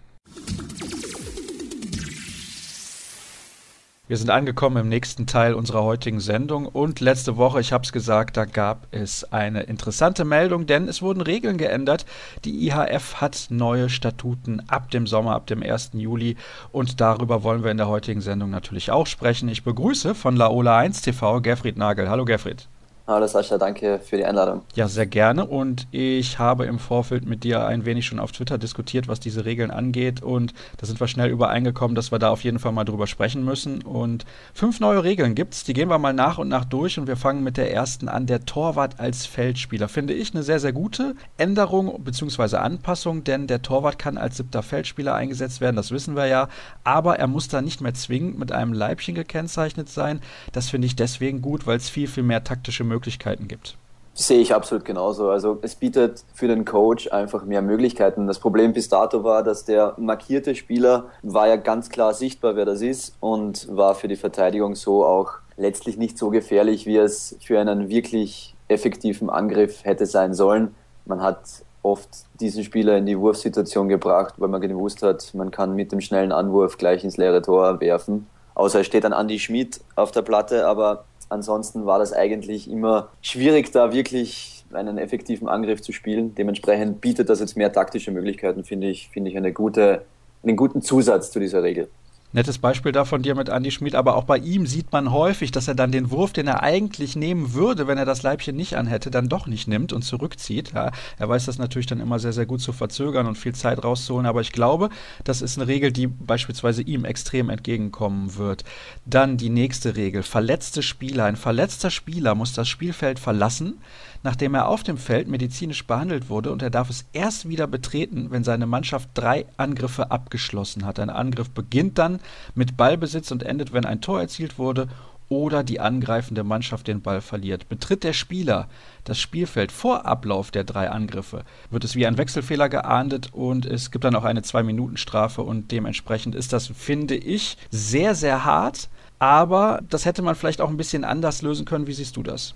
Wir 4.07 4.17
sind 4.17 4.29
angekommen 4.29 4.77
im 4.77 4.87
nächsten 4.87 5.25
Teil 5.25 5.55
unserer 5.55 5.83
heutigen 5.83 6.19
Sendung 6.19 6.67
und 6.67 6.99
letzte 6.99 7.37
Woche, 7.37 7.59
ich 7.59 7.73
habe 7.73 7.83
es 7.83 7.91
gesagt, 7.91 8.37
da 8.37 8.45
gab 8.45 8.85
es 8.91 9.23
eine 9.33 9.63
interessante 9.63 10.25
Meldung, 10.25 10.67
denn 10.67 10.87
es 10.87 11.01
wurden 11.01 11.21
Regeln 11.21 11.57
geändert. 11.57 12.05
Die 12.43 12.67
IHF 12.67 13.15
hat 13.15 13.47
neue 13.49 13.89
Statuten 13.89 14.61
ab 14.67 14.91
dem 14.91 15.07
Sommer, 15.07 15.33
ab 15.33 15.47
dem 15.47 15.63
1. 15.63 15.91
Juli 15.93 16.37
und 16.71 17.01
darüber 17.01 17.41
wollen 17.41 17.63
wir 17.63 17.71
in 17.71 17.77
der 17.77 17.87
heutigen 17.87 18.21
Sendung 18.21 18.51
natürlich 18.51 18.91
auch 18.91 19.07
sprechen. 19.07 19.49
Ich 19.49 19.63
begrüße 19.63 20.13
von 20.13 20.35
Laola 20.35 20.77
1 20.77 21.01
TV 21.01 21.41
Gerfried 21.41 21.75
Nagel. 21.75 22.07
Hallo 22.07 22.25
Gerfried. 22.25 22.67
Hallo 23.07 23.27
Sascha, 23.27 23.59
danke 23.59 23.99
für 23.99 24.17
die 24.17 24.25
Einladung. 24.25 24.63
Ja, 24.73 24.87
sehr 24.87 25.05
gerne. 25.05 25.45
Und 25.45 25.85
ich 25.91 26.39
habe 26.39 26.65
im 26.65 26.79
Vorfeld 26.79 27.23
mit 27.27 27.43
dir 27.43 27.63
ein 27.63 27.85
wenig 27.85 28.07
schon 28.07 28.19
auf 28.19 28.31
Twitter 28.31 28.57
diskutiert, 28.57 29.07
was 29.07 29.19
diese 29.19 29.45
Regeln 29.45 29.69
angeht. 29.69 30.23
Und 30.23 30.55
da 30.77 30.87
sind 30.87 30.99
wir 30.99 31.07
schnell 31.07 31.29
übereingekommen, 31.29 31.93
dass 31.93 32.11
wir 32.11 32.17
da 32.17 32.31
auf 32.31 32.43
jeden 32.43 32.57
Fall 32.57 32.71
mal 32.71 32.83
drüber 32.83 33.05
sprechen 33.05 33.45
müssen. 33.45 33.83
Und 33.83 34.25
fünf 34.55 34.79
neue 34.79 35.03
Regeln 35.03 35.35
gibt's. 35.35 35.63
Die 35.63 35.73
gehen 35.73 35.87
wir 35.87 35.99
mal 35.99 36.13
nach 36.13 36.39
und 36.39 36.47
nach 36.47 36.65
durch. 36.65 36.97
Und 36.97 37.05
wir 37.05 37.15
fangen 37.15 37.43
mit 37.43 37.57
der 37.57 37.71
ersten 37.71 38.09
an. 38.09 38.25
Der 38.25 38.43
Torwart 38.43 38.99
als 38.99 39.27
Feldspieler. 39.27 39.87
Finde 39.87 40.15
ich 40.15 40.33
eine 40.33 40.41
sehr, 40.41 40.59
sehr 40.59 40.73
gute 40.73 41.13
Änderung 41.37 42.03
bzw. 42.03 42.57
Anpassung, 42.57 43.23
denn 43.23 43.45
der 43.45 43.61
Torwart 43.61 43.99
kann 43.99 44.17
als 44.17 44.37
siebter 44.37 44.63
Feldspieler 44.63 45.13
eingesetzt 45.13 45.61
werden. 45.61 45.75
Das 45.75 45.91
wissen 45.91 46.15
wir 46.15 46.25
ja. 46.25 46.49
Aber 46.83 47.19
er 47.19 47.27
muss 47.27 47.49
da 47.49 47.61
nicht 47.61 47.81
mehr 47.81 47.93
zwingend 47.93 48.39
mit 48.39 48.51
einem 48.51 48.73
Leibchen 48.73 49.13
gekennzeichnet 49.13 49.89
sein. 49.89 50.21
Das 50.53 50.71
finde 50.71 50.87
ich 50.87 50.95
deswegen 50.95 51.43
gut, 51.43 51.67
weil 51.67 51.77
es 51.77 51.87
viel, 51.87 52.07
viel 52.07 52.23
mehr 52.23 52.43
taktische 52.43 52.83
Möglichkeiten 52.83 52.94
Möglichkeiten 52.95 53.47
gibt. 53.47 53.77
Sehe 54.17 54.39
ich 54.39 54.55
absolut 54.55 54.85
genauso. 54.85 55.29
Also 55.29 55.59
es 55.61 55.75
bietet 55.75 56.23
für 56.33 56.47
den 56.47 56.63
Coach 56.63 57.11
einfach 57.11 57.43
mehr 57.43 57.61
Möglichkeiten. 57.61 58.27
Das 58.27 58.39
Problem 58.39 58.71
bis 58.71 58.87
dato 58.87 59.25
war, 59.25 59.43
dass 59.43 59.65
der 59.65 59.93
markierte 59.97 60.55
Spieler 60.55 61.09
war 61.21 61.49
ja 61.49 61.57
ganz 61.57 61.89
klar 61.89 62.13
sichtbar, 62.13 62.55
wer 62.55 62.63
das 62.63 62.81
ist 62.81 63.17
und 63.19 63.67
war 63.69 63.93
für 63.93 64.07
die 64.07 64.15
Verteidigung 64.15 64.75
so 64.75 65.05
auch 65.05 65.33
letztlich 65.57 65.97
nicht 65.97 66.17
so 66.17 66.29
gefährlich, 66.29 66.85
wie 66.85 66.95
es 66.95 67.37
für 67.41 67.59
einen 67.59 67.89
wirklich 67.89 68.55
effektiven 68.69 69.29
Angriff 69.29 69.83
hätte 69.83 70.05
sein 70.05 70.33
sollen. 70.33 70.73
Man 71.05 71.21
hat 71.21 71.39
oft 71.83 72.09
diesen 72.39 72.63
Spieler 72.63 72.97
in 72.97 73.05
die 73.05 73.19
Wurfsituation 73.19 73.89
gebracht, 73.89 74.35
weil 74.37 74.47
man 74.47 74.61
gewusst 74.61 75.03
hat, 75.03 75.33
man 75.33 75.51
kann 75.51 75.75
mit 75.75 75.91
dem 75.91 75.99
schnellen 75.99 76.31
Anwurf 76.31 76.77
gleich 76.77 77.03
ins 77.03 77.17
leere 77.17 77.41
Tor 77.41 77.81
werfen. 77.81 78.27
Außer 78.55 78.79
es 78.79 78.87
steht 78.87 79.03
dann 79.03 79.11
Andy 79.11 79.37
Schmid 79.37 79.81
auf 79.95 80.11
der 80.11 80.21
Platte, 80.21 80.65
aber 80.65 81.03
ansonsten 81.35 81.85
war 81.85 81.99
das 81.99 82.13
eigentlich 82.13 82.69
immer 82.69 83.09
schwierig, 83.21 83.71
da 83.71 83.93
wirklich 83.93 84.65
einen 84.73 84.97
effektiven 84.97 85.47
Angriff 85.47 85.81
zu 85.81 85.91
spielen. 85.91 86.33
Dementsprechend 86.35 87.01
bietet 87.01 87.29
das 87.29 87.39
jetzt 87.39 87.55
mehr 87.55 87.71
taktische 87.71 88.11
Möglichkeiten, 88.11 88.63
finde 88.63 88.87
ich, 88.87 89.09
finde 89.09 89.29
ich 89.29 89.37
eine 89.37 89.53
gute, 89.53 90.01
einen 90.43 90.55
guten 90.55 90.81
Zusatz 90.81 91.31
zu 91.31 91.39
dieser 91.39 91.61
Regel. 91.61 91.87
Nettes 92.35 92.57
Beispiel 92.57 92.91
da 92.91 93.05
von 93.05 93.21
dir 93.21 93.33
mit 93.33 93.47
Andy 93.47 93.71
Schmid, 93.71 93.95
aber 93.95 94.17
auch 94.17 94.25
bei 94.25 94.37
ihm 94.37 94.67
sieht 94.67 94.91
man 94.91 95.13
häufig, 95.13 95.51
dass 95.51 95.69
er 95.69 95.73
dann 95.73 95.93
den 95.93 96.11
Wurf, 96.11 96.33
den 96.33 96.47
er 96.47 96.63
eigentlich 96.63 97.15
nehmen 97.15 97.53
würde, 97.53 97.87
wenn 97.87 97.97
er 97.97 98.03
das 98.03 98.23
Leibchen 98.23 98.57
nicht 98.57 98.75
anhätte, 98.75 99.09
dann 99.09 99.29
doch 99.29 99.47
nicht 99.47 99.69
nimmt 99.69 99.93
und 99.93 100.01
zurückzieht. 100.01 100.73
Ja, 100.73 100.91
er 101.17 101.29
weiß 101.29 101.45
das 101.45 101.59
natürlich 101.59 101.85
dann 101.85 102.01
immer 102.01 102.19
sehr, 102.19 102.33
sehr 102.33 102.45
gut 102.45 102.59
zu 102.59 102.73
verzögern 102.73 103.25
und 103.25 103.37
viel 103.37 103.55
Zeit 103.55 103.81
rauszuholen, 103.81 104.25
aber 104.25 104.41
ich 104.41 104.51
glaube, 104.51 104.89
das 105.23 105.41
ist 105.41 105.57
eine 105.57 105.69
Regel, 105.69 105.93
die 105.93 106.07
beispielsweise 106.07 106.81
ihm 106.81 107.05
extrem 107.05 107.49
entgegenkommen 107.49 108.35
wird. 108.35 108.65
Dann 109.05 109.37
die 109.37 109.49
nächste 109.49 109.95
Regel, 109.95 110.21
verletzte 110.21 110.83
Spieler. 110.83 111.23
Ein 111.23 111.37
verletzter 111.37 111.89
Spieler 111.89 112.35
muss 112.35 112.51
das 112.51 112.67
Spielfeld 112.67 113.17
verlassen, 113.17 113.75
nachdem 114.25 114.55
er 114.55 114.67
auf 114.67 114.81
dem 114.81 114.97
Feld 114.97 115.27
medizinisch 115.27 115.85
behandelt 115.85 116.29
wurde 116.29 116.51
und 116.51 116.63
er 116.63 116.71
darf 116.71 116.89
es 116.89 117.05
erst 117.13 117.47
wieder 117.47 117.67
betreten, 117.67 118.31
wenn 118.31 118.43
seine 118.43 118.65
Mannschaft 118.65 119.09
drei 119.13 119.45
Angriffe 119.55 120.09
abgeschlossen 120.09 120.83
hat. 120.83 120.99
Ein 120.99 121.11
Angriff 121.11 121.51
beginnt 121.51 121.99
dann 121.99 122.19
mit 122.55 122.75
Ballbesitz 122.75 123.29
und 123.29 123.43
endet, 123.43 123.71
wenn 123.71 123.85
ein 123.85 124.01
Tor 124.01 124.19
erzielt 124.19 124.57
wurde 124.57 124.87
oder 125.29 125.63
die 125.63 125.79
angreifende 125.79 126.43
Mannschaft 126.43 126.87
den 126.87 127.01
Ball 127.01 127.21
verliert. 127.21 127.69
Betritt 127.69 128.03
der 128.03 128.13
Spieler 128.13 128.67
das 129.03 129.19
Spielfeld 129.19 129.71
vor 129.71 130.07
Ablauf 130.07 130.49
der 130.49 130.63
drei 130.63 130.89
Angriffe, 130.89 131.43
wird 131.69 131.83
es 131.83 131.95
wie 131.95 132.07
ein 132.07 132.17
Wechselfehler 132.17 132.67
geahndet 132.67 133.29
und 133.31 133.67
es 133.67 133.91
gibt 133.91 134.05
dann 134.05 134.15
auch 134.15 134.23
eine 134.23 134.41
Zwei-Minuten-Strafe 134.41 135.43
und 135.43 135.71
dementsprechend 135.71 136.33
ist 136.33 136.51
das, 136.51 136.65
finde 136.67 137.15
ich, 137.15 137.57
sehr, 137.69 138.15
sehr 138.15 138.43
hart. 138.43 138.89
Aber 139.19 139.81
das 139.87 140.05
hätte 140.05 140.23
man 140.23 140.33
vielleicht 140.33 140.61
auch 140.61 140.69
ein 140.69 140.77
bisschen 140.77 141.03
anders 141.03 141.43
lösen 141.43 141.65
können. 141.65 141.85
Wie 141.85 141.93
siehst 141.93 142.17
du 142.17 142.23
das? 142.23 142.55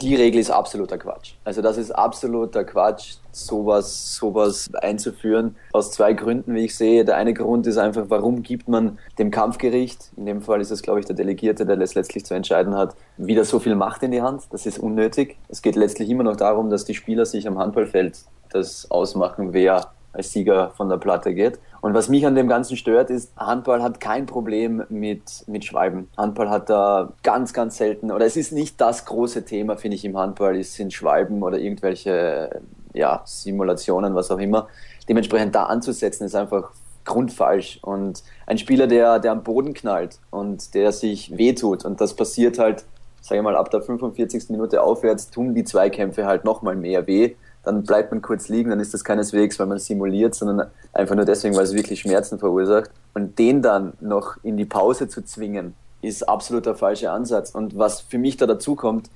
Die 0.00 0.14
Regel 0.14 0.40
ist 0.40 0.50
absoluter 0.50 0.98
Quatsch. 0.98 1.32
Also 1.44 1.60
das 1.60 1.76
ist 1.76 1.90
absoluter 1.90 2.64
Quatsch, 2.64 3.14
sowas, 3.32 4.16
sowas 4.16 4.70
einzuführen. 4.80 5.56
Aus 5.72 5.90
zwei 5.90 6.12
Gründen, 6.12 6.54
wie 6.54 6.64
ich 6.64 6.76
sehe. 6.76 7.04
Der 7.04 7.16
eine 7.16 7.34
Grund 7.34 7.66
ist 7.66 7.78
einfach, 7.78 8.04
warum 8.08 8.42
gibt 8.42 8.68
man 8.68 8.98
dem 9.18 9.30
Kampfgericht, 9.30 10.10
in 10.16 10.26
dem 10.26 10.42
Fall 10.42 10.60
ist 10.60 10.70
es, 10.70 10.82
glaube 10.82 11.00
ich, 11.00 11.06
der 11.06 11.16
Delegierte, 11.16 11.66
der 11.66 11.80
es 11.80 11.94
letztlich 11.94 12.24
zu 12.24 12.34
entscheiden 12.34 12.76
hat, 12.76 12.94
wieder 13.16 13.44
so 13.44 13.58
viel 13.58 13.74
Macht 13.74 14.02
in 14.02 14.12
die 14.12 14.22
Hand. 14.22 14.42
Das 14.50 14.66
ist 14.66 14.78
unnötig. 14.78 15.36
Es 15.48 15.62
geht 15.62 15.76
letztlich 15.76 16.08
immer 16.10 16.24
noch 16.24 16.36
darum, 16.36 16.70
dass 16.70 16.84
die 16.84 16.94
Spieler 16.94 17.26
sich 17.26 17.48
am 17.48 17.58
Handballfeld 17.58 18.18
das 18.50 18.90
ausmachen, 18.90 19.52
wer 19.52 19.92
als 20.12 20.32
Sieger 20.32 20.70
von 20.76 20.88
der 20.88 20.96
Platte 20.96 21.34
geht. 21.34 21.58
Und 21.80 21.94
was 21.94 22.08
mich 22.08 22.26
an 22.26 22.34
dem 22.34 22.48
Ganzen 22.48 22.76
stört, 22.76 23.10
ist, 23.10 23.32
Handball 23.36 23.82
hat 23.82 24.00
kein 24.00 24.26
Problem 24.26 24.82
mit, 24.88 25.44
mit 25.46 25.64
Schwalben. 25.64 26.08
Handball 26.16 26.50
hat 26.50 26.70
da 26.70 27.12
ganz, 27.22 27.52
ganz 27.52 27.76
selten, 27.76 28.10
oder 28.10 28.26
es 28.26 28.36
ist 28.36 28.52
nicht 28.52 28.80
das 28.80 29.04
große 29.04 29.44
Thema, 29.44 29.76
finde 29.76 29.96
ich, 29.96 30.04
im 30.04 30.16
Handball, 30.16 30.56
es 30.56 30.74
sind 30.74 30.92
Schwalben 30.92 31.42
oder 31.42 31.58
irgendwelche 31.58 32.60
ja, 32.94 33.22
Simulationen, 33.24 34.14
was 34.14 34.30
auch 34.30 34.38
immer. 34.38 34.68
Dementsprechend 35.08 35.54
da 35.54 35.64
anzusetzen, 35.64 36.24
ist 36.24 36.34
einfach 36.34 36.70
grundfalsch. 37.04 37.78
Und 37.82 38.22
ein 38.46 38.58
Spieler, 38.58 38.86
der, 38.86 39.20
der 39.20 39.32
am 39.32 39.44
Boden 39.44 39.72
knallt 39.72 40.18
und 40.30 40.74
der 40.74 40.92
sich 40.92 41.36
wehtut, 41.36 41.84
und 41.84 42.00
das 42.00 42.14
passiert 42.14 42.58
halt, 42.58 42.84
sage 43.20 43.38
ich 43.38 43.44
mal, 43.44 43.56
ab 43.56 43.70
der 43.70 43.82
45. 43.82 44.50
Minute 44.50 44.82
aufwärts, 44.82 45.30
tun 45.30 45.54
die 45.54 45.64
Zweikämpfe 45.64 46.26
halt 46.26 46.44
nochmal 46.44 46.74
mehr 46.74 47.06
weh 47.06 47.34
dann 47.68 47.82
bleibt 47.82 48.10
man 48.10 48.22
kurz 48.22 48.48
liegen, 48.48 48.70
dann 48.70 48.80
ist 48.80 48.94
das 48.94 49.04
keineswegs, 49.04 49.58
weil 49.58 49.66
man 49.66 49.78
simuliert, 49.78 50.34
sondern 50.34 50.68
einfach 50.92 51.14
nur 51.14 51.26
deswegen, 51.26 51.54
weil 51.54 51.64
es 51.64 51.74
wirklich 51.74 52.00
Schmerzen 52.00 52.38
verursacht. 52.38 52.90
Und 53.12 53.38
den 53.38 53.60
dann 53.60 53.92
noch 54.00 54.36
in 54.42 54.56
die 54.56 54.64
Pause 54.64 55.08
zu 55.08 55.22
zwingen, 55.22 55.74
ist 56.00 56.28
absolut 56.28 56.64
der 56.64 56.74
falsche 56.74 57.10
Ansatz. 57.10 57.50
Und 57.50 57.76
was 57.76 58.00
für 58.00 58.18
mich 58.18 58.38
da 58.38 58.46
dazu 58.46 58.74
kommt, 58.74 59.10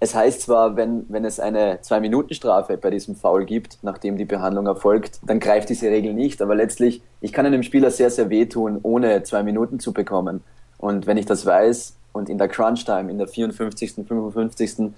es 0.00 0.14
heißt 0.14 0.42
zwar, 0.42 0.76
wenn, 0.76 1.06
wenn 1.08 1.24
es 1.24 1.40
eine 1.40 1.80
Zwei-Minuten-Strafe 1.80 2.76
bei 2.76 2.90
diesem 2.90 3.14
Foul 3.16 3.46
gibt, 3.46 3.78
nachdem 3.80 4.18
die 4.18 4.26
Behandlung 4.26 4.66
erfolgt, 4.66 5.20
dann 5.24 5.40
greift 5.40 5.70
diese 5.70 5.86
Regel 5.86 6.12
nicht. 6.12 6.42
Aber 6.42 6.54
letztlich, 6.54 7.00
ich 7.22 7.32
kann 7.32 7.46
einem 7.46 7.62
Spieler 7.62 7.90
sehr, 7.90 8.10
sehr 8.10 8.28
wehtun, 8.28 8.80
ohne 8.82 9.22
zwei 9.22 9.42
Minuten 9.42 9.80
zu 9.80 9.94
bekommen. 9.94 10.44
Und 10.76 11.06
wenn 11.06 11.16
ich 11.16 11.24
das 11.24 11.46
weiß 11.46 11.96
und 12.12 12.28
in 12.28 12.36
der 12.36 12.48
Crunch-Time, 12.48 13.10
in 13.10 13.16
der 13.16 13.28
54., 13.28 13.94
55., 14.06 14.92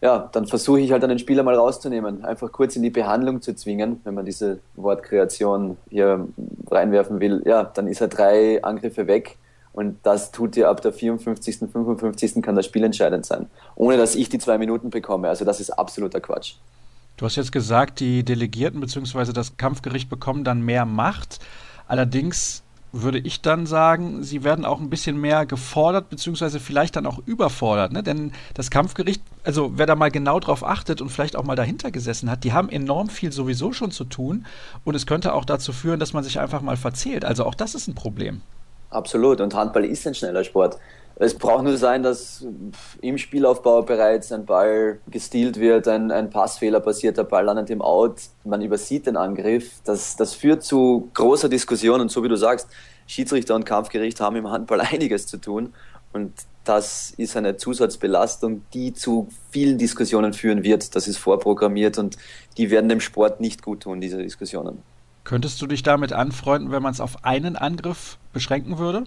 ja, 0.00 0.28
dann 0.32 0.46
versuche 0.46 0.80
ich 0.80 0.92
halt 0.92 1.02
einen 1.04 1.18
Spieler 1.18 1.42
mal 1.42 1.54
rauszunehmen, 1.54 2.24
einfach 2.24 2.52
kurz 2.52 2.76
in 2.76 2.82
die 2.82 2.90
Behandlung 2.90 3.40
zu 3.40 3.54
zwingen, 3.54 4.00
wenn 4.04 4.14
man 4.14 4.26
diese 4.26 4.60
Wortkreation 4.76 5.76
hier 5.88 6.26
reinwerfen 6.70 7.20
will. 7.20 7.42
Ja, 7.46 7.64
dann 7.64 7.88
ist 7.88 8.00
er 8.00 8.08
drei 8.08 8.62
Angriffe 8.62 9.06
weg 9.06 9.38
und 9.72 9.98
das 10.02 10.32
tut 10.32 10.56
dir 10.56 10.68
ab 10.68 10.82
der 10.82 10.92
54., 10.92 11.58
55. 11.70 12.42
kann 12.42 12.56
das 12.56 12.66
Spiel 12.66 12.84
entscheidend 12.84 13.26
sein, 13.26 13.46
ohne 13.74 13.96
dass 13.96 14.14
ich 14.14 14.28
die 14.28 14.38
zwei 14.38 14.58
Minuten 14.58 14.90
bekomme. 14.90 15.28
Also 15.28 15.44
das 15.44 15.60
ist 15.60 15.70
absoluter 15.70 16.20
Quatsch. 16.20 16.54
Du 17.16 17.24
hast 17.24 17.36
jetzt 17.36 17.52
gesagt, 17.52 18.00
die 18.00 18.22
Delegierten 18.24 18.80
bzw. 18.80 19.32
das 19.32 19.56
Kampfgericht 19.56 20.10
bekommen 20.10 20.44
dann 20.44 20.60
mehr 20.60 20.84
Macht. 20.84 21.38
Allerdings 21.88 22.62
würde 23.02 23.18
ich 23.18 23.40
dann 23.40 23.66
sagen, 23.66 24.22
sie 24.22 24.44
werden 24.44 24.64
auch 24.64 24.80
ein 24.80 24.90
bisschen 24.90 25.20
mehr 25.20 25.46
gefordert, 25.46 26.08
beziehungsweise 26.10 26.60
vielleicht 26.60 26.96
dann 26.96 27.06
auch 27.06 27.20
überfordert. 27.26 27.92
Ne? 27.92 28.02
Denn 28.02 28.32
das 28.54 28.70
Kampfgericht, 28.70 29.22
also 29.44 29.72
wer 29.76 29.86
da 29.86 29.94
mal 29.94 30.10
genau 30.10 30.40
drauf 30.40 30.64
achtet 30.64 31.00
und 31.00 31.10
vielleicht 31.10 31.36
auch 31.36 31.44
mal 31.44 31.56
dahinter 31.56 31.90
gesessen 31.90 32.30
hat, 32.30 32.44
die 32.44 32.52
haben 32.52 32.68
enorm 32.68 33.08
viel 33.08 33.32
sowieso 33.32 33.72
schon 33.72 33.90
zu 33.90 34.04
tun. 34.04 34.46
Und 34.84 34.94
es 34.94 35.06
könnte 35.06 35.34
auch 35.34 35.44
dazu 35.44 35.72
führen, 35.72 36.00
dass 36.00 36.12
man 36.12 36.24
sich 36.24 36.40
einfach 36.40 36.60
mal 36.60 36.76
verzählt. 36.76 37.24
Also 37.24 37.44
auch 37.44 37.54
das 37.54 37.74
ist 37.74 37.88
ein 37.88 37.94
Problem. 37.94 38.40
Absolut. 38.96 39.42
Und 39.42 39.54
Handball 39.54 39.84
ist 39.84 40.06
ein 40.06 40.14
schneller 40.14 40.42
Sport. 40.42 40.78
Es 41.16 41.34
braucht 41.34 41.64
nur 41.64 41.76
sein, 41.76 42.02
dass 42.02 42.46
im 43.02 43.18
Spielaufbau 43.18 43.82
bereits 43.82 44.32
ein 44.32 44.46
Ball 44.46 45.00
gestealt 45.10 45.60
wird, 45.60 45.86
ein, 45.86 46.10
ein 46.10 46.30
Passfehler 46.30 46.80
passiert, 46.80 47.18
der 47.18 47.24
Ball 47.24 47.44
landet 47.44 47.68
im 47.68 47.82
Out, 47.82 48.20
man 48.44 48.62
übersieht 48.62 49.06
den 49.06 49.18
Angriff. 49.18 49.80
Das, 49.84 50.16
das 50.16 50.32
führt 50.32 50.62
zu 50.62 51.10
großer 51.12 51.50
Diskussion 51.50 52.00
und 52.00 52.10
so 52.10 52.24
wie 52.24 52.28
du 52.28 52.36
sagst, 52.36 52.68
Schiedsrichter 53.06 53.54
und 53.54 53.66
Kampfgericht 53.66 54.18
haben 54.20 54.36
im 54.36 54.50
Handball 54.50 54.80
einiges 54.92 55.26
zu 55.26 55.36
tun 55.36 55.74
und 56.12 56.32
das 56.64 57.12
ist 57.18 57.36
eine 57.36 57.56
Zusatzbelastung, 57.58 58.62
die 58.72 58.94
zu 58.94 59.28
vielen 59.50 59.78
Diskussionen 59.78 60.32
führen 60.32 60.64
wird. 60.64 60.96
Das 60.96 61.06
ist 61.06 61.18
vorprogrammiert 61.18 61.98
und 61.98 62.16
die 62.56 62.70
werden 62.70 62.88
dem 62.88 63.00
Sport 63.00 63.40
nicht 63.40 63.62
gut 63.62 63.84
tun, 63.84 64.00
diese 64.00 64.18
Diskussionen. 64.18 64.82
Könntest 65.26 65.60
du 65.60 65.66
dich 65.66 65.82
damit 65.82 66.12
anfreunden, 66.12 66.70
wenn 66.70 66.84
man 66.84 66.92
es 66.92 67.00
auf 67.00 67.24
einen 67.24 67.56
Angriff 67.56 68.16
beschränken 68.32 68.78
würde? 68.78 69.02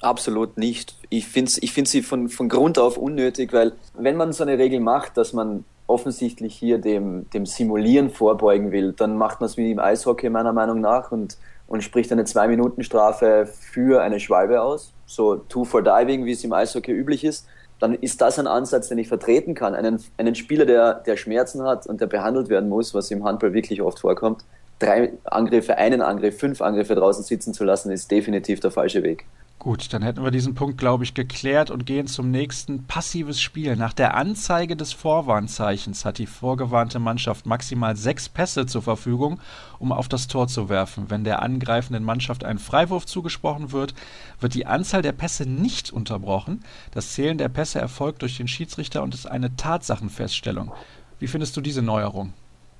Absolut 0.00 0.56
nicht. 0.56 0.94
Ich 1.10 1.26
finde 1.26 1.50
ich 1.60 1.72
find 1.72 1.88
sie 1.88 2.02
von, 2.02 2.28
von 2.28 2.48
Grund 2.48 2.78
auf 2.78 2.96
unnötig, 2.96 3.52
weil 3.52 3.72
wenn 3.98 4.16
man 4.16 4.32
so 4.32 4.44
eine 4.44 4.56
Regel 4.56 4.78
macht, 4.78 5.16
dass 5.16 5.32
man 5.32 5.64
offensichtlich 5.88 6.54
hier 6.54 6.78
dem, 6.78 7.28
dem 7.30 7.44
Simulieren 7.44 8.10
vorbeugen 8.10 8.70
will, 8.70 8.92
dann 8.92 9.16
macht 9.16 9.40
man 9.40 9.48
es 9.48 9.56
wie 9.56 9.72
im 9.72 9.80
Eishockey 9.80 10.30
meiner 10.30 10.52
Meinung 10.52 10.80
nach 10.80 11.10
und, 11.10 11.38
und 11.66 11.82
spricht 11.82 12.12
eine 12.12 12.24
Zwei-Minuten-Strafe 12.24 13.46
für 13.46 14.00
eine 14.00 14.20
Schwalbe 14.20 14.62
aus, 14.62 14.92
so 15.06 15.34
Two 15.34 15.64
for 15.64 15.82
Diving, 15.82 16.24
wie 16.24 16.32
es 16.32 16.44
im 16.44 16.52
Eishockey 16.52 16.92
üblich 16.92 17.24
ist, 17.24 17.48
dann 17.80 17.94
ist 17.94 18.20
das 18.20 18.38
ein 18.38 18.46
Ansatz, 18.46 18.90
den 18.90 18.98
ich 18.98 19.08
vertreten 19.08 19.54
kann. 19.54 19.74
Einen, 19.74 20.00
einen 20.18 20.36
Spieler, 20.36 20.66
der, 20.66 20.94
der 20.94 21.16
Schmerzen 21.16 21.64
hat 21.64 21.88
und 21.88 22.00
der 22.00 22.06
behandelt 22.06 22.48
werden 22.48 22.68
muss, 22.68 22.94
was 22.94 23.10
im 23.10 23.24
Handball 23.24 23.52
wirklich 23.52 23.82
oft 23.82 23.98
vorkommt, 23.98 24.44
drei 24.78 25.12
Angriffe, 25.24 25.76
einen 25.76 26.02
Angriff, 26.02 26.38
fünf 26.38 26.60
Angriffe 26.60 26.94
draußen 26.94 27.24
sitzen 27.24 27.54
zu 27.54 27.64
lassen, 27.64 27.90
ist 27.90 28.10
definitiv 28.10 28.60
der 28.60 28.70
falsche 28.70 29.02
Weg. 29.02 29.24
Gut, 29.64 29.94
dann 29.94 30.02
hätten 30.02 30.22
wir 30.22 30.30
diesen 30.30 30.54
Punkt, 30.54 30.76
glaube 30.76 31.04
ich, 31.04 31.14
geklärt 31.14 31.70
und 31.70 31.86
gehen 31.86 32.06
zum 32.06 32.30
nächsten 32.30 32.84
passives 32.84 33.40
Spiel. 33.40 33.76
Nach 33.76 33.94
der 33.94 34.14
Anzeige 34.14 34.76
des 34.76 34.92
Vorwarnzeichens 34.92 36.04
hat 36.04 36.18
die 36.18 36.26
vorgewarnte 36.26 36.98
Mannschaft 36.98 37.46
maximal 37.46 37.96
sechs 37.96 38.28
Pässe 38.28 38.66
zur 38.66 38.82
Verfügung, 38.82 39.40
um 39.78 39.90
auf 39.90 40.08
das 40.08 40.26
Tor 40.26 40.48
zu 40.48 40.68
werfen. 40.68 41.08
Wenn 41.08 41.24
der 41.24 41.40
angreifenden 41.40 42.04
Mannschaft 42.04 42.44
ein 42.44 42.58
Freiwurf 42.58 43.06
zugesprochen 43.06 43.72
wird, 43.72 43.94
wird 44.38 44.52
die 44.52 44.66
Anzahl 44.66 45.00
der 45.00 45.12
Pässe 45.12 45.46
nicht 45.48 45.90
unterbrochen. 45.90 46.62
Das 46.90 47.14
Zählen 47.14 47.38
der 47.38 47.48
Pässe 47.48 47.78
erfolgt 47.78 48.20
durch 48.20 48.36
den 48.36 48.48
Schiedsrichter 48.48 49.02
und 49.02 49.14
ist 49.14 49.24
eine 49.26 49.56
Tatsachenfeststellung. 49.56 50.72
Wie 51.18 51.26
findest 51.26 51.56
du 51.56 51.62
diese 51.62 51.80
Neuerung? 51.80 52.34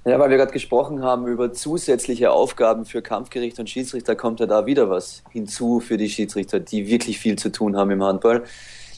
Ja, 0.06 0.18
weil 0.18 0.28
wir 0.28 0.36
gerade 0.36 0.52
gesprochen 0.52 1.02
haben 1.02 1.26
über 1.26 1.54
zusätzliche 1.54 2.30
Aufgaben 2.30 2.84
für 2.84 3.00
Kampfgericht 3.00 3.58
und 3.58 3.70
Schiedsrichter, 3.70 4.14
kommt 4.14 4.38
ja 4.38 4.44
da 4.44 4.66
wieder 4.66 4.90
was 4.90 5.24
hinzu 5.30 5.80
für 5.80 5.96
die 5.96 6.10
Schiedsrichter, 6.10 6.60
die 6.60 6.88
wirklich 6.88 7.18
viel 7.18 7.36
zu 7.36 7.50
tun 7.50 7.74
haben 7.74 7.90
im 7.90 8.02
Handball. 8.02 8.44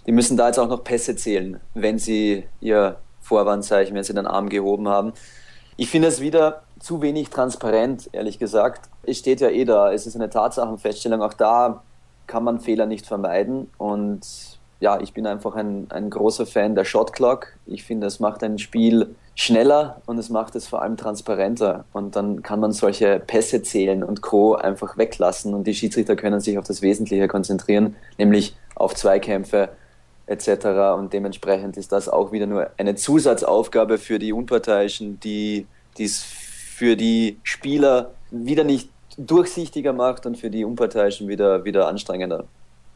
Die 0.06 0.12
müssen 0.12 0.36
da 0.36 0.48
jetzt 0.48 0.58
auch 0.58 0.68
noch 0.68 0.82
Pässe 0.82 1.14
zählen, 1.14 1.60
wenn 1.74 2.00
sie 2.00 2.44
ihr 2.60 2.96
Vorwarnzeichen, 3.20 3.94
wenn 3.94 4.02
sie 4.02 4.14
den 4.14 4.26
Arm 4.26 4.48
gehoben 4.48 4.88
haben. 4.88 5.12
Ich 5.76 5.90
finde 5.90 6.08
es 6.08 6.20
wieder 6.20 6.62
zu 6.80 7.02
wenig 7.02 7.30
transparent, 7.30 8.08
ehrlich 8.12 8.40
gesagt. 8.40 8.88
Es 9.04 9.18
steht 9.18 9.40
ja 9.40 9.48
eh 9.48 9.64
da, 9.64 9.92
es 9.92 10.06
ist 10.08 10.16
eine 10.16 10.28
Tatsachenfeststellung. 10.28 11.22
Auch 11.22 11.34
da 11.34 11.84
kann 12.26 12.42
man 12.42 12.58
Fehler 12.58 12.86
nicht 12.86 13.06
vermeiden. 13.06 13.70
Und 13.78 14.26
ja, 14.80 15.00
ich 15.00 15.12
bin 15.12 15.26
einfach 15.26 15.54
ein, 15.54 15.86
ein 15.90 16.10
großer 16.10 16.46
Fan 16.46 16.74
der 16.74 16.84
Shot 16.84 17.12
Clock. 17.12 17.56
Ich 17.66 17.84
finde, 17.84 18.08
es 18.08 18.18
macht 18.18 18.42
ein 18.42 18.58
Spiel 18.58 19.14
schneller 19.36 20.00
und 20.06 20.18
es 20.18 20.30
macht 20.30 20.56
es 20.56 20.66
vor 20.66 20.82
allem 20.82 20.96
transparenter. 20.96 21.84
Und 21.92 22.16
dann 22.16 22.42
kann 22.42 22.58
man 22.58 22.72
solche 22.72 23.20
Pässe 23.20 23.62
zählen 23.62 24.02
und 24.02 24.22
Co. 24.22 24.54
einfach 24.54 24.96
weglassen 24.96 25.54
und 25.54 25.66
die 25.66 25.74
Schiedsrichter 25.74 26.16
können 26.16 26.40
sich 26.40 26.58
auf 26.58 26.66
das 26.66 26.82
Wesentliche 26.82 27.28
konzentrieren, 27.28 27.94
nämlich 28.18 28.56
auf 28.74 28.94
Zweikämpfe 28.94 29.68
etc. 30.26 30.48
Und 30.96 31.12
dementsprechend 31.12 31.76
ist 31.76 31.92
das 31.92 32.08
auch 32.08 32.32
wieder 32.32 32.46
nur 32.46 32.70
eine 32.78 32.94
Zusatzaufgabe 32.94 33.98
für 33.98 34.18
die 34.18 34.32
Unparteiischen, 34.32 35.20
die 35.20 35.66
es 35.98 36.22
für 36.22 36.96
die 36.96 37.38
Spieler 37.42 38.12
wieder 38.30 38.64
nicht 38.64 38.88
durchsichtiger 39.18 39.92
macht 39.92 40.24
und 40.26 40.38
für 40.38 40.50
die 40.50 40.64
Unparteiischen 40.64 41.28
wieder, 41.28 41.64
wieder 41.64 41.88
anstrengender. 41.88 42.44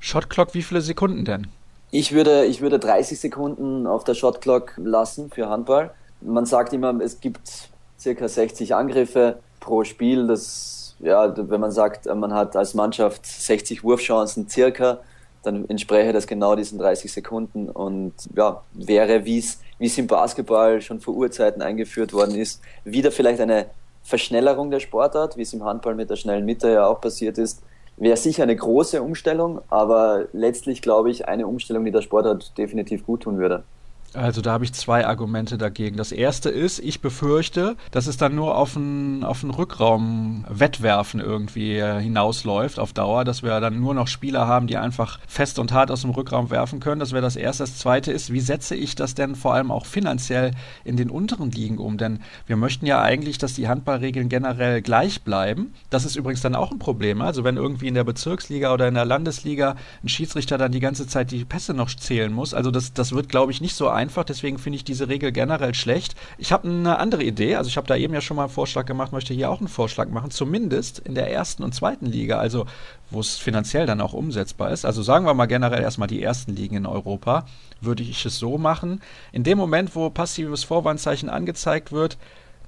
Shotclock, 0.01 0.55
wie 0.55 0.63
viele 0.63 0.81
Sekunden 0.81 1.27
denn? 1.27 1.49
Ich 1.91 2.13
würde, 2.13 2.47
ich 2.47 2.63
würde 2.63 2.79
30 2.79 3.21
Sekunden 3.21 3.87
auf 3.87 4.05
der 4.05 4.15
Shotclock 4.15 4.75
lassen 4.79 5.31
für 5.31 5.49
Handball 5.49 5.91
man 6.21 6.47
sagt 6.47 6.73
immer, 6.73 6.99
es 7.01 7.21
gibt 7.21 7.71
circa 7.99 8.29
60 8.29 8.75
Angriffe 8.75 9.39
pro 9.61 9.85
Spiel. 9.85 10.27
Das, 10.27 10.97
ja, 10.99 11.33
wenn 11.37 11.61
man 11.61 11.73
sagt, 11.73 12.07
man 12.07 12.35
hat 12.35 12.57
als 12.57 12.75
Mannschaft 12.75 13.27
60 13.27 13.85
Wurfchancen 13.85 14.49
circa, 14.49 15.01
dann 15.43 15.69
entspräche 15.69 16.13
das 16.13 16.27
genau 16.27 16.55
diesen 16.55 16.79
30 16.79 17.13
Sekunden 17.13 17.69
und 17.71 18.13
ja, 18.37 18.63
wäre, 18.73 19.25
wie 19.25 19.39
es 19.39 19.99
im 19.99 20.07
Basketball 20.07 20.83
schon 20.83 21.01
vor 21.01 21.15
Urzeiten 21.15 21.63
eingeführt 21.63 22.13
worden 22.13 22.35
ist, 22.35 22.61
wieder 22.85 23.11
vielleicht 23.11 23.41
eine 23.41 23.67
Verschnellerung 24.03 24.71
der 24.71 24.81
Sportart, 24.81 25.37
wie 25.37 25.43
es 25.43 25.53
im 25.53 25.65
Handball 25.65 25.95
mit 25.95 26.11
der 26.11 26.17
schnellen 26.17 26.45
Mitte 26.45 26.71
ja 26.71 26.87
auch 26.87 27.01
passiert 27.01 27.39
ist, 27.39 27.63
wäre 27.97 28.17
sicher 28.17 28.43
eine 28.43 28.57
große 28.57 29.03
Umstellung, 29.03 29.61
aber 29.69 30.27
letztlich 30.33 30.83
glaube 30.83 31.11
ich 31.11 31.29
eine 31.29 31.47
Umstellung, 31.47 31.85
die 31.85 31.91
der 31.91 32.03
Sportart 32.03 32.57
definitiv 32.59 33.07
gut 33.07 33.23
tun 33.23 33.39
würde. 33.39 33.63
Also 34.13 34.41
da 34.41 34.53
habe 34.53 34.65
ich 34.65 34.73
zwei 34.73 35.07
Argumente 35.07 35.57
dagegen. 35.57 35.97
Das 35.97 36.11
erste 36.11 36.51
ist, 36.51 36.81
ich 36.81 37.01
befürchte, 37.01 37.77
dass 37.93 38.09
es 38.09 38.17
dann 38.17 38.35
nur 38.35 38.57
auf 38.57 38.75
ein, 38.75 39.23
auf 39.23 39.45
ein 39.45 39.51
Rückraum-Wettwerfen 39.51 41.21
irgendwie 41.21 41.77
äh, 41.77 42.01
hinausläuft 42.01 42.81
auf 42.81 42.93
Dauer, 42.93 43.25
dass 43.25 43.45
wir 43.45 43.61
dann 43.61 43.81
nur 43.81 43.95
noch 43.95 44.09
Spieler 44.09 44.49
haben, 44.49 44.67
die 44.67 44.77
einfach 44.77 45.21
fest 45.29 45.61
und 45.61 45.73
hart 45.73 45.93
aus 45.93 46.01
dem 46.01 46.11
Rückraum 46.11 46.51
werfen 46.51 46.81
können. 46.81 46.99
Das 46.99 47.13
wäre 47.13 47.23
das 47.23 47.37
erste. 47.37 47.63
Das 47.63 47.79
zweite 47.79 48.11
ist, 48.11 48.33
wie 48.33 48.41
setze 48.41 48.75
ich 48.75 48.97
das 48.97 49.15
denn 49.15 49.37
vor 49.37 49.55
allem 49.55 49.71
auch 49.71 49.87
finanziell 49.87 50.53
in 50.83 50.97
den 50.97 51.09
unteren 51.09 51.53
Ligen 51.53 51.79
um? 51.79 51.97
Denn 51.97 52.19
wir 52.47 52.57
möchten 52.57 52.87
ja 52.87 53.01
eigentlich, 53.01 53.39
dass 53.39 53.55
die 53.55 53.69
Handballregeln 53.69 54.29
generell 54.29 54.83
gleich 54.83 55.23
bleiben. 55.23 55.73
Das 55.89 56.05
ist 56.05 56.17
übrigens 56.17 56.41
dann 56.41 56.57
auch 56.57 56.73
ein 56.73 56.81
Problem. 56.81 57.23
Also 57.23 57.45
wenn 57.45 57.57
irgendwie 57.57 57.87
in 57.87 57.95
der 57.95 58.05
Bezirksliga 58.05 58.75
oder 58.75 58.89
in 58.89 58.95
der 58.95 59.05
Landesliga 59.05 59.77
ein 60.03 60.09
Schiedsrichter 60.09 60.59
dann 60.59 60.73
die 60.73 60.81
ganze 60.81 61.07
Zeit 61.07 61.31
die 61.31 61.45
Pässe 61.45 61.75
noch 61.75 61.91
zählen 61.95 62.33
muss, 62.33 62.55
also 62.55 62.73
das, 62.73 62.93
das 62.93 63.13
wird, 63.13 63.29
glaube 63.29 63.53
ich, 63.53 63.61
nicht 63.61 63.77
so 63.77 63.89
einfach. 63.89 64.00
Deswegen 64.09 64.59
finde 64.59 64.77
ich 64.77 64.85
diese 64.85 65.09
Regel 65.09 65.33
generell 65.33 65.75
schlecht. 65.75 66.15
Ich 66.39 66.53
habe 66.53 66.69
eine 66.69 66.99
andere 66.99 67.23
Idee. 67.23 67.57
Also 67.57 67.69
ich 67.69 67.77
habe 67.77 67.87
da 67.87 67.97
eben 67.97 68.15
ja 68.15 68.21
schon 68.21 68.37
mal 68.37 68.45
einen 68.45 68.53
Vorschlag 68.53 68.87
gemacht, 68.87 69.13
möchte 69.13 69.35
hier 69.35 69.51
auch 69.51 69.59
einen 69.59 69.69
Vorschlag 69.69 70.09
machen. 70.09 70.31
Zumindest 70.31 70.99
in 71.01 71.15
der 71.15 71.31
ersten 71.31 71.63
und 71.63 71.75
zweiten 71.75 72.07
Liga, 72.07 72.39
also 72.39 72.67
wo 73.11 73.21
es 73.21 73.37
finanziell 73.37 73.87
dann 73.87 74.01
auch 74.01 74.13
umsetzbar 74.13 74.71
ist. 74.71 74.85
Also 74.85 75.03
sagen 75.03 75.27
wir 75.27 75.35
mal 75.35 75.47
generell 75.47 75.83
erstmal 75.83 76.09
die 76.09 76.23
ersten 76.23 76.55
Ligen 76.55 76.77
in 76.77 76.87
Europa, 76.87 77.47
würde 77.81 78.03
ich 78.03 78.25
es 78.25 78.39
so 78.39 78.59
machen. 78.59 79.01
In 79.33 79.45
dem 79.45 79.59
Moment, 79.59 79.95
wo 79.95 80.11
passives 80.11 80.65
Vorwandzeichen 80.65 81.29
angezeigt 81.29 81.93
wird, 81.93 82.17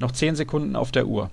noch 0.00 0.12
10 0.12 0.36
Sekunden 0.36 0.76
auf 0.76 0.92
der 0.92 1.06
Uhr. 1.06 1.30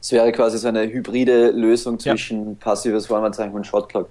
Es 0.00 0.10
wäre 0.10 0.32
quasi 0.32 0.58
so 0.58 0.66
eine 0.66 0.82
hybride 0.82 1.52
Lösung 1.52 2.00
zwischen 2.00 2.48
ja. 2.48 2.56
passives 2.58 3.06
Vorwandzeichen 3.06 3.54
und 3.54 3.64
Shotclock. 3.64 4.08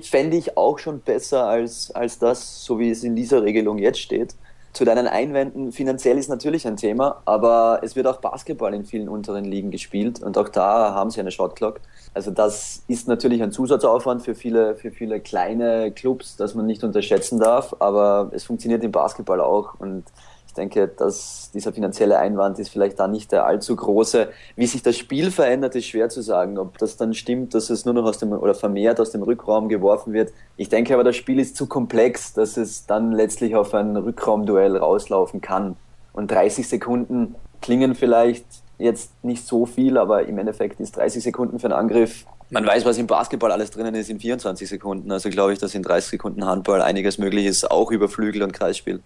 Fände 0.00 0.36
ich 0.36 0.56
auch 0.56 0.78
schon 0.78 1.00
besser 1.00 1.46
als, 1.46 1.90
als 1.90 2.18
das, 2.18 2.64
so 2.64 2.78
wie 2.78 2.90
es 2.90 3.02
in 3.02 3.16
dieser 3.16 3.42
Regelung 3.42 3.78
jetzt 3.78 3.98
steht. 3.98 4.36
Zu 4.72 4.86
deinen 4.86 5.06
Einwänden, 5.06 5.70
finanziell 5.70 6.16
ist 6.16 6.30
natürlich 6.30 6.66
ein 6.66 6.78
Thema, 6.78 7.20
aber 7.26 7.80
es 7.82 7.94
wird 7.94 8.06
auch 8.06 8.20
Basketball 8.22 8.72
in 8.72 8.86
vielen 8.86 9.10
unteren 9.10 9.44
Ligen 9.44 9.70
gespielt 9.70 10.22
und 10.22 10.38
auch 10.38 10.48
da 10.48 10.94
haben 10.94 11.10
sie 11.10 11.20
eine 11.20 11.30
Shotclock. 11.30 11.80
Also 12.14 12.30
das 12.30 12.82
ist 12.88 13.06
natürlich 13.06 13.42
ein 13.42 13.52
Zusatzaufwand 13.52 14.22
für 14.22 14.34
viele, 14.34 14.74
für 14.76 14.90
viele 14.90 15.20
kleine 15.20 15.92
Clubs, 15.92 16.36
das 16.36 16.54
man 16.54 16.64
nicht 16.64 16.84
unterschätzen 16.84 17.38
darf, 17.38 17.76
aber 17.80 18.30
es 18.32 18.44
funktioniert 18.44 18.82
im 18.82 18.92
Basketball 18.92 19.42
auch 19.42 19.78
und 19.78 20.04
ich 20.52 20.56
denke, 20.56 20.86
dass 20.86 21.50
dieser 21.54 21.72
finanzielle 21.72 22.18
Einwand 22.18 22.58
ist 22.58 22.68
vielleicht 22.68 23.00
da 23.00 23.08
nicht 23.08 23.32
der 23.32 23.46
allzu 23.46 23.74
große. 23.74 24.28
Wie 24.54 24.66
sich 24.66 24.82
das 24.82 24.98
Spiel 24.98 25.30
verändert, 25.30 25.74
ist 25.76 25.86
schwer 25.86 26.10
zu 26.10 26.20
sagen. 26.20 26.58
Ob 26.58 26.76
das 26.76 26.98
dann 26.98 27.14
stimmt, 27.14 27.54
dass 27.54 27.70
es 27.70 27.86
nur 27.86 27.94
noch 27.94 28.04
aus 28.04 28.18
dem 28.18 28.32
oder 28.32 28.54
vermehrt 28.54 29.00
aus 29.00 29.12
dem 29.12 29.22
Rückraum 29.22 29.70
geworfen 29.70 30.12
wird. 30.12 30.30
Ich 30.58 30.68
denke 30.68 30.92
aber, 30.92 31.04
das 31.04 31.16
Spiel 31.16 31.40
ist 31.40 31.56
zu 31.56 31.66
komplex, 31.66 32.34
dass 32.34 32.58
es 32.58 32.84
dann 32.84 33.12
letztlich 33.12 33.56
auf 33.56 33.72
ein 33.72 33.96
Rückraumduell 33.96 34.76
rauslaufen 34.76 35.40
kann. 35.40 35.76
Und 36.12 36.30
30 36.30 36.68
Sekunden 36.68 37.34
klingen 37.62 37.94
vielleicht 37.94 38.44
jetzt 38.76 39.24
nicht 39.24 39.46
so 39.46 39.64
viel, 39.64 39.96
aber 39.96 40.26
im 40.26 40.36
Endeffekt 40.36 40.80
ist 40.80 40.98
30 40.98 41.22
Sekunden 41.22 41.60
für 41.60 41.68
einen 41.68 41.80
Angriff 41.80 42.26
man 42.50 42.66
weiß, 42.66 42.84
was 42.84 42.98
im 42.98 43.06
Basketball 43.06 43.50
alles 43.50 43.70
drinnen 43.70 43.94
ist 43.94 44.10
in 44.10 44.20
24 44.20 44.68
Sekunden. 44.68 45.10
Also 45.10 45.30
glaube 45.30 45.54
ich, 45.54 45.58
dass 45.58 45.74
in 45.74 45.82
30 45.82 46.10
Sekunden 46.10 46.44
Handball 46.44 46.82
einiges 46.82 47.16
möglich 47.16 47.46
ist, 47.46 47.70
auch 47.70 47.90
über 47.90 48.10
Flügel 48.10 48.42
und 48.42 48.52
Kreisspiel. 48.52 49.00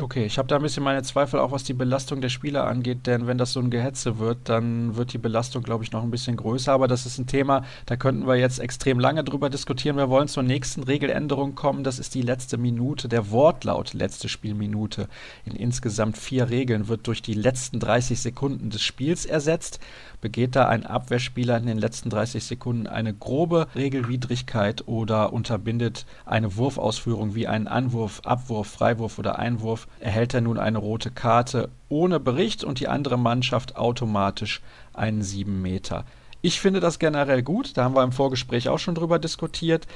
Okay, 0.00 0.26
ich 0.26 0.38
habe 0.38 0.46
da 0.46 0.54
ein 0.54 0.62
bisschen 0.62 0.84
meine 0.84 1.02
Zweifel 1.02 1.40
auch, 1.40 1.50
was 1.50 1.64
die 1.64 1.72
Belastung 1.72 2.20
der 2.20 2.28
Spieler 2.28 2.68
angeht, 2.68 3.08
denn 3.08 3.26
wenn 3.26 3.36
das 3.36 3.52
so 3.52 3.58
ein 3.58 3.68
Gehetze 3.68 4.20
wird, 4.20 4.48
dann 4.48 4.94
wird 4.94 5.12
die 5.12 5.18
Belastung, 5.18 5.64
glaube 5.64 5.82
ich, 5.82 5.90
noch 5.90 6.04
ein 6.04 6.12
bisschen 6.12 6.36
größer. 6.36 6.72
Aber 6.72 6.86
das 6.86 7.04
ist 7.04 7.18
ein 7.18 7.26
Thema, 7.26 7.64
da 7.86 7.96
könnten 7.96 8.28
wir 8.28 8.36
jetzt 8.36 8.60
extrem 8.60 9.00
lange 9.00 9.24
drüber 9.24 9.50
diskutieren. 9.50 9.96
Wir 9.96 10.08
wollen 10.08 10.28
zur 10.28 10.44
nächsten 10.44 10.84
Regeländerung 10.84 11.56
kommen. 11.56 11.82
Das 11.82 11.98
ist 11.98 12.14
die 12.14 12.22
letzte 12.22 12.58
Minute, 12.58 13.08
der 13.08 13.32
Wortlaut 13.32 13.92
letzte 13.92 14.28
Spielminute. 14.28 15.08
In 15.44 15.56
insgesamt 15.56 16.16
vier 16.16 16.48
Regeln 16.48 16.86
wird 16.86 17.08
durch 17.08 17.20
die 17.20 17.34
letzten 17.34 17.80
30 17.80 18.20
Sekunden 18.20 18.70
des 18.70 18.82
Spiels 18.82 19.26
ersetzt 19.26 19.80
begeht 20.20 20.56
da 20.56 20.68
ein 20.68 20.86
Abwehrspieler 20.86 21.56
in 21.56 21.66
den 21.66 21.78
letzten 21.78 22.10
30 22.10 22.44
Sekunden 22.44 22.86
eine 22.86 23.14
grobe 23.14 23.68
Regelwidrigkeit 23.74 24.86
oder 24.86 25.32
unterbindet 25.32 26.06
eine 26.24 26.56
Wurfausführung 26.56 27.34
wie 27.34 27.46
einen 27.46 27.68
Anwurf, 27.68 28.20
Abwurf, 28.24 28.68
Freiwurf 28.68 29.18
oder 29.18 29.38
Einwurf, 29.38 29.87
erhält 30.00 30.34
er 30.34 30.40
nun 30.40 30.58
eine 30.58 30.78
rote 30.78 31.10
Karte 31.10 31.68
ohne 31.88 32.20
Bericht 32.20 32.64
und 32.64 32.80
die 32.80 32.88
andere 32.88 33.18
Mannschaft 33.18 33.76
automatisch 33.76 34.60
einen 34.94 35.22
7 35.22 35.60
Meter. 35.60 36.04
Ich 36.40 36.60
finde 36.60 36.78
das 36.78 37.00
generell 37.00 37.42
gut, 37.42 37.76
da 37.76 37.82
haben 37.82 37.96
wir 37.96 38.04
im 38.04 38.12
Vorgespräch 38.12 38.68
auch 38.68 38.78
schon 38.78 38.94
drüber 38.94 39.18
diskutiert, 39.18 39.88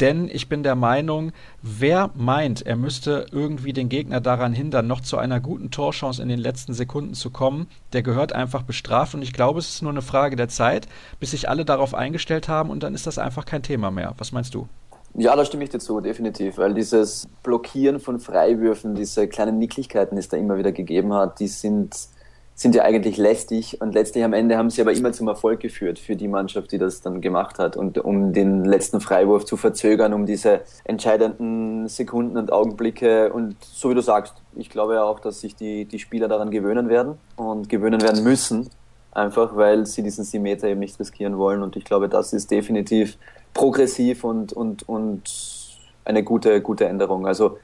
denn 0.00 0.30
ich 0.32 0.48
bin 0.48 0.62
der 0.62 0.74
Meinung, 0.74 1.32
wer 1.60 2.10
meint, 2.14 2.62
er 2.62 2.76
müsste 2.76 3.26
irgendwie 3.32 3.74
den 3.74 3.90
Gegner 3.90 4.22
daran 4.22 4.54
hindern, 4.54 4.86
noch 4.86 5.02
zu 5.02 5.18
einer 5.18 5.40
guten 5.40 5.70
Torchance 5.70 6.22
in 6.22 6.30
den 6.30 6.38
letzten 6.38 6.72
Sekunden 6.72 7.12
zu 7.12 7.28
kommen, 7.28 7.66
der 7.92 8.02
gehört 8.02 8.32
einfach 8.32 8.62
bestraft 8.62 9.14
und 9.14 9.20
ich 9.20 9.34
glaube, 9.34 9.58
es 9.58 9.68
ist 9.68 9.82
nur 9.82 9.92
eine 9.92 10.00
Frage 10.00 10.36
der 10.36 10.48
Zeit, 10.48 10.88
bis 11.18 11.32
sich 11.32 11.50
alle 11.50 11.66
darauf 11.66 11.92
eingestellt 11.92 12.48
haben 12.48 12.70
und 12.70 12.82
dann 12.82 12.94
ist 12.94 13.06
das 13.06 13.18
einfach 13.18 13.44
kein 13.44 13.62
Thema 13.62 13.90
mehr. 13.90 14.14
Was 14.16 14.32
meinst 14.32 14.54
du? 14.54 14.68
Ja, 15.14 15.34
da 15.34 15.44
stimme 15.44 15.64
ich 15.64 15.70
dir 15.70 15.80
zu, 15.80 16.00
definitiv, 16.00 16.58
weil 16.58 16.72
dieses 16.72 17.28
Blockieren 17.42 17.98
von 18.00 18.20
Freiwürfen, 18.20 18.94
diese 18.94 19.26
kleinen 19.26 19.58
Nicklichkeiten, 19.58 20.16
die 20.16 20.20
es 20.20 20.28
da 20.28 20.36
immer 20.36 20.56
wieder 20.56 20.72
gegeben 20.72 21.12
hat, 21.12 21.40
die 21.40 21.48
sind 21.48 21.94
sind 22.60 22.74
ja 22.74 22.82
eigentlich 22.82 23.16
lästig. 23.16 23.80
Und 23.80 23.94
letztlich 23.94 24.22
am 24.22 24.34
Ende 24.34 24.58
haben 24.58 24.68
sie 24.68 24.82
aber 24.82 24.92
immer 24.92 25.12
zum 25.12 25.28
Erfolg 25.28 25.60
geführt 25.60 25.98
für 25.98 26.14
die 26.14 26.28
Mannschaft, 26.28 26.72
die 26.72 26.78
das 26.78 27.00
dann 27.00 27.22
gemacht 27.22 27.58
hat. 27.58 27.74
Und 27.74 27.96
um 27.96 28.34
den 28.34 28.66
letzten 28.66 29.00
Freiwurf 29.00 29.46
zu 29.46 29.56
verzögern, 29.56 30.12
um 30.12 30.26
diese 30.26 30.60
entscheidenden 30.84 31.88
Sekunden 31.88 32.36
und 32.36 32.52
Augenblicke 32.52 33.32
und 33.32 33.56
so 33.62 33.88
wie 33.88 33.94
du 33.94 34.02
sagst, 34.02 34.34
ich 34.56 34.68
glaube 34.68 34.94
ja 34.94 35.04
auch, 35.04 35.20
dass 35.20 35.40
sich 35.40 35.56
die, 35.56 35.86
die 35.86 35.98
Spieler 35.98 36.28
daran 36.28 36.50
gewöhnen 36.50 36.90
werden 36.90 37.14
und 37.36 37.70
gewöhnen 37.70 38.02
werden 38.02 38.22
müssen, 38.22 38.68
einfach 39.12 39.56
weil 39.56 39.86
sie 39.86 40.02
diesen 40.02 40.24
7 40.24 40.42
Meter 40.42 40.68
eben 40.68 40.80
nicht 40.80 41.00
riskieren 41.00 41.38
wollen. 41.38 41.62
Und 41.62 41.76
ich 41.76 41.84
glaube, 41.86 42.10
das 42.10 42.34
ist 42.34 42.50
definitiv 42.50 43.16
progressiv 43.54 44.24
und, 44.24 44.52
und, 44.52 44.88
und 44.88 45.22
eine 46.04 46.22
gute, 46.22 46.60
gute 46.60 46.86
Änderung. 46.86 47.26
Also 47.26 47.58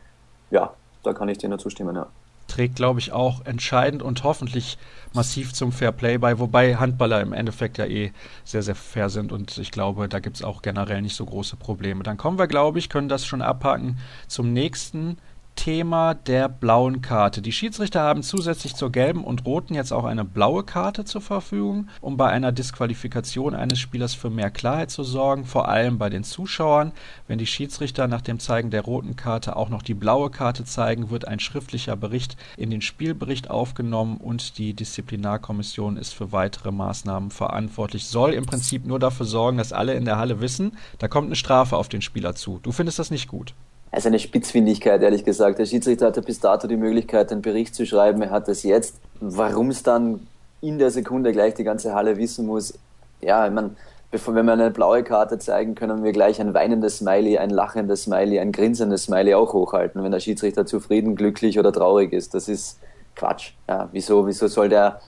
ja, 0.51 0.75
da 1.03 1.13
kann 1.13 1.29
ich 1.29 1.39
dir 1.39 1.49
nur 1.49 1.59
zustimmen, 1.59 1.97
ja 1.97 2.07
trägt, 2.47 2.77
glaube 2.77 3.01
ich, 3.01 3.13
auch 3.13 3.45
entscheidend 3.45 4.03
und 4.03 4.25
hoffentlich 4.25 4.79
massiv 5.13 5.53
zum 5.53 5.73
Fair 5.73 5.93
Play 5.93 6.19
bei, 6.19 6.39
wobei 6.39 6.77
Handballer 6.77 7.21
im 7.21 7.33
Endeffekt 7.33 7.79
ja 7.79 7.87
eh 7.87 8.13
sehr, 8.45 8.63
sehr 8.63 8.75
fair 8.75 9.09
sind 9.09 9.33
und 9.33 9.59
ich 9.59 9.71
glaube, 9.71 10.09
da 10.09 10.21
gibt 10.21 10.37
es 10.37 10.45
auch 10.45 10.63
generell 10.63 11.03
nicht 11.03 11.17
so 11.17 11.25
große 11.25 11.57
Probleme. 11.57 12.03
Dann 12.03 12.17
kommen 12.17 12.39
wir, 12.39 12.47
glaube 12.47 12.79
ich, 12.79 12.89
können 12.89 13.09
das 13.09 13.27
schon 13.27 13.43
abhaken 13.43 13.99
zum 14.29 14.53
nächsten 14.53 15.19
Thema 15.57 16.15
der 16.15 16.49
blauen 16.49 17.03
Karte. 17.03 17.43
Die 17.43 17.51
Schiedsrichter 17.51 18.01
haben 18.01 18.23
zusätzlich 18.23 18.77
zur 18.77 18.93
gelben 18.93 19.25
und 19.25 19.45
roten 19.45 19.75
jetzt 19.75 19.93
auch 19.93 20.05
eine 20.05 20.25
blaue 20.25 20.63
Karte 20.63 21.05
zur 21.05 21.21
Verfügung, 21.21 21.89
um 22.01 22.17
bei 22.17 22.29
einer 22.29 22.53
Disqualifikation 22.53 23.55
eines 23.55 23.81
Spielers 23.81 24.15
für 24.15 24.31
mehr 24.31 24.51
Klarheit 24.51 24.93
zu 24.93 25.03
sorgen, 25.03 25.45
vor 25.45 25.69
allem 25.69 25.99
bei 25.99 26.09
den 26.09 26.23
Zuschauern. 26.23 26.93
Wenn 27.27 27.39
die 27.39 27.47
Schiedsrichter 27.47 28.07
nach 28.07 28.21
dem 28.21 28.39
Zeigen 28.39 28.71
der 28.71 28.83
roten 28.83 29.17
Karte 29.17 29.57
auch 29.57 29.69
noch 29.69 29.83
die 29.83 29.95
blaue 29.95 30.31
Karte 30.31 30.65
zeigen, 30.65 31.11
wird 31.11 31.27
ein 31.27 31.41
schriftlicher 31.41 31.97
Bericht 31.97 32.37
in 32.57 32.71
den 32.71 32.83
Spielbericht 32.83 33.51
aufgenommen 33.51 34.19
und 34.19 34.59
die 34.59 34.75
Disziplinarkommission 34.75 35.97
ist 35.97 36.15
für 36.15 36.31
weitere 36.31 36.71
Maßnahmen 36.71 37.31
verantwortlich. 37.31 38.07
Soll 38.07 38.35
im 38.35 38.47
Prinzip 38.47 38.87
nur 38.87 39.01
dafür 39.01 39.27
sorgen, 39.27 39.59
dass 39.59 39.73
alle 39.73 39.95
in 39.95 40.05
der 40.05 40.19
Halle 40.19 40.41
wissen, 40.41 40.77
da 40.99 41.09
kommt 41.09 41.27
eine 41.27 41.37
Strafe 41.37 41.77
auf 41.77 41.89
den 41.89 42.03
Spieler 42.03 42.35
zu. 42.35 42.61
Du 42.63 42.71
findest 42.71 42.99
das 42.99 43.11
nicht 43.11 43.27
gut? 43.27 43.55
Also 43.97 44.09
eine 44.09 44.19
Spitzfindigkeit, 44.19 45.03
ehrlich 45.03 45.25
gesagt. 45.25 45.59
Der 45.59 45.65
Schiedsrichter 45.65 46.07
hatte 46.07 46.21
bis 46.21 46.39
dato 46.39 46.69
die 46.69 46.77
Möglichkeit, 46.77 47.33
einen 47.33 47.41
Bericht 47.41 47.75
zu 47.75 47.87
schreiben. 47.87 48.21
Er 48.21 48.31
hat 48.31 48.47
das 48.47 48.63
jetzt. 48.63 48.97
Warum 49.21 49.71
es 49.71 49.83
dann 49.83 50.27
in 50.61 50.79
der 50.79 50.91
Sekunde 50.91 51.33
gleich 51.33 51.55
die 51.55 51.65
ganze 51.65 51.95
Halle 51.95 52.19
wissen 52.19 52.45
muss, 52.45 52.79
ja, 53.23 53.47
ich 53.47 53.53
meine, 53.55 53.71
bevor, 54.11 54.35
wenn 54.35 54.45
wir 54.45 54.53
eine 54.53 54.71
blaue 54.71 55.03
Karte 55.03 55.39
zeigen, 55.39 55.75
können 55.75 56.05
wir 56.05 56.13
gleich 56.13 56.39
ein 56.43 56.53
weinendes 56.53 56.99
Smiley, 56.99 57.39
ein 57.39 57.49
lachendes 57.49 58.03
Smiley, 58.03 58.39
ein 58.39 58.53
grinsendes 58.53 59.05
Smiley 59.05 59.33
auch 59.33 59.55
hochhalten, 59.55 60.05
wenn 60.05 60.13
der 60.13 60.21
Schiedsrichter 60.21 60.67
zufrieden, 60.67 61.17
glücklich 61.17 61.59
oder 61.59 61.73
traurig 61.73 62.13
ist. 62.13 62.35
Das 62.35 62.49
ist 62.49 62.79
Quatsch. 63.15 63.53
Ja, 63.67 63.89
wieso, 63.93 64.27
wieso 64.27 64.47
soll 64.49 64.69
der 64.69 65.01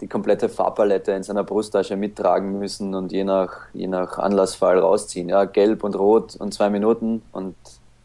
die 0.00 0.06
komplette 0.06 0.48
Farbpalette 0.48 1.10
in 1.10 1.24
seiner 1.24 1.42
Brusttasche 1.42 1.96
mittragen 1.96 2.60
müssen 2.60 2.94
und 2.94 3.10
je 3.10 3.24
nach, 3.24 3.66
je 3.72 3.88
nach 3.88 4.18
Anlassfall 4.18 4.78
rausziehen? 4.78 5.30
Ja, 5.30 5.46
gelb 5.46 5.82
und 5.82 5.98
rot 5.98 6.36
und 6.36 6.54
zwei 6.54 6.70
Minuten 6.70 7.22
und 7.32 7.56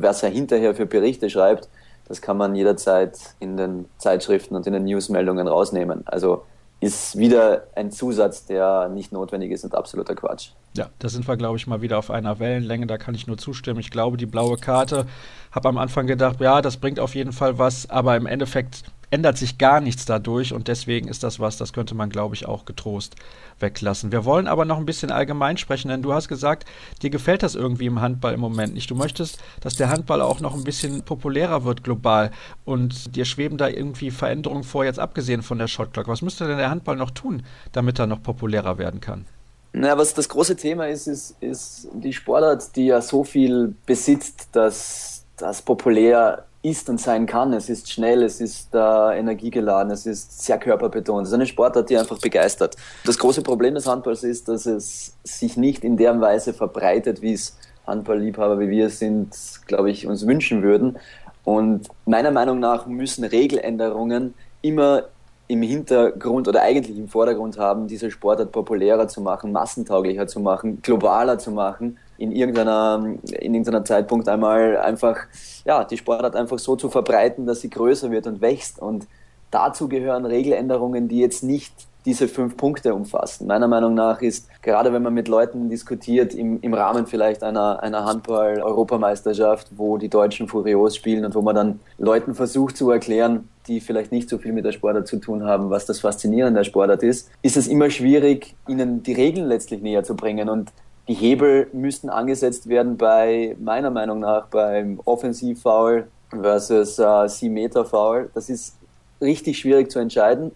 was 0.02 0.24
er 0.24 0.30
hinterher 0.30 0.76
für 0.76 0.86
Berichte 0.86 1.30
schreibt, 1.30 1.70
das 2.08 2.22
kann 2.22 2.38
man 2.38 2.56
jederzeit 2.56 3.18
in 3.40 3.58
den 3.58 3.86
Zeitschriften 3.98 4.56
und 4.56 4.68
in 4.68 4.74
den 4.74 4.84
Newsmeldungen 4.84 5.48
rausnehmen. 5.48 6.04
Also 6.06 6.44
ist 6.82 7.18
wieder 7.18 7.68
ein 7.76 7.92
Zusatz, 7.92 8.46
der 8.46 8.90
nicht 8.90 9.12
notwendig 9.12 9.52
ist 9.52 9.64
und 9.64 9.76
absoluter 9.76 10.16
Quatsch. 10.16 10.50
Ja, 10.76 10.90
da 11.00 11.10
sind 11.10 11.28
wir, 11.28 11.38
glaube 11.38 11.58
ich, 11.58 11.68
mal 11.68 11.82
wieder 11.82 12.00
auf 12.00 12.10
einer 12.10 12.40
Wellenlänge. 12.40 12.88
Da 12.88 12.98
kann 12.98 13.14
ich 13.14 13.28
nur 13.28 13.38
zustimmen. 13.38 13.80
Ich 13.80 13.92
glaube, 13.92 14.18
die 14.18 14.26
blaue 14.26 14.58
Karte, 14.58 15.06
habe 15.52 15.70
am 15.70 15.78
Anfang 15.78 16.08
gedacht, 16.08 16.42
ja, 16.42 16.62
das 16.62 16.78
bringt 16.78 17.00
auf 17.00 17.14
jeden 17.14 17.34
Fall 17.34 17.60
was, 17.60 17.90
aber 17.90 18.18
im 18.18 18.26
Endeffekt 18.26 18.84
ändert 19.12 19.38
sich 19.38 19.58
gar 19.58 19.82
nichts 19.82 20.06
dadurch 20.06 20.54
und 20.54 20.68
deswegen 20.68 21.08
ist 21.08 21.24
das 21.24 21.40
was, 21.40 21.58
das 21.58 21.74
könnte 21.74 21.94
man, 21.94 22.10
glaube 22.10 22.34
ich, 22.34 22.48
auch 22.48 22.66
getrost 22.66 23.16
weglassen. 23.60 24.12
Wir 24.12 24.26
wollen 24.26 24.48
aber 24.48 24.66
noch 24.66 24.78
ein 24.78 24.86
bisschen 24.86 25.12
allgemein 25.12 25.58
sprechen, 25.58 25.90
denn 25.90 26.02
du 26.02 26.14
hast 26.14 26.28
gesagt, 26.28 26.66
dir 27.02 27.10
gefällt 27.10 27.44
das 27.44 27.54
irgendwie 27.54 27.86
im 27.86 28.02
Handball 28.02 28.34
im 28.34 28.40
Moment 28.40 28.74
nicht. 28.74 28.90
Du 28.90 28.96
möchtest, 28.96 29.40
dass 29.60 29.76
der 29.76 29.90
Handball 29.90 30.22
auch 30.22 30.40
noch 30.40 30.56
ein 30.56 30.64
bisschen 30.64 31.04
populärer 31.04 31.66
wird 31.66 31.84
global 31.84 32.32
und 32.66 33.16
dir 33.16 33.26
schweben 33.26 33.58
da 33.58 33.68
irgendwie 33.68 34.12
Veränderungen 34.12 34.64
vor, 34.64 34.86
jetzt 34.86 35.00
abgesehen 35.00 35.44
von 35.44 35.60
der 35.60 35.68
Shotclock. 35.68 36.08
Was 36.08 36.22
müsste 36.22 36.48
denn 36.48 36.58
der 36.58 36.72
Handball 36.72 36.96
noch 36.96 37.12
tun, 37.12 37.44
damit 37.74 38.00
er 38.00 38.08
noch 38.08 38.24
populärer 38.24 38.78
werden 38.78 39.02
kann? 39.02 39.26
Naja, 39.74 39.98
was 39.98 40.14
das 40.14 40.28
große 40.28 40.56
Thema 40.56 40.88
ist, 40.88 41.08
ist, 41.08 41.36
ist 41.40 41.88
die 41.94 42.12
Sportart, 42.12 42.76
die 42.76 42.88
ja 42.88 43.02
so 43.02 43.24
viel 43.24 43.74
besitzt, 43.86 44.50
dass 44.52 45.24
das 45.38 45.62
populär 45.62 46.46
ist 46.64 46.90
und 46.90 47.00
sein 47.00 47.26
kann. 47.26 47.54
Es 47.54 47.70
ist 47.70 47.92
schnell, 47.92 48.24
es 48.24 48.40
ist 48.40 48.74
äh, 48.74 48.78
energiegeladen, 49.20 49.92
es 49.92 50.06
ist 50.06 50.44
sehr 50.44 50.60
körperbetont. 50.60 51.24
Es 51.24 51.30
ist 51.30 51.34
eine 51.34 51.48
Sportart, 51.48 51.90
die 51.90 51.98
einfach 51.98 52.20
begeistert. 52.20 52.76
Das 53.06 53.18
große 53.18 53.42
Problem 53.42 53.74
des 53.74 53.88
Handballs 53.88 54.24
ist, 54.24 54.48
dass 54.48 54.66
es 54.66 55.16
sich 55.24 55.58
nicht 55.58 55.84
in 55.84 55.98
der 55.98 56.20
Weise 56.22 56.54
verbreitet, 56.54 57.22
wie 57.22 57.34
es 57.34 57.58
Handballliebhaber, 57.88 58.60
wie 58.60 58.70
wir 58.70 58.90
sind, 58.90 59.36
glaube 59.66 59.90
ich, 59.90 60.06
uns 60.06 60.28
wünschen 60.28 60.62
würden. 60.62 60.98
Und 61.44 61.88
meiner 62.06 62.32
Meinung 62.32 62.60
nach 62.60 62.86
müssen 62.86 63.24
Regeländerungen 63.24 64.36
immer 64.62 65.06
im 65.48 65.64
Hintergrund 65.64 66.48
oder 66.48 66.62
eigentlich 66.62 66.98
im 66.98 67.10
Vordergrund 67.10 67.58
haben, 67.58 67.88
diese 67.88 68.12
Sportart 68.12 68.52
populärer 68.52 69.08
zu 69.08 69.20
machen, 69.20 69.52
massentauglicher 69.52 70.28
zu 70.28 70.40
machen, 70.40 70.82
globaler 70.82 71.40
zu 71.40 71.52
machen, 71.52 71.98
in 72.22 72.32
irgendeiner, 72.32 73.04
in 73.32 73.56
irgendeiner 73.56 73.84
Zeitpunkt 73.84 74.30
einmal 74.30 74.78
einfach, 74.78 75.18
ja, 75.66 75.84
die 75.84 75.98
Sportart 75.98 76.36
einfach 76.36 76.60
so 76.60 76.76
zu 76.76 76.90
verbreiten, 76.90 77.48
dass 77.48 77.62
sie 77.62 77.70
größer 77.70 78.12
wird 78.12 78.28
und 78.28 78.42
wächst. 78.42 78.80
Und 78.80 79.08
dazu 79.50 79.90
gehören 79.90 80.26
Regeländerungen, 80.26 81.08
die 81.08 81.20
jetzt 81.20 81.44
nicht 81.44 81.74
diese 82.06 82.28
fünf 82.28 82.58
Punkte 82.58 82.94
umfassen. 82.94 83.48
Meiner 83.48 83.68
Meinung 83.68 83.94
nach 83.94 84.22
ist, 84.22 84.48
gerade 84.62 84.94
wenn 84.94 85.04
man 85.04 85.14
mit 85.14 85.28
Leuten 85.28 85.70
diskutiert, 85.70 86.34
im, 86.34 86.60
im 86.62 86.74
Rahmen 86.74 87.06
vielleicht 87.06 87.44
einer, 87.44 87.82
einer 87.82 88.06
Handball-Europameisterschaft, 88.06 89.72
wo 89.76 89.98
die 89.98 90.10
Deutschen 90.10 90.48
furios 90.48 90.96
spielen 90.96 91.26
und 91.26 91.36
wo 91.36 91.42
man 91.42 91.56
dann 91.56 91.80
Leuten 91.98 92.34
versucht 92.34 92.78
zu 92.78 92.90
erklären, 92.90 93.50
die 93.68 93.80
vielleicht 93.80 94.12
nicht 94.12 94.30
so 94.30 94.40
viel 94.40 94.54
mit 94.54 94.66
der 94.66 94.72
Sportart 94.72 95.08
zu 95.08 95.18
tun 95.18 95.44
haben, 95.44 95.70
was 95.70 95.86
das 95.86 96.00
Faszinierende 96.00 96.60
der 96.60 96.66
Sportart 96.66 97.04
ist, 97.04 97.30
ist 97.44 97.58
es 97.58 97.68
immer 97.68 97.90
schwierig, 97.92 98.56
ihnen 98.68 99.04
die 99.04 99.14
Regeln 99.14 99.48
letztlich 99.48 99.82
näher 99.84 100.04
zu 100.04 100.16
bringen. 100.16 100.50
Und 100.50 100.72
die 101.12 101.18
Hebel 101.18 101.68
müssten 101.74 102.10
angesetzt 102.10 102.70
werden 102.70 102.96
bei, 102.96 103.56
meiner 103.60 103.90
Meinung 103.90 104.20
nach, 104.20 104.48
beim 104.48 105.02
Offensivfoul 105.04 106.08
versus 106.30 107.00
äh, 107.00 107.04
7-Meter-Foul. 107.04 108.30
Das 108.34 108.50
ist 108.50 108.78
richtig 109.20 109.60
schwierig 109.60 109.92
zu 109.92 110.00
entscheiden 110.00 110.52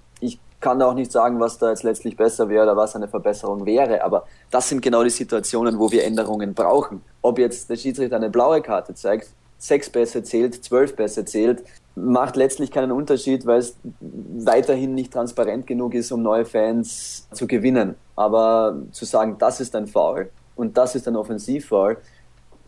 kann 0.66 0.80
da 0.80 0.88
auch 0.88 0.96
nicht 0.96 1.12
sagen, 1.12 1.40
was 1.40 1.60
da 1.60 1.70
jetzt 1.70 1.84
letztlich 1.84 2.18
besser 2.18 2.50
wäre 2.50 2.64
oder 2.64 2.76
was 2.76 2.96
eine 2.96 3.08
Verbesserung 3.08 3.68
wäre, 3.68 4.04
aber 4.04 4.26
das 4.50 4.68
sind 4.68 4.82
genau 4.82 5.04
die 5.04 5.12
Situationen, 5.12 5.78
wo 5.78 5.92
wir 5.92 6.04
Änderungen 6.04 6.56
brauchen. 6.56 7.04
Ob 7.22 7.38
jetzt 7.38 7.70
der 7.70 7.76
Schiedsrichter 7.76 8.16
eine 8.16 8.32
blaue 8.32 8.64
Karte 8.64 8.96
zeigt, 8.96 9.30
sechs 9.60 9.92
Pässe 9.92 10.24
zählt, 10.24 10.64
zwölf 10.64 10.96
Pässe 10.96 11.24
zählt, 11.24 11.64
macht 11.94 12.36
letztlich 12.36 12.72
keinen 12.72 12.92
Unterschied, 12.92 13.46
weil 13.46 13.60
es 13.60 13.78
weiterhin 14.02 14.96
nicht 14.96 15.14
transparent 15.14 15.68
genug 15.68 15.94
ist, 15.94 16.12
um 16.12 16.24
neue 16.24 16.46
Fans 16.46 17.28
zu 17.32 17.46
gewinnen. 17.46 17.94
Aber 18.16 18.76
zu 18.92 19.06
sagen, 19.06 19.36
das 19.38 19.60
ist 19.60 19.76
ein 19.76 19.86
Foul 19.86 20.32
und 20.56 20.78
das 20.78 20.96
ist 20.96 21.08
ein 21.08 21.16
Offensivfoul, 21.16 21.98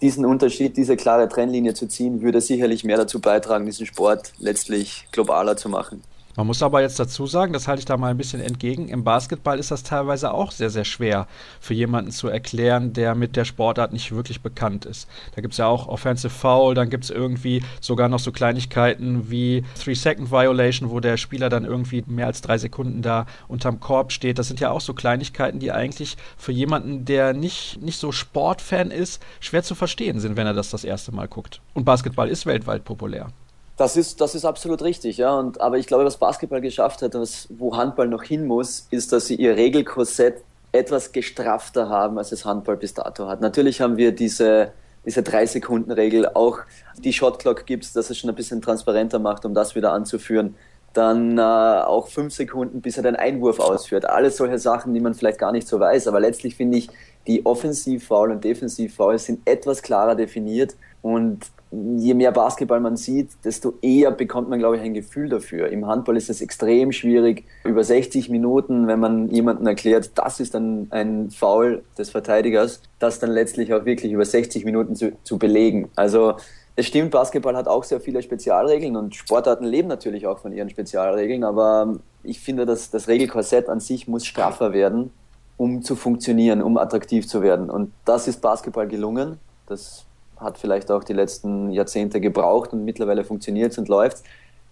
diesen 0.02 0.26
Unterschied, 0.26 0.78
diese 0.78 0.95
klare 0.95 1.28
Trennlinie 1.28 1.73
zu 1.73 1.88
ziehen, 1.88 2.21
würde 2.21 2.39
sicherlich 2.41 2.84
mehr 2.84 2.97
dazu 2.97 3.19
beitragen, 3.19 3.65
diesen 3.65 3.86
Sport 3.86 4.34
letztlich 4.38 5.08
globaler 5.12 5.58
zu 5.58 5.69
machen. 5.69 6.04
Man 6.38 6.45
muss 6.45 6.62
aber 6.62 6.82
jetzt 6.82 7.00
dazu 7.00 7.26
sagen, 7.26 7.52
das 7.52 7.67
halte 7.67 7.80
ich 7.80 7.86
da 7.86 7.97
mal 7.97 8.12
ein 8.12 8.17
bisschen 8.17 8.41
entgegen, 8.41 8.89
im 8.89 9.04
Basketball 9.04 9.58
ist 9.58 9.71
das 9.71 9.82
teilweise 9.82 10.32
auch 10.36 10.52
sehr, 10.52 10.69
sehr 10.69 10.86
schwer 10.86 11.26
für 11.60 11.73
jemanden 11.73 12.12
zu 12.12 12.28
erklären, 12.28 12.93
der 12.93 13.15
mit 13.15 13.36
der 13.36 13.43
Sportart 13.43 13.91
nicht 13.91 14.12
wirklich 14.12 14.41
bekannt 14.41 14.86
ist. 14.86 15.10
Da 15.34 15.41
gibt 15.41 15.54
es 15.54 15.58
ja 15.58 15.65
auch 15.65 15.88
Offensive 15.88 16.30
Foul, 16.30 16.76
dann 16.76 16.91
gibt 16.91 17.06
es 17.06 17.10
irgendwie 17.10 17.63
sogar 17.82 18.08
noch 18.08 18.19
so 18.19 18.32
Kleinigkeiten 18.32 19.32
wie 19.32 19.63
Three-Second-Violation, 19.84 20.91
wo 20.91 21.00
der 21.00 21.17
Spieler 21.17 21.50
dann 21.50 21.65
irgendwie 21.65 22.04
mehr 22.06 22.28
als 22.28 22.41
drei 22.41 22.60
Sekunden 22.60 23.02
da 23.02 23.26
unterm 23.47 23.80
Korb 23.80 24.12
steht. 24.12 24.38
Das 24.38 24.47
sind 24.47 24.60
ja 24.60 24.69
auch 24.69 24.82
so 24.82 24.93
Kleinigkeiten, 24.93 25.58
die 25.58 25.71
eigentlich 25.71 26.17
für 26.38 26.52
jemanden, 26.52 27.04
der 27.06 27.34
nicht, 27.34 27.82
nicht 27.82 28.00
so 28.00 28.12
Sportfan 28.12 28.91
ist, 28.91 29.23
schwer 29.39 29.63
zu 29.63 29.73
verstehen 29.73 30.19
sind, 30.19 30.38
wenn 30.38 30.45
er 30.45 30.54
das 30.54 30.69
das 30.69 30.84
erste 30.84 31.12
Mal 31.12 31.28
guckt. 31.28 31.62
Und 31.73 31.86
Basketball 31.86 32.30
ist 32.30 32.45
weltweit 32.45 32.86
populär. 32.86 33.32
Das 33.78 33.96
ist, 33.96 34.20
das 34.22 34.34
ist 34.34 34.44
absolut 34.44 34.82
richtig, 34.82 35.18
ja. 35.18 35.38
Und, 35.38 35.62
aber 35.62 35.78
ich 35.78 35.86
glaube, 35.86 36.04
was 36.04 36.18
Basketball 36.18 36.62
geschafft 36.62 37.04
hat, 37.04 37.13
was, 37.13 37.48
wo 37.50 37.78
Handball 37.78 38.08
noch 38.08 38.24
hin 38.24 38.48
muss, 38.48 38.88
ist, 38.90 39.13
dass 39.13 39.28
sie 39.28 39.36
ihr 39.36 39.56
Regelkorsett 39.56 40.42
etwas 40.72 41.12
gestrafter 41.12 41.88
haben, 41.88 42.18
als 42.18 42.32
es 42.32 42.44
Handball 42.44 42.76
bis 42.76 42.96
dato 42.96 43.28
hat. 43.28 43.40
Natürlich 43.40 43.80
haben 43.80 43.98
wir 43.98 44.12
diese, 44.12 44.72
diese 45.06 45.22
Drei-Sekunden-Regel, 45.22 46.30
auch 46.34 46.60
die 46.98 47.13
Shotclock 47.13 47.68
gibt 47.68 47.86
es, 47.86 47.94
dass 47.94 48.10
es 48.10 48.18
schon 48.18 48.30
ein 48.32 48.36
bisschen 48.36 48.63
transparenter 48.63 49.20
macht, 49.20 49.46
um 49.46 49.54
das 49.54 49.76
wieder 49.76 49.94
anzuführen. 49.94 50.56
Dann 50.94 51.38
äh, 51.38 51.42
auch 51.42 52.08
fünf 52.08 52.34
Sekunden, 52.34 52.82
bis 52.82 52.98
er 52.98 53.04
den 53.04 53.16
Einwurf 53.16 53.60
ausführt. 53.60 54.10
Alles 54.10 54.38
solche 54.38 54.58
Sachen, 54.58 54.96
die 54.96 55.00
man 55.00 55.13
vielleicht 55.13 55.38
gar 55.38 55.52
nicht 55.52 55.68
so 55.68 55.80
weiß. 55.80 56.08
Aber 56.08 56.20
letztlich 56.20 56.56
finde 56.56 56.80
ich, 56.80 56.90
die 57.28 57.46
Offensiv-Foul 57.46 58.32
und 58.32 58.44
Defensiv-Foul 58.44 59.20
sind 59.20 59.48
etwas 59.48 59.84
klarer 59.84 60.16
definiert 60.16 60.76
und 61.04 61.42
je 61.71 62.13
mehr 62.13 62.32
Basketball 62.32 62.80
man 62.80 62.95
sieht, 62.95 63.30
desto 63.43 63.73
eher 63.82 64.12
bekommt 64.12 64.49
man, 64.49 64.60
glaube 64.60 64.77
ich, 64.77 64.82
ein 64.82 64.93
Gefühl 64.93 65.30
dafür. 65.30 65.69
Im 65.69 65.86
Handball 65.86 66.15
ist 66.15 66.30
es 66.30 66.41
extrem 66.41 66.91
schwierig, 66.91 67.43
über 67.65 67.84
60 67.84 68.30
Minuten, 68.30 68.88
wenn 68.88 68.99
man 68.99 69.30
jemandem 69.30 69.67
erklärt, 69.67 70.12
das 70.15 70.39
ist 70.39 70.53
dann 70.53 70.88
ein 70.91 71.30
Foul 71.30 71.84
des 71.97 72.10
Verteidigers, 72.10 72.82
das 72.99 73.19
dann 73.19 73.32
letztlich 73.32 73.73
auch 73.73 73.86
wirklich 73.86 74.12
über 74.12 74.25
60 74.25 74.63
Minuten 74.63 74.95
zu, 74.95 75.12
zu 75.23 75.38
belegen. 75.38 75.89
Also 75.95 76.36
es 76.75 76.86
stimmt, 76.86 77.12
Basketball 77.12 77.56
hat 77.58 77.67
auch 77.67 77.84
sehr 77.84 77.99
viele 77.99 78.21
Spezialregeln 78.21 78.95
und 78.95 79.15
Sportarten 79.15 79.65
leben 79.65 79.88
natürlich 79.88 80.27
auch 80.27 80.39
von 80.39 80.53
ihren 80.53 80.69
Spezialregeln, 80.69 81.43
aber 81.43 81.97
ich 82.23 82.39
finde, 82.39 82.65
dass 82.65 82.91
das 82.91 83.08
Regelkorsett 83.08 83.67
an 83.67 83.80
sich 83.80 84.08
muss 84.08 84.25
straffer 84.25 84.73
werden, 84.73 85.12
um 85.58 85.82
zu 85.82 85.95
funktionieren, 85.95 86.62
um 86.62 86.77
attraktiv 86.77 87.27
zu 87.27 87.41
werden. 87.41 87.69
Und 87.69 87.91
das 88.06 88.27
ist 88.27 88.41
Basketball 88.41 88.88
gelungen. 88.88 89.39
Das 89.67 90.07
hat 90.39 90.58
vielleicht 90.58 90.91
auch 90.91 91.04
die 91.04 91.13
letzten 91.13 91.71
Jahrzehnte 91.71 92.21
gebraucht 92.21 92.73
und 92.73 92.86
mittlerweile 92.86 93.23
funktioniert 93.23 93.71
es 93.71 93.78
und 93.78 93.88
läuft. 93.88 94.23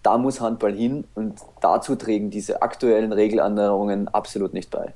Da 0.02 0.18
muss 0.18 0.40
Handball 0.40 0.72
hin 0.72 1.04
und 1.14 1.34
dazu 1.60 1.96
trägen 1.96 2.30
diese 2.30 2.62
aktuellen 2.62 3.12
Regeländerungen 3.12 4.08
absolut 4.08 4.54
nicht 4.54 4.70
bei. 4.70 4.92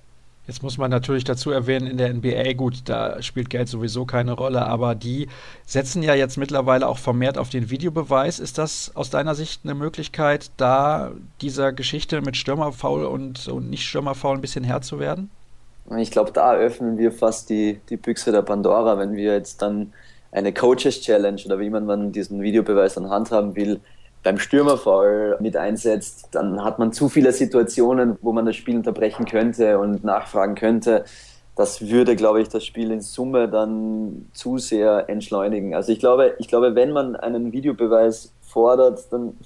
Jetzt 0.46 0.62
muss 0.62 0.78
man 0.78 0.90
natürlich 0.90 1.22
dazu 1.22 1.52
erwähnen, 1.52 1.86
in 1.86 1.96
der 1.96 2.12
NBA, 2.12 2.54
gut, 2.54 2.82
da 2.86 3.22
spielt 3.22 3.50
Geld 3.50 3.68
sowieso 3.68 4.04
keine 4.04 4.32
Rolle, 4.32 4.66
aber 4.66 4.96
die 4.96 5.28
setzen 5.64 6.02
ja 6.02 6.14
jetzt 6.14 6.38
mittlerweile 6.38 6.88
auch 6.88 6.98
vermehrt 6.98 7.38
auf 7.38 7.50
den 7.50 7.70
Videobeweis. 7.70 8.40
Ist 8.40 8.58
das 8.58 8.90
aus 8.96 9.10
deiner 9.10 9.36
Sicht 9.36 9.60
eine 9.62 9.74
Möglichkeit, 9.74 10.50
da 10.56 11.12
dieser 11.40 11.72
Geschichte 11.72 12.20
mit 12.20 12.36
Stürmerfaul 12.36 13.04
und, 13.04 13.46
und 13.46 13.70
nicht 13.70 13.84
Stürmerfaul 13.84 14.36
ein 14.36 14.40
bisschen 14.40 14.64
Herr 14.64 14.80
zu 14.80 14.98
werden? 14.98 15.30
Ich 15.96 16.10
glaube, 16.10 16.32
da 16.32 16.54
öffnen 16.54 16.98
wir 16.98 17.12
fast 17.12 17.48
die, 17.48 17.80
die 17.88 17.96
Büchse 17.96 18.32
der 18.32 18.42
Pandora, 18.42 18.98
wenn 18.98 19.14
wir 19.14 19.34
jetzt 19.34 19.62
dann 19.62 19.92
eine 20.32 20.52
Coaches 20.52 21.00
Challenge 21.00 21.40
oder 21.44 21.58
wie 21.58 21.70
man, 21.70 21.86
man 21.86 22.12
diesen 22.12 22.40
Videobeweis 22.40 22.96
an 22.96 23.10
Hand 23.10 23.30
haben 23.30 23.56
will, 23.56 23.80
beim 24.22 24.38
Stürmerfall 24.38 25.38
mit 25.40 25.56
einsetzt, 25.56 26.28
dann 26.32 26.62
hat 26.62 26.78
man 26.78 26.92
zu 26.92 27.08
viele 27.08 27.32
Situationen, 27.32 28.18
wo 28.20 28.32
man 28.32 28.44
das 28.44 28.56
Spiel 28.56 28.76
unterbrechen 28.76 29.24
könnte 29.24 29.78
und 29.78 30.04
nachfragen 30.04 30.54
könnte. 30.54 31.04
Das 31.56 31.88
würde, 31.88 32.16
glaube 32.16 32.42
ich, 32.42 32.48
das 32.48 32.64
Spiel 32.64 32.90
in 32.90 33.00
Summe 33.00 33.48
dann 33.48 34.28
zu 34.32 34.58
sehr 34.58 35.08
entschleunigen. 35.08 35.74
Also 35.74 35.92
ich 35.92 35.98
glaube, 35.98 36.34
ich 36.38 36.48
glaube, 36.48 36.74
wenn 36.74 36.92
man 36.92 37.16
einen 37.16 37.52
Videobeweis 37.52 38.32
fordert, 38.42 39.10
dann 39.10 39.36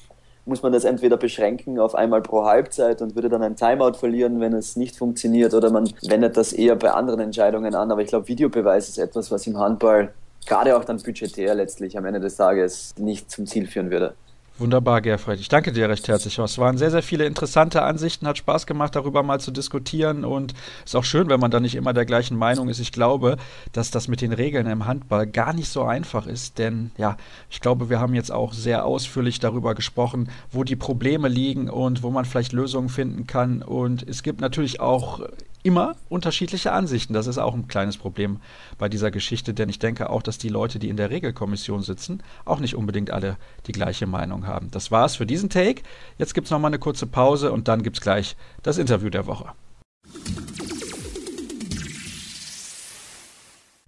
muss 0.47 0.63
man 0.63 0.73
das 0.73 0.85
entweder 0.85 1.17
beschränken 1.17 1.79
auf 1.79 1.95
einmal 1.95 2.21
pro 2.21 2.45
Halbzeit 2.45 3.01
und 3.01 3.15
würde 3.15 3.29
dann 3.29 3.43
ein 3.43 3.57
Timeout 3.57 3.95
verlieren, 3.95 4.41
wenn 4.41 4.53
es 4.53 4.77
nicht 4.77 4.97
funktioniert, 4.97 5.55
oder 5.55 5.71
man 5.71 5.89
wendet 6.07 6.37
das 6.37 6.53
eher 6.53 6.77
bei 6.77 6.91
anderen 6.91 7.21
Entscheidungen 7.21 7.75
an. 7.75 7.91
Aber 7.91 8.03
ich 8.03 8.09
glaube, 8.09 8.29
Videobeweis 8.29 8.89
ist 8.89 8.99
etwas, 8.99 9.31
was 9.31 9.47
im 9.47 9.59
Handball 9.59 10.13
gerade 10.47 10.77
auch 10.77 10.85
dann 10.85 10.99
budgetär 10.99 11.55
letztlich 11.55 11.97
am 11.99 12.05
Ende 12.05 12.21
des 12.21 12.37
Tages 12.37 12.95
nicht 12.99 13.31
zum 13.31 13.47
Ziel 13.47 13.67
führen 13.67 13.91
würde. 13.91 14.15
Wunderbar, 14.57 15.01
Gerfried. 15.01 15.41
Ich 15.41 15.49
danke 15.49 15.73
dir 15.73 15.89
recht 15.89 16.07
herzlich. 16.07 16.39
Es 16.39 16.59
waren 16.59 16.79
sehr, 16.79 16.93
sehr 16.93 17.03
viele 17.03 17.25
interessante 17.25 17.83
Ansichten, 17.83 18.29
hat 18.29 18.39
Spaß 18.39 18.67
gemacht, 18.67 18.95
darüber 18.95 19.25
mal 19.25 19.41
zu 19.41 19.51
diskutieren 19.51 20.25
und 20.25 20.55
es 20.85 20.93
ist 20.93 20.95
auch 20.95 21.03
schön, 21.03 21.29
wenn 21.29 21.41
man 21.41 21.51
da 21.51 21.59
nicht 21.59 21.75
immer 21.75 21.93
der 21.93 22.05
gleichen 22.05 22.37
Meinung 22.37 22.69
ist. 22.69 22.79
Ich 22.79 22.93
glaube, 22.93 23.37
dass 23.73 23.91
das 23.91 24.07
mit 24.07 24.21
den 24.21 24.33
Regeln 24.33 24.69
im 24.69 24.87
Handball 24.87 25.27
gar 25.27 25.55
nicht 25.55 25.69
so 25.69 25.83
einfach 25.83 26.29
ist, 26.29 26.59
denn 26.59 26.93
ja, 26.97 27.17
ich 27.51 27.61
glaube, 27.61 27.91
wir 27.91 27.99
haben 27.99 28.15
jetzt 28.15 28.31
auch 28.31 28.53
sehr 28.53 28.85
ausführlich 28.87 29.41
darüber 29.41 29.75
gesprochen, 29.75 30.31
wo 30.53 30.63
die 30.63 30.77
Probleme 30.77 31.27
liegen 31.27 31.69
und 31.69 32.05
wo 32.05 32.11
man 32.11 32.25
vielleicht 32.25 32.53
Lösungen 32.53 32.91
finden 32.91 33.27
kann 33.27 33.61
und 33.61 34.09
es 34.09 34.23
gibt 34.23 34.41
natürlich 34.41 34.79
auch 34.79 35.21
immer 35.65 35.97
unterschiedliche 36.09 36.73
Ansichten. 36.73 37.15
Das 37.15 37.27
ist 37.27 37.39
auch 37.39 37.55
ein 37.55 37.67
kleines 37.67 37.97
Problem 37.97 38.41
bei 38.79 38.89
dieser 38.89 39.11
Geschichte, 39.11 39.55
denn 39.55 39.69
ich 39.69 39.81
denke 39.81 40.11
auch, 40.11 40.23
dass 40.23 40.39
die 40.39 40.51
Leute, 40.51 40.79
die 40.79 40.91
in 40.91 40.97
der 40.97 41.11
Regelkommission 41.11 41.83
sitzen, 41.83 42.23
auch 42.45 42.61
nicht 42.61 42.77
unbedingt 42.77 43.11
alle 43.11 43.37
die 43.67 43.73
gleiche 43.73 44.07
Meinung 44.07 44.47
haben. 44.47 44.71
Das 44.71 44.91
war's 44.91 45.17
für 45.17 45.27
diesen 45.27 45.51
Take. 45.51 45.83
Jetzt 46.19 46.35
gibt's 46.35 46.51
noch 46.51 46.61
mal 46.61 46.69
eine 46.69 46.79
kurze 46.79 47.07
Pause 47.07 47.51
und 47.51 47.67
dann 47.67 47.83
gibt's 47.83 48.03
gleich 48.03 48.37
das 48.63 48.79
Interview 48.79 49.11
der 49.11 49.27
Woche. 49.27 49.53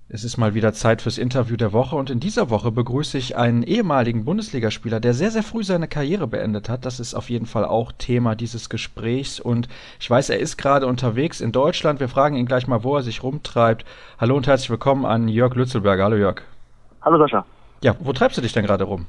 Es 0.08 0.22
ist 0.22 0.36
mal 0.36 0.54
wieder 0.54 0.72
Zeit 0.72 1.02
fürs 1.02 1.18
Interview 1.18 1.56
der 1.56 1.72
Woche 1.72 1.96
und 1.96 2.10
in 2.10 2.20
dieser 2.20 2.48
Woche 2.48 2.70
begrüße 2.70 3.18
ich 3.18 3.36
einen 3.36 3.64
ehemaligen 3.64 4.24
Bundesligaspieler, 4.24 5.00
der 5.00 5.14
sehr, 5.14 5.32
sehr 5.32 5.42
früh 5.42 5.64
seine 5.64 5.88
Karriere 5.88 6.28
beendet 6.28 6.68
hat. 6.68 6.86
Das 6.86 7.00
ist 7.00 7.12
auf 7.12 7.28
jeden 7.28 7.46
Fall 7.46 7.64
auch 7.64 7.90
Thema 7.90 8.36
dieses 8.36 8.70
Gesprächs 8.70 9.40
und 9.40 9.68
ich 9.98 10.08
weiß, 10.08 10.30
er 10.30 10.38
ist 10.38 10.58
gerade 10.58 10.86
unterwegs 10.86 11.40
in 11.40 11.50
Deutschland. 11.50 11.98
Wir 11.98 12.06
fragen 12.06 12.36
ihn 12.36 12.46
gleich 12.46 12.68
mal, 12.68 12.84
wo 12.84 12.94
er 12.94 13.02
sich 13.02 13.24
rumtreibt. 13.24 13.84
Hallo 14.20 14.36
und 14.36 14.46
herzlich 14.46 14.70
willkommen 14.70 15.04
an 15.04 15.26
Jörg 15.26 15.56
Lützelberger. 15.56 16.04
Hallo 16.04 16.16
Jörg. 16.16 16.42
Hallo 17.02 17.18
Sascha. 17.18 17.44
Ja, 17.82 17.96
wo 17.98 18.12
treibst 18.12 18.38
du 18.38 18.42
dich 18.42 18.52
denn 18.52 18.64
gerade 18.64 18.84
rum? 18.84 19.06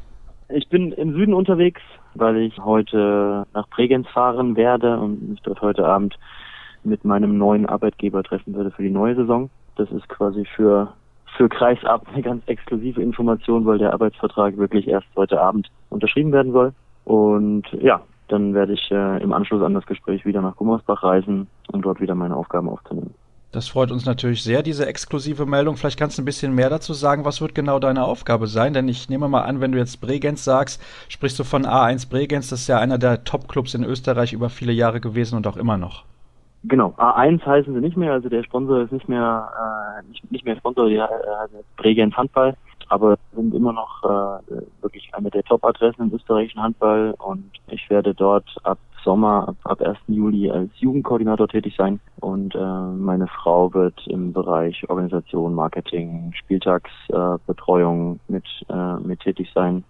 Ich 0.50 0.68
bin 0.68 0.94
im 0.94 1.14
Süden 1.14 1.36
unterwegs, 1.36 1.82
weil 2.16 2.38
ich 2.38 2.58
heute 2.58 3.46
nach 3.54 3.70
Bregenz 3.70 4.08
fahren 4.08 4.56
werde 4.56 4.98
und 4.98 5.30
mich 5.30 5.42
dort 5.44 5.62
heute 5.62 5.86
Abend 5.86 6.18
mit 6.84 7.06
meinem 7.06 7.38
neuen 7.38 7.68
Arbeitgeber 7.68 8.24
treffen 8.24 8.56
werde 8.56 8.72
für 8.72 8.82
die 8.82 8.90
neue 8.90 9.16
Saison. 9.16 9.52
Das 9.78 9.92
ist 9.92 10.08
quasi 10.10 10.46
für 10.56 10.94
für 11.38 11.50
Kreisab 11.50 12.08
eine 12.12 12.24
ganz 12.24 12.44
exklusive 12.48 13.02
Information, 13.02 13.66
weil 13.66 13.78
der 13.78 13.94
Arbeitsvertrag 13.94 14.58
wirklich 14.58 14.88
erst 14.88 15.08
heute 15.16 15.40
Abend 15.40 15.70
unterschrieben 15.90 16.32
werden 16.32 16.52
soll. 16.52 16.74
Und 17.06 17.64
ja, 17.80 18.02
dann 18.28 18.54
werde 18.54 18.74
ich 18.74 18.92
äh, 18.92 19.22
im 19.22 19.34
Anschluss 19.34 19.62
an 19.62 19.74
das 19.74 19.86
Gespräch 19.86 20.26
wieder 20.26 20.42
nach 20.42 20.56
Gummersbach 20.56 21.04
reisen, 21.04 21.48
um 21.72 21.82
dort 21.82 22.02
wieder 22.02 22.16
meine 22.16 22.36
Aufgaben 22.36 22.70
aufzunehmen. 22.70 23.14
Das 23.52 23.70
freut 23.70 23.92
uns 23.92 24.06
natürlich 24.06 24.44
sehr, 24.44 24.62
diese 24.62 24.86
exklusive 24.86 25.46
Meldung. 25.46 25.78
Vielleicht 25.78 25.98
kannst 25.98 26.18
du 26.18 26.22
ein 26.22 26.26
bisschen 26.26 26.54
mehr 26.54 26.70
dazu 26.70 26.94
sagen. 26.94 27.24
Was 27.24 27.40
wird 27.40 27.56
genau 27.56 27.80
deine 27.80 28.04
Aufgabe 28.04 28.48
sein? 28.48 28.74
Denn 28.74 28.90
ich 28.90 29.08
nehme 29.08 29.30
mal 29.30 29.44
an, 29.44 29.62
wenn 29.62 29.72
du 29.72 29.78
jetzt 29.78 30.02
Bregenz 30.02 30.44
sagst, 30.44 30.82
sprichst 31.08 31.40
du 31.40 31.46
von 31.46 31.66
A1 31.66 32.10
Bregenz. 32.10 32.50
Das 32.50 32.62
ist 32.62 32.68
ja 32.68 32.80
einer 32.80 32.98
der 32.98 33.24
Top-Clubs 33.24 33.74
in 33.74 33.86
Österreich 33.86 34.34
über 34.34 34.50
viele 34.50 34.74
Jahre 34.74 35.00
gewesen 35.00 35.38
und 35.38 35.48
auch 35.48 35.56
immer 35.56 35.78
noch. 35.78 36.04
Genau, 36.64 36.94
A1 36.98 37.46
heißen 37.46 37.74
sie 37.74 37.82
nicht 37.82 37.98
mehr, 37.98 38.14
also 38.14 38.30
der 38.30 38.44
Sponsor 38.44 38.82
ist 38.82 38.92
nicht 38.92 39.08
mehr 39.08 39.50
äh, 40.02 40.08
nicht, 40.08 40.32
nicht 40.32 40.46
mehr 40.46 40.58
Sponsor, 40.58 40.90
die 40.90 41.00
heißen 41.00 41.60
äh, 41.60 41.64
Bregenz 41.78 42.16
Handball, 42.16 42.56
aber 42.90 43.18
sind 43.34 43.54
immer 43.54 43.74
noch 43.74 44.04
äh, 44.04 44.62
wirklich 44.82 45.10
eine 45.14 45.30
der 45.30 45.44
Top-Adressen 45.44 46.10
im 46.10 46.14
österreichischen 46.14 46.62
Handball 46.62 47.14
und 47.20 47.52
ich 47.70 47.90
werde 47.90 48.14
dort 48.14 48.56
ab 48.64 48.80
Sommer, 49.04 49.50
ab, 49.50 49.56
ab 49.64 49.82
1. 49.82 49.98
Juli 50.08 50.50
als 50.50 50.72
Jugendkoordinator 50.80 51.48
tätig 51.48 51.76
sein 51.78 52.00
und 52.20 52.56
äh, 52.56 52.60
meine 52.60 53.28
Frau 53.28 53.74
wird 53.74 54.06
im 54.08 54.34
Bereich 54.34 54.84
Organisation, 54.90 55.54
Marketing, 55.54 56.34
Spieltagsbetreuung 56.34 58.16
äh, 58.28 58.32
mit, 58.32 58.46
äh, 58.70 58.96
mit 59.08 59.20
tätig 59.22 59.52
sein 59.54 59.84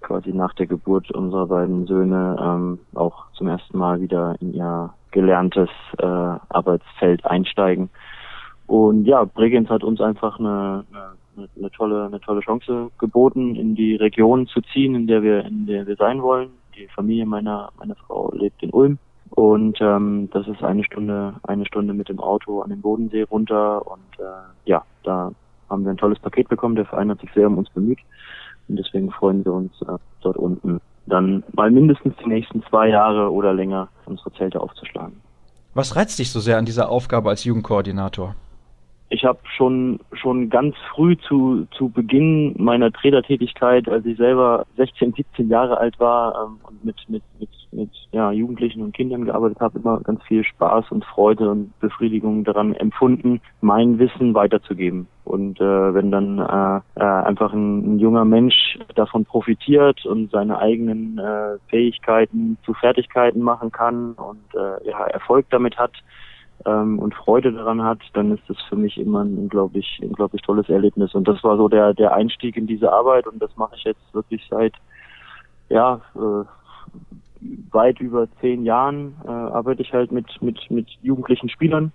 quasi 0.00 0.32
nach 0.32 0.54
der 0.54 0.66
Geburt 0.66 1.10
unserer 1.10 1.46
beiden 1.46 1.86
Söhne 1.86 2.36
ähm, 2.40 2.78
auch 2.94 3.30
zum 3.34 3.48
ersten 3.48 3.78
Mal 3.78 4.00
wieder 4.00 4.36
in 4.40 4.54
ihr 4.54 4.92
gelerntes 5.10 5.68
äh, 5.98 6.04
Arbeitsfeld 6.04 7.24
einsteigen. 7.24 7.90
Und 8.66 9.04
ja, 9.04 9.24
Bregenz 9.24 9.68
hat 9.68 9.82
uns 9.82 10.00
einfach 10.00 10.38
eine, 10.38 10.84
eine, 10.92 11.48
eine 11.56 11.70
tolle, 11.72 12.06
eine 12.06 12.20
tolle 12.20 12.40
Chance 12.40 12.90
geboten, 12.98 13.56
in 13.56 13.74
die 13.74 13.96
Region 13.96 14.46
zu 14.46 14.60
ziehen, 14.60 14.94
in 14.94 15.06
der 15.06 15.22
wir, 15.22 15.44
in 15.44 15.66
der 15.66 15.86
wir 15.86 15.96
sein 15.96 16.22
wollen. 16.22 16.50
Die 16.76 16.86
Familie 16.86 17.26
meiner, 17.26 17.70
meiner 17.78 17.96
Frau 17.96 18.30
lebt 18.32 18.62
in 18.62 18.70
Ulm. 18.70 18.98
Und 19.30 19.78
ähm, 19.80 20.28
das 20.32 20.46
ist 20.48 20.62
eine 20.62 20.84
Stunde, 20.84 21.34
eine 21.44 21.66
Stunde 21.66 21.94
mit 21.94 22.08
dem 22.08 22.20
Auto 22.20 22.62
an 22.62 22.70
den 22.70 22.80
Bodensee 22.80 23.22
runter. 23.22 23.86
Und 23.86 24.18
äh, 24.18 24.70
ja, 24.70 24.84
da 25.02 25.32
haben 25.68 25.84
wir 25.84 25.90
ein 25.90 25.96
tolles 25.96 26.18
Paket 26.18 26.48
bekommen. 26.48 26.74
Der 26.74 26.86
Verein 26.86 27.10
hat 27.10 27.20
sich 27.20 27.32
sehr 27.32 27.46
um 27.46 27.58
uns 27.58 27.70
bemüht. 27.70 27.98
Und 28.70 28.76
deswegen 28.76 29.10
freuen 29.10 29.44
wir 29.44 29.52
uns 29.52 29.72
äh, 29.82 29.98
dort 30.22 30.36
unten 30.36 30.80
dann 31.06 31.42
mal 31.52 31.70
mindestens 31.70 32.14
die 32.22 32.28
nächsten 32.28 32.62
zwei 32.70 32.88
Jahre 32.88 33.32
oder 33.32 33.52
länger 33.52 33.88
unsere 34.06 34.32
Zelte 34.34 34.60
aufzuschlagen. 34.60 35.20
Was 35.74 35.96
reizt 35.96 36.18
dich 36.20 36.30
so 36.30 36.38
sehr 36.38 36.56
an 36.56 36.64
dieser 36.64 36.88
Aufgabe 36.88 37.30
als 37.30 37.44
Jugendkoordinator? 37.44 38.36
Ich 39.12 39.24
habe 39.24 39.40
schon 39.56 39.98
schon 40.12 40.50
ganz 40.50 40.76
früh 40.94 41.16
zu 41.16 41.66
zu 41.72 41.88
Beginn 41.88 42.54
meiner 42.58 42.92
Trainertätigkeit, 42.92 43.88
als 43.88 44.06
ich 44.06 44.16
selber 44.16 44.66
16, 44.76 45.14
17 45.14 45.48
Jahre 45.48 45.78
alt 45.78 45.98
war 45.98 46.46
ähm, 46.46 46.60
und 46.62 46.84
mit 46.84 46.96
mit 47.08 47.22
mit 47.40 47.50
mit 47.72 47.90
ja, 48.12 48.32
Jugendlichen 48.32 48.82
und 48.82 48.94
Kindern 48.94 49.24
gearbeitet 49.24 49.60
habe, 49.60 49.78
immer 49.78 50.00
ganz 50.00 50.22
viel 50.24 50.44
Spaß 50.44 50.90
und 50.90 51.04
Freude 51.04 51.50
und 51.50 51.78
Befriedigung 51.80 52.44
daran 52.44 52.74
empfunden, 52.74 53.40
mein 53.60 53.98
Wissen 53.98 54.34
weiterzugeben. 54.34 55.06
Und 55.24 55.60
äh, 55.60 55.94
wenn 55.94 56.10
dann 56.10 56.38
äh, 56.38 57.00
äh, 57.00 57.04
einfach 57.04 57.52
ein, 57.52 57.94
ein 57.94 57.98
junger 57.98 58.24
Mensch 58.24 58.78
davon 58.94 59.24
profitiert 59.24 60.04
und 60.04 60.30
seine 60.30 60.58
eigenen 60.58 61.18
äh, 61.18 61.58
Fähigkeiten 61.68 62.58
zu 62.64 62.74
Fertigkeiten 62.74 63.40
machen 63.40 63.70
kann 63.70 64.12
und 64.12 64.54
äh, 64.54 64.88
ja, 64.88 65.04
Erfolg 65.06 65.46
damit 65.50 65.78
hat, 65.78 65.92
ähm, 66.66 66.98
und 66.98 67.14
Freude 67.14 67.52
daran 67.52 67.82
hat, 67.82 68.00
dann 68.14 68.32
ist 68.32 68.42
das 68.48 68.60
für 68.68 68.76
mich 68.76 68.98
immer 68.98 69.24
ein 69.24 69.36
unglaublich, 69.38 70.00
unglaublich 70.02 70.42
tolles 70.42 70.68
Erlebnis. 70.68 71.14
Und 71.14 71.28
das 71.28 71.42
war 71.42 71.56
so 71.56 71.68
der, 71.68 71.94
der 71.94 72.14
Einstieg 72.14 72.56
in 72.56 72.66
diese 72.66 72.92
Arbeit 72.92 73.26
und 73.26 73.40
das 73.40 73.56
mache 73.56 73.76
ich 73.76 73.84
jetzt 73.84 74.14
wirklich 74.14 74.46
seit 74.50 74.74
ja, 75.68 76.00
äh, 76.14 76.44
weit 77.70 78.00
über 78.00 78.28
zehn 78.40 78.64
Jahren 78.64 79.14
äh, 79.24 79.30
arbeite 79.30 79.82
ich 79.82 79.92
halt 79.92 80.12
mit, 80.12 80.26
mit, 80.42 80.70
mit 80.70 80.88
jugendlichen 81.02 81.48
Spielern. 81.48 81.92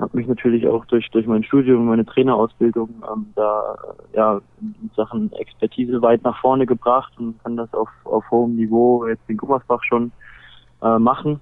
Habe 0.00 0.16
mich 0.16 0.26
natürlich 0.26 0.66
auch 0.66 0.86
durch, 0.86 1.10
durch 1.10 1.26
mein 1.26 1.44
Studium 1.44 1.82
und 1.82 1.86
meine 1.86 2.06
Trainerausbildung 2.06 2.88
ähm, 3.12 3.26
da 3.36 3.74
äh, 3.74 4.16
ja, 4.16 4.40
in 4.60 4.90
Sachen 4.96 5.30
Expertise 5.32 6.00
weit 6.00 6.24
nach 6.24 6.40
vorne 6.40 6.66
gebracht 6.66 7.12
und 7.18 7.42
kann 7.44 7.56
das 7.56 7.72
auf, 7.74 7.90
auf 8.04 8.24
hohem 8.30 8.56
Niveau 8.56 9.06
jetzt 9.06 9.28
in 9.28 9.36
Gummersbach 9.36 9.84
schon 9.84 10.10
äh, 10.82 10.98
machen. 10.98 11.40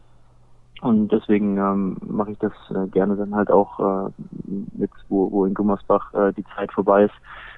Und 0.81 1.13
deswegen 1.13 1.59
ähm, 1.59 1.97
mache 2.01 2.33
ich 2.33 2.39
das 2.39 2.53
äh, 2.71 2.89
gerne 2.89 3.17
dann 3.17 3.35
halt 3.35 3.51
auch 3.51 3.79
äh, 3.81 4.11
mit, 4.73 4.91
wo, 5.09 5.31
wo 5.31 5.45
in 5.45 5.55
Gummersbach 5.55 6.15
äh, 6.15 6.33
die 6.33 6.45
Zeit 6.57 6.73
vorbei 6.73 7.05
ist, 7.05 7.15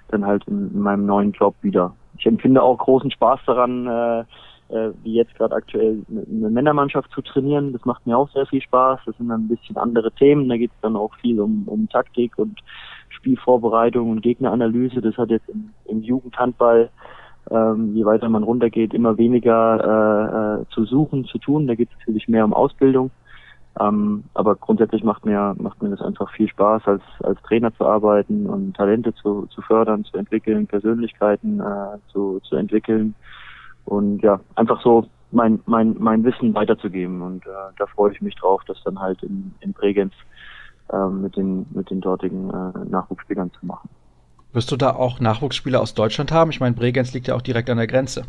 dann 0.09 0.27
halt 0.27 0.47
in, 0.49 0.73
in 0.73 0.81
meinem 0.81 1.07
neuen 1.07 1.33
Job 1.33 1.55
wieder. 1.63 1.95
Ich 2.19 2.27
empfinde 2.27 2.63
auch 2.63 2.79
großen 2.79 3.11
Spaß 3.13 3.41
daran, 3.47 3.87
äh, 3.87 4.25
äh, 4.73 4.93
wie 5.03 5.15
jetzt 5.15 5.35
gerade 5.37 5.55
aktuell 5.55 6.03
eine 6.09 6.51
Männermannschaft 6.51 7.11
zu 7.13 7.23
trainieren. 7.23 7.73
Das 7.73 7.85
macht 7.85 8.07
mir 8.07 8.17
auch 8.17 8.31
sehr 8.31 8.47
viel 8.47 8.63
Spaß. 8.63 9.01
Das 9.07 9.17
sind 9.17 9.29
dann 9.29 9.43
ein 9.43 9.49
bisschen 9.49 9.77
andere 9.77 10.11
Themen. 10.13 10.49
Da 10.49 10.57
geht 10.57 10.71
es 10.73 10.81
dann 10.81 10.97
auch 10.97 11.15
viel 11.17 11.41
um, 11.41 11.65
um 11.67 11.89
Taktik 11.89 12.39
und 12.39 12.59
Spielvorbereitung 13.11 14.11
und 14.11 14.23
Gegneranalyse. 14.23 15.01
Das 15.01 15.17
hat 15.17 15.31
jetzt 15.31 15.49
im, 15.49 15.71
im 15.85 16.03
Jugendhandball, 16.03 16.91
ähm, 17.51 17.95
je 17.95 18.05
weiter 18.05 18.29
man 18.29 18.45
runtergeht, 18.45 18.95
immer 18.95 19.19
weniger 19.19 20.61
äh, 20.61 20.63
äh, 20.63 20.65
zu 20.71 20.85
suchen, 20.85 21.25
zu 21.25 21.39
tun. 21.39 21.67
Da 21.67 21.75
geht 21.75 21.89
es 21.91 21.99
natürlich 21.99 22.29
mehr 22.29 22.45
um 22.45 22.55
Ausbildung. 22.55 23.11
Ähm, 23.81 24.25
aber 24.35 24.55
grundsätzlich 24.57 25.03
macht 25.03 25.25
mir, 25.25 25.55
macht 25.59 25.83
mir 25.83 25.91
das 25.91 26.03
einfach 26.03 26.31
viel 26.33 26.49
Spaß, 26.49 26.83
als, 26.87 27.03
als 27.21 27.41
Trainer 27.43 27.75
zu 27.75 27.87
arbeiten 27.87 28.47
und 28.47 28.77
Talente 28.77 29.15
zu, 29.15 29.47
zu 29.47 29.63
fördern, 29.63 30.05
zu 30.05 30.19
entwickeln, 30.19 30.67
Persönlichkeiten 30.67 31.61
äh, 31.61 31.99
zu, 32.13 32.41
zu 32.41 32.57
entwickeln 32.57 33.15
und 33.87 34.23
ja, 34.23 34.41
einfach 34.57 34.83
so 34.83 35.07
mein, 35.31 35.61
mein, 35.65 35.97
mein 35.99 36.23
Wissen 36.25 36.55
weiterzugeben. 36.55 37.23
Und 37.23 37.47
äh, 37.47 37.73
da 37.79 37.87
freue 37.87 38.13
ich 38.13 38.21
mich 38.21 38.35
drauf, 38.37 38.63
das 38.67 38.77
dann 38.85 39.01
halt 39.01 39.23
in, 39.23 39.55
in 39.61 39.73
Bregenz 39.73 40.13
äh, 40.91 41.07
mit, 41.07 41.37
den, 41.37 41.67
mit 41.71 41.91
den 41.91 42.01
dortigen 42.01 42.51
äh, 42.51 42.91
Nachwuchsspielern 42.91 43.51
zu 43.59 43.65
machen. 43.65 43.89
Wirst 44.53 44.71
du 44.71 44.77
da 44.77 44.91
auch 44.91 45.19
Nachwuchsspieler 45.19 45.81
aus 45.81 45.95
Deutschland 45.95 46.31
haben? 46.31 46.51
Ich 46.51 46.61
meine, 46.61 46.75
Bregenz 46.75 47.15
liegt 47.15 47.27
ja 47.27 47.35
auch 47.35 47.43
direkt 47.43 47.71
an 47.71 47.79
der 47.79 47.87
Grenze. 47.87 48.25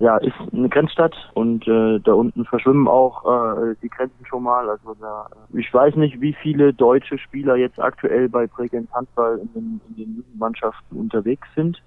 Ja, 0.00 0.16
ist 0.18 0.34
eine 0.52 0.68
Grenzstadt 0.68 1.14
und 1.34 1.66
äh, 1.66 1.98
da 1.98 2.12
unten 2.12 2.44
verschwimmen 2.44 2.86
auch 2.86 3.24
äh, 3.24 3.74
die 3.82 3.88
Grenzen 3.88 4.24
schon 4.26 4.44
mal. 4.44 4.70
Also 4.70 4.94
da, 5.00 5.26
ich 5.52 5.74
weiß 5.74 5.96
nicht, 5.96 6.20
wie 6.20 6.34
viele 6.34 6.72
deutsche 6.72 7.18
Spieler 7.18 7.56
jetzt 7.56 7.80
aktuell 7.80 8.28
bei 8.28 8.46
Bregenz 8.46 8.88
Handball 8.92 9.38
in 9.38 9.52
den, 9.54 9.80
in 9.88 9.96
den 9.96 10.16
Jugendmannschaften 10.16 10.98
unterwegs 10.98 11.48
sind. 11.56 11.82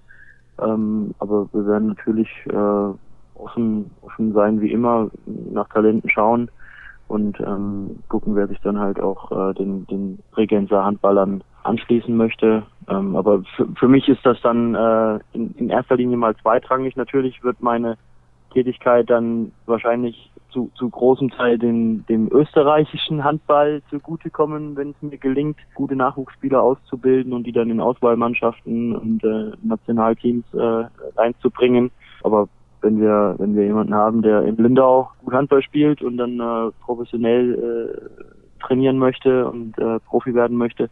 Ähm, 0.60 1.14
aber 1.20 1.48
wir 1.52 1.66
werden 1.66 1.88
natürlich 1.88 2.28
äh, 2.50 3.40
offen, 3.40 3.90
offen 4.02 4.34
sein, 4.34 4.60
wie 4.60 4.72
immer, 4.72 5.10
nach 5.26 5.68
Talenten 5.68 6.10
schauen 6.10 6.50
und 7.12 7.38
ähm, 7.40 7.98
gucken, 8.08 8.34
wer 8.34 8.48
sich 8.48 8.58
dann 8.60 8.78
halt 8.78 8.98
auch 8.98 9.30
äh, 9.30 9.52
den, 9.52 9.86
den 9.86 10.18
Bregenzer 10.30 10.82
Handballern 10.82 11.44
anschließen 11.62 12.16
möchte. 12.16 12.62
Ähm, 12.88 13.16
aber 13.16 13.42
für, 13.54 13.68
für 13.78 13.86
mich 13.86 14.08
ist 14.08 14.24
das 14.24 14.40
dann 14.40 14.74
äh, 14.74 15.18
in, 15.34 15.54
in 15.58 15.68
erster 15.68 15.96
Linie 15.96 16.16
mal 16.16 16.34
zweitrangig. 16.36 16.96
Natürlich 16.96 17.44
wird 17.44 17.60
meine 17.60 17.98
Tätigkeit 18.54 19.10
dann 19.10 19.52
wahrscheinlich 19.66 20.30
zu, 20.52 20.70
zu 20.74 20.88
großem 20.88 21.28
Teil 21.30 21.58
den, 21.58 22.06
dem 22.06 22.32
österreichischen 22.32 23.22
Handball 23.22 23.82
zugutekommen, 23.90 24.74
wenn 24.76 24.92
es 24.92 25.02
mir 25.02 25.18
gelingt, 25.18 25.58
gute 25.74 25.96
Nachwuchsspieler 25.96 26.62
auszubilden 26.62 27.34
und 27.34 27.44
die 27.46 27.52
dann 27.52 27.68
in 27.68 27.80
Auswahlmannschaften 27.80 28.96
und 28.96 29.22
äh, 29.22 29.52
Nationalteams 29.62 30.46
äh, 30.54 30.84
reinzubringen. 31.16 31.90
Aber 32.22 32.48
wenn 32.82 33.00
wir, 33.00 33.36
wenn 33.38 33.56
wir 33.56 33.64
jemanden 33.64 33.94
haben, 33.94 34.22
der 34.22 34.42
in 34.42 34.56
Lindau 34.56 35.10
gut 35.24 35.32
Handball 35.32 35.62
spielt 35.62 36.02
und 36.02 36.16
dann 36.16 36.38
äh, 36.40 36.70
professionell 36.84 37.54
äh, 37.54 38.62
trainieren 38.62 38.98
möchte 38.98 39.48
und 39.48 39.78
äh, 39.78 39.98
Profi 40.00 40.34
werden 40.34 40.56
möchte, 40.56 40.90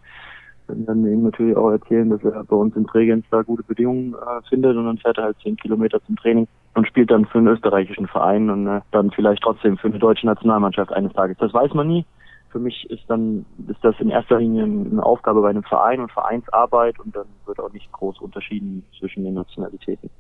dann, 0.67 0.87
dann 0.87 1.07
ihm 1.07 1.25
natürlich 1.25 1.57
auch 1.57 1.71
erzählen, 1.71 2.11
dass 2.11 2.23
er 2.25 2.45
bei 2.45 2.57
uns 2.57 2.77
in 2.77 2.85
Bregenz 2.85 3.25
da 3.31 3.43
gute 3.43 3.63
Bedingungen 3.63 4.15
äh, 4.15 4.49
findet 4.49 4.77
und 4.77 4.87
dann 4.87 4.99
fährt 4.99 5.19
er 5.19 5.25
halt 5.25 5.37
zehn 5.43 5.57
Kilometer 5.57 6.01
zum 6.05 6.17
Training 6.17 6.47
und 6.75 6.87
spielt 6.87 7.11
dann 7.11 7.27
für 7.27 7.39
einen 7.39 7.49
österreichischen 7.49 8.07
Verein 8.07 8.51
und 8.51 8.67
äh, 8.67 8.81
dann 8.93 9.11
vielleicht 9.11 9.43
trotzdem 9.43 9.77
für 9.77 9.89
eine 9.89 9.99
deutsche 9.99 10.27
Nationalmannschaft 10.27 10.93
eines 10.93 11.13
Tages. 11.13 11.37
Das 11.39 11.53
weiß 11.53 11.75
man 11.75 11.89
nie. 11.89 12.05
Für 12.51 12.59
mich 12.59 12.89
ist 12.91 13.05
dann 13.09 13.47
ist 13.69 13.83
das 13.83 13.95
in 14.01 14.11
erster 14.11 14.39
Linie 14.39 14.65
eine 14.65 15.03
Aufgabe 15.05 15.41
bei 15.41 15.51
einem 15.51 15.63
Verein 15.63 16.01
und 16.01 16.11
Vereinsarbeit 16.11 16.99
und 16.99 17.15
dann 17.15 17.27
wird 17.47 17.61
auch 17.61 17.73
nicht 17.73 17.91
groß 17.93 18.21
unterschieden 18.21 18.85
zwischen 18.99 19.25
den 19.25 19.35
Nationalitäten. 19.35 20.11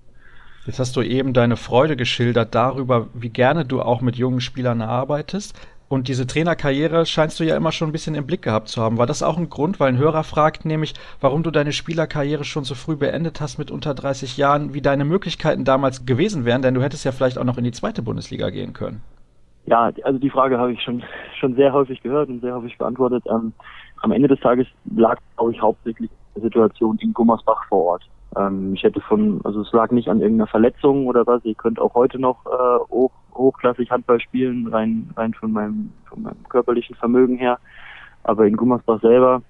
Jetzt 0.66 0.78
hast 0.78 0.94
du 0.96 1.02
eben 1.02 1.32
deine 1.32 1.56
Freude 1.56 1.96
geschildert 1.96 2.54
darüber, 2.54 3.08
wie 3.14 3.30
gerne 3.30 3.64
du 3.64 3.80
auch 3.80 4.02
mit 4.02 4.16
jungen 4.16 4.40
Spielern 4.40 4.82
arbeitest. 4.82 5.58
Und 5.88 6.06
diese 6.06 6.26
Trainerkarriere 6.26 7.04
scheinst 7.04 7.40
du 7.40 7.44
ja 7.44 7.56
immer 7.56 7.72
schon 7.72 7.88
ein 7.88 7.92
bisschen 7.92 8.14
im 8.14 8.26
Blick 8.26 8.42
gehabt 8.42 8.68
zu 8.68 8.80
haben. 8.80 8.96
War 8.96 9.06
das 9.06 9.24
auch 9.24 9.38
ein 9.38 9.48
Grund, 9.48 9.80
weil 9.80 9.88
ein 9.88 9.98
Hörer 9.98 10.22
fragt 10.22 10.64
nämlich, 10.64 10.94
warum 11.20 11.42
du 11.42 11.50
deine 11.50 11.72
Spielerkarriere 11.72 12.44
schon 12.44 12.62
so 12.62 12.76
früh 12.76 12.94
beendet 12.94 13.40
hast 13.40 13.58
mit 13.58 13.72
unter 13.72 13.94
30 13.94 14.36
Jahren, 14.36 14.72
wie 14.72 14.82
deine 14.82 15.04
Möglichkeiten 15.04 15.64
damals 15.64 16.06
gewesen 16.06 16.44
wären, 16.44 16.62
denn 16.62 16.74
du 16.74 16.82
hättest 16.82 17.04
ja 17.04 17.11
vielleicht 17.11 17.38
auch 17.38 17.44
noch 17.44 17.58
in 17.58 17.64
die 17.64 17.72
zweite 17.72 18.02
Bundesliga 18.02 18.50
gehen 18.50 18.72
können. 18.72 19.02
Ja, 19.66 19.90
also 20.04 20.18
die 20.20 20.30
Frage 20.30 20.58
habe 20.58 20.72
ich 20.72 20.82
schon 20.82 21.02
schon 21.40 21.54
sehr 21.54 21.72
häufig 21.72 22.02
gehört 22.02 22.28
und 22.28 22.40
sehr 22.40 22.54
häufig 22.54 22.76
beantwortet. 22.78 23.24
Ähm, 23.28 23.52
am 24.02 24.12
Ende 24.12 24.28
des 24.28 24.40
Tages 24.40 24.66
lag, 24.94 25.18
glaube 25.36 25.52
ich, 25.52 25.61
hauptsächlich 25.61 26.11
die 26.36 26.40
Situation 26.40 26.98
in 27.00 27.12
Gummersbach 27.12 27.64
vor 27.68 27.84
Ort. 27.84 28.08
Ähm, 28.37 28.74
ich 28.74 28.83
hätte 28.83 29.01
von, 29.01 29.41
also 29.45 29.62
es 29.62 29.72
lag 29.72 29.91
nicht 29.91 30.09
an 30.09 30.20
irgendeiner 30.20 30.47
Verletzung 30.47 31.07
oder 31.07 31.26
was. 31.26 31.45
Ich 31.45 31.57
könnte 31.57 31.83
auch 31.83 31.95
heute 31.95 32.18
noch 32.18 32.47
äh, 32.47 32.91
hoch, 32.91 33.12
hochklassig 33.35 33.91
Handball 33.91 34.20
spielen, 34.20 34.68
rein, 34.68 35.11
rein 35.16 35.35
von 35.35 35.53
meinem, 35.53 35.93
von 36.07 36.22
meinem 36.22 36.43
körperlichen 36.49 36.97
Vermögen 36.97 37.37
her. 37.37 37.59
Aber 38.22 38.47
in 38.47 38.57
Gummersbach 38.57 39.01
selber 39.01 39.43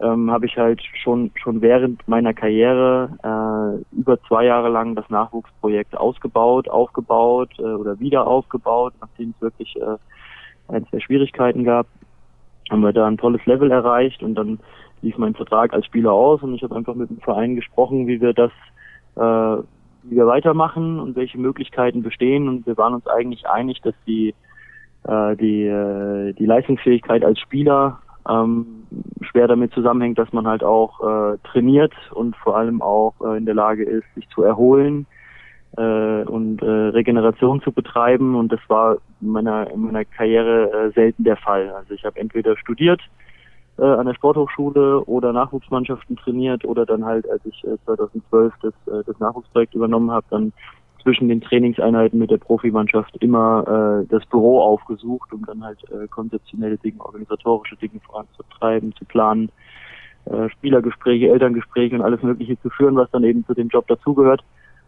ähm, 0.00 0.30
habe 0.30 0.46
ich 0.46 0.56
halt 0.56 0.82
schon 1.02 1.30
schon 1.36 1.60
während 1.60 2.06
meiner 2.08 2.34
Karriere 2.34 3.10
äh, 3.22 3.96
über 3.96 4.20
zwei 4.22 4.44
Jahre 4.44 4.68
lang 4.68 4.94
das 4.94 5.08
Nachwuchsprojekt 5.08 5.96
ausgebaut, 5.96 6.68
aufgebaut 6.68 7.50
äh, 7.58 7.62
oder 7.62 7.98
wieder 8.00 8.26
aufgebaut, 8.26 8.94
nachdem 9.00 9.34
es 9.36 9.42
wirklich 9.42 9.76
äh, 9.76 9.96
ein, 10.68 10.86
zwei 10.88 11.00
Schwierigkeiten 11.00 11.64
gab, 11.64 11.86
haben 12.70 12.80
wir 12.80 12.92
da 12.92 13.06
ein 13.06 13.18
tolles 13.18 13.44
Level 13.46 13.70
erreicht 13.70 14.22
und 14.22 14.34
dann 14.34 14.58
lief 15.04 15.18
mein 15.18 15.34
Vertrag 15.34 15.72
als 15.72 15.86
Spieler 15.86 16.12
aus 16.12 16.42
und 16.42 16.54
ich 16.54 16.62
habe 16.62 16.74
einfach 16.74 16.94
mit 16.94 17.10
dem 17.10 17.20
Verein 17.20 17.54
gesprochen, 17.54 18.06
wie 18.06 18.20
wir 18.20 18.32
das, 18.32 18.50
äh, 19.16 19.62
wie 20.02 20.16
wir 20.16 20.26
weitermachen 20.26 20.98
und 20.98 21.14
welche 21.14 21.38
Möglichkeiten 21.38 22.02
bestehen 22.02 22.48
und 22.48 22.66
wir 22.66 22.76
waren 22.76 22.94
uns 22.94 23.06
eigentlich 23.06 23.46
einig, 23.46 23.80
dass 23.82 23.94
die 24.06 24.34
äh, 25.06 25.36
die 25.36 25.66
äh, 25.66 26.32
die 26.32 26.46
Leistungsfähigkeit 26.46 27.24
als 27.24 27.38
Spieler 27.38 28.00
ähm, 28.28 28.86
schwer 29.20 29.46
damit 29.46 29.72
zusammenhängt, 29.72 30.18
dass 30.18 30.32
man 30.32 30.46
halt 30.46 30.64
auch 30.64 31.00
äh, 31.00 31.38
trainiert 31.44 31.92
und 32.12 32.34
vor 32.36 32.56
allem 32.56 32.80
auch 32.80 33.14
äh, 33.22 33.36
in 33.36 33.44
der 33.44 33.54
Lage 33.54 33.84
ist, 33.84 34.06
sich 34.14 34.26
zu 34.30 34.42
erholen 34.42 35.06
äh, 35.76 36.22
und 36.24 36.62
äh, 36.62 36.66
Regeneration 36.66 37.60
zu 37.60 37.72
betreiben 37.72 38.34
und 38.34 38.50
das 38.50 38.60
war 38.68 38.96
in 39.20 39.28
meiner 39.28 39.70
in 39.70 39.82
meiner 39.82 40.06
Karriere 40.06 40.70
äh, 40.72 40.90
selten 40.92 41.24
der 41.24 41.36
Fall. 41.36 41.70
Also 41.70 41.92
ich 41.92 42.04
habe 42.04 42.18
entweder 42.18 42.56
studiert 42.56 43.02
äh, 43.78 43.82
an 43.82 44.06
der 44.06 44.14
Sporthochschule 44.14 45.04
oder 45.04 45.32
Nachwuchsmannschaften 45.32 46.16
trainiert 46.16 46.64
oder 46.64 46.86
dann 46.86 47.04
halt, 47.04 47.28
als 47.30 47.44
ich 47.44 47.64
äh, 47.64 47.76
2012 47.84 48.52
das, 48.62 48.74
äh, 48.86 49.04
das 49.04 49.18
Nachwuchsprojekt 49.18 49.74
übernommen 49.74 50.10
habe, 50.10 50.26
dann 50.30 50.52
zwischen 51.02 51.28
den 51.28 51.40
Trainingseinheiten 51.40 52.18
mit 52.18 52.30
der 52.30 52.38
Profimannschaft 52.38 53.16
immer 53.18 54.02
äh, 54.02 54.06
das 54.08 54.24
Büro 54.26 54.60
aufgesucht, 54.60 55.32
um 55.32 55.44
dann 55.44 55.62
halt 55.62 55.78
äh, 55.90 56.08
konzeptionelle 56.08 56.78
Dinge, 56.78 57.04
organisatorische 57.04 57.76
Dinge 57.76 58.00
voranzutreiben, 58.06 58.94
zu 58.94 59.04
planen, 59.04 59.50
äh, 60.24 60.48
Spielergespräche, 60.48 61.28
Elterngespräche 61.28 61.94
und 61.94 62.02
alles 62.02 62.22
Mögliche 62.22 62.58
zu 62.62 62.70
führen, 62.70 62.96
was 62.96 63.10
dann 63.10 63.24
eben 63.24 63.44
zu 63.44 63.54
dem 63.54 63.68
Job 63.68 63.86
dazugehört. 63.86 64.42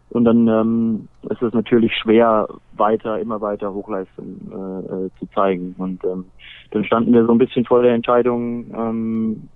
Und 0.09 0.23
dann 0.23 0.47
ähm, 0.47 1.07
ist 1.29 1.41
es 1.41 1.53
natürlich 1.53 1.93
schwer, 1.95 2.47
weiter, 2.77 3.19
immer 3.19 3.41
weiter 3.41 3.73
Hochleistung 3.73 4.25
äh, 4.51 5.05
äh, 5.05 5.09
zu 5.19 5.25
zeigen. 5.33 5.75
Und 5.77 6.03
ähm, 6.05 6.25
dann 6.71 6.85
standen 6.85 7.13
wir 7.13 7.25
so 7.25 7.31
ein 7.33 7.37
bisschen 7.37 7.65
vor 7.65 7.81
der 7.81 7.93
Entscheidung, 7.93 8.71
ähm, 8.73 9.49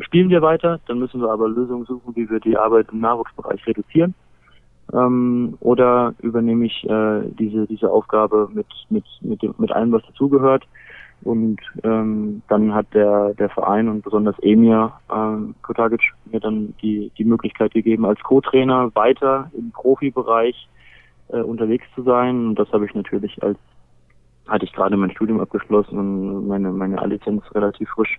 spielen 0.00 0.30
wir 0.30 0.40
weiter, 0.40 0.80
dann 0.86 0.98
müssen 0.98 1.20
wir 1.20 1.30
aber 1.30 1.48
Lösungen 1.48 1.84
suchen, 1.84 2.16
wie 2.16 2.28
wir 2.30 2.40
die 2.40 2.56
Arbeit 2.56 2.88
im 2.90 3.00
Nachwuchsbereich 3.00 3.66
reduzieren. 3.66 4.14
Ähm, 4.92 5.56
oder 5.60 6.14
übernehme 6.20 6.66
ich 6.66 6.84
äh, 6.88 7.22
diese 7.38 7.66
diese 7.66 7.90
Aufgabe 7.90 8.48
mit 8.52 8.66
mit 8.90 9.04
mit 9.20 9.42
dem, 9.42 9.54
mit 9.58 9.72
allem, 9.72 9.92
was 9.92 10.02
dazugehört. 10.06 10.64
Und 11.24 11.60
ähm, 11.84 12.42
dann 12.48 12.74
hat 12.74 12.86
der 12.94 13.34
der 13.34 13.48
Verein 13.48 13.88
und 13.88 14.02
besonders 14.02 14.36
Emir 14.40 14.92
ähm, 15.12 15.54
Kotagic 15.62 16.00
mir 16.24 16.40
dann 16.40 16.74
die 16.82 17.12
die 17.16 17.24
Möglichkeit 17.24 17.72
gegeben, 17.72 18.04
als 18.04 18.20
Co-Trainer 18.20 18.90
weiter 18.94 19.50
im 19.56 19.70
Profibereich 19.70 20.68
äh, 21.28 21.40
unterwegs 21.40 21.86
zu 21.94 22.02
sein. 22.02 22.48
Und 22.48 22.58
das 22.58 22.72
habe 22.72 22.86
ich 22.86 22.94
natürlich 22.94 23.42
als 23.42 23.58
hatte 24.48 24.64
ich 24.64 24.72
gerade 24.72 24.96
mein 24.96 25.12
Studium 25.12 25.40
abgeschlossen 25.40 25.98
und 25.98 26.48
meine 26.48 26.72
meine 26.72 27.00
A-Lizenz 27.00 27.42
relativ 27.54 27.88
frisch 27.90 28.18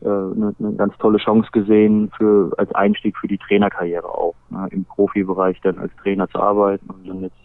äh, 0.00 0.06
eine, 0.06 0.54
eine 0.58 0.74
ganz 0.74 0.96
tolle 0.98 1.18
Chance 1.18 1.48
gesehen 1.52 2.10
für 2.16 2.52
als 2.58 2.74
Einstieg 2.74 3.16
für 3.16 3.28
die 3.28 3.38
Trainerkarriere 3.38 4.08
auch 4.08 4.34
ne, 4.50 4.66
im 4.72 4.84
Profibereich 4.84 5.60
dann 5.62 5.78
als 5.78 5.94
Trainer 6.02 6.28
zu 6.28 6.40
arbeiten 6.40 6.90
und 6.90 7.06
dann 7.06 7.20
jetzt 7.20 7.36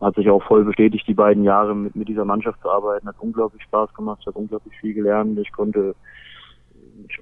hat 0.00 0.14
sich 0.14 0.28
auch 0.28 0.42
voll 0.42 0.64
bestätigt, 0.64 1.06
die 1.08 1.14
beiden 1.14 1.44
Jahre 1.44 1.74
mit, 1.74 1.96
mit 1.96 2.08
dieser 2.08 2.24
Mannschaft 2.24 2.60
zu 2.60 2.70
arbeiten, 2.70 3.08
hat 3.08 3.16
unglaublich 3.18 3.62
Spaß 3.62 3.94
gemacht, 3.94 4.24
hat 4.26 4.36
unglaublich 4.36 4.74
viel 4.80 4.94
gelernt. 4.94 5.38
Ich 5.38 5.52
konnte 5.52 5.94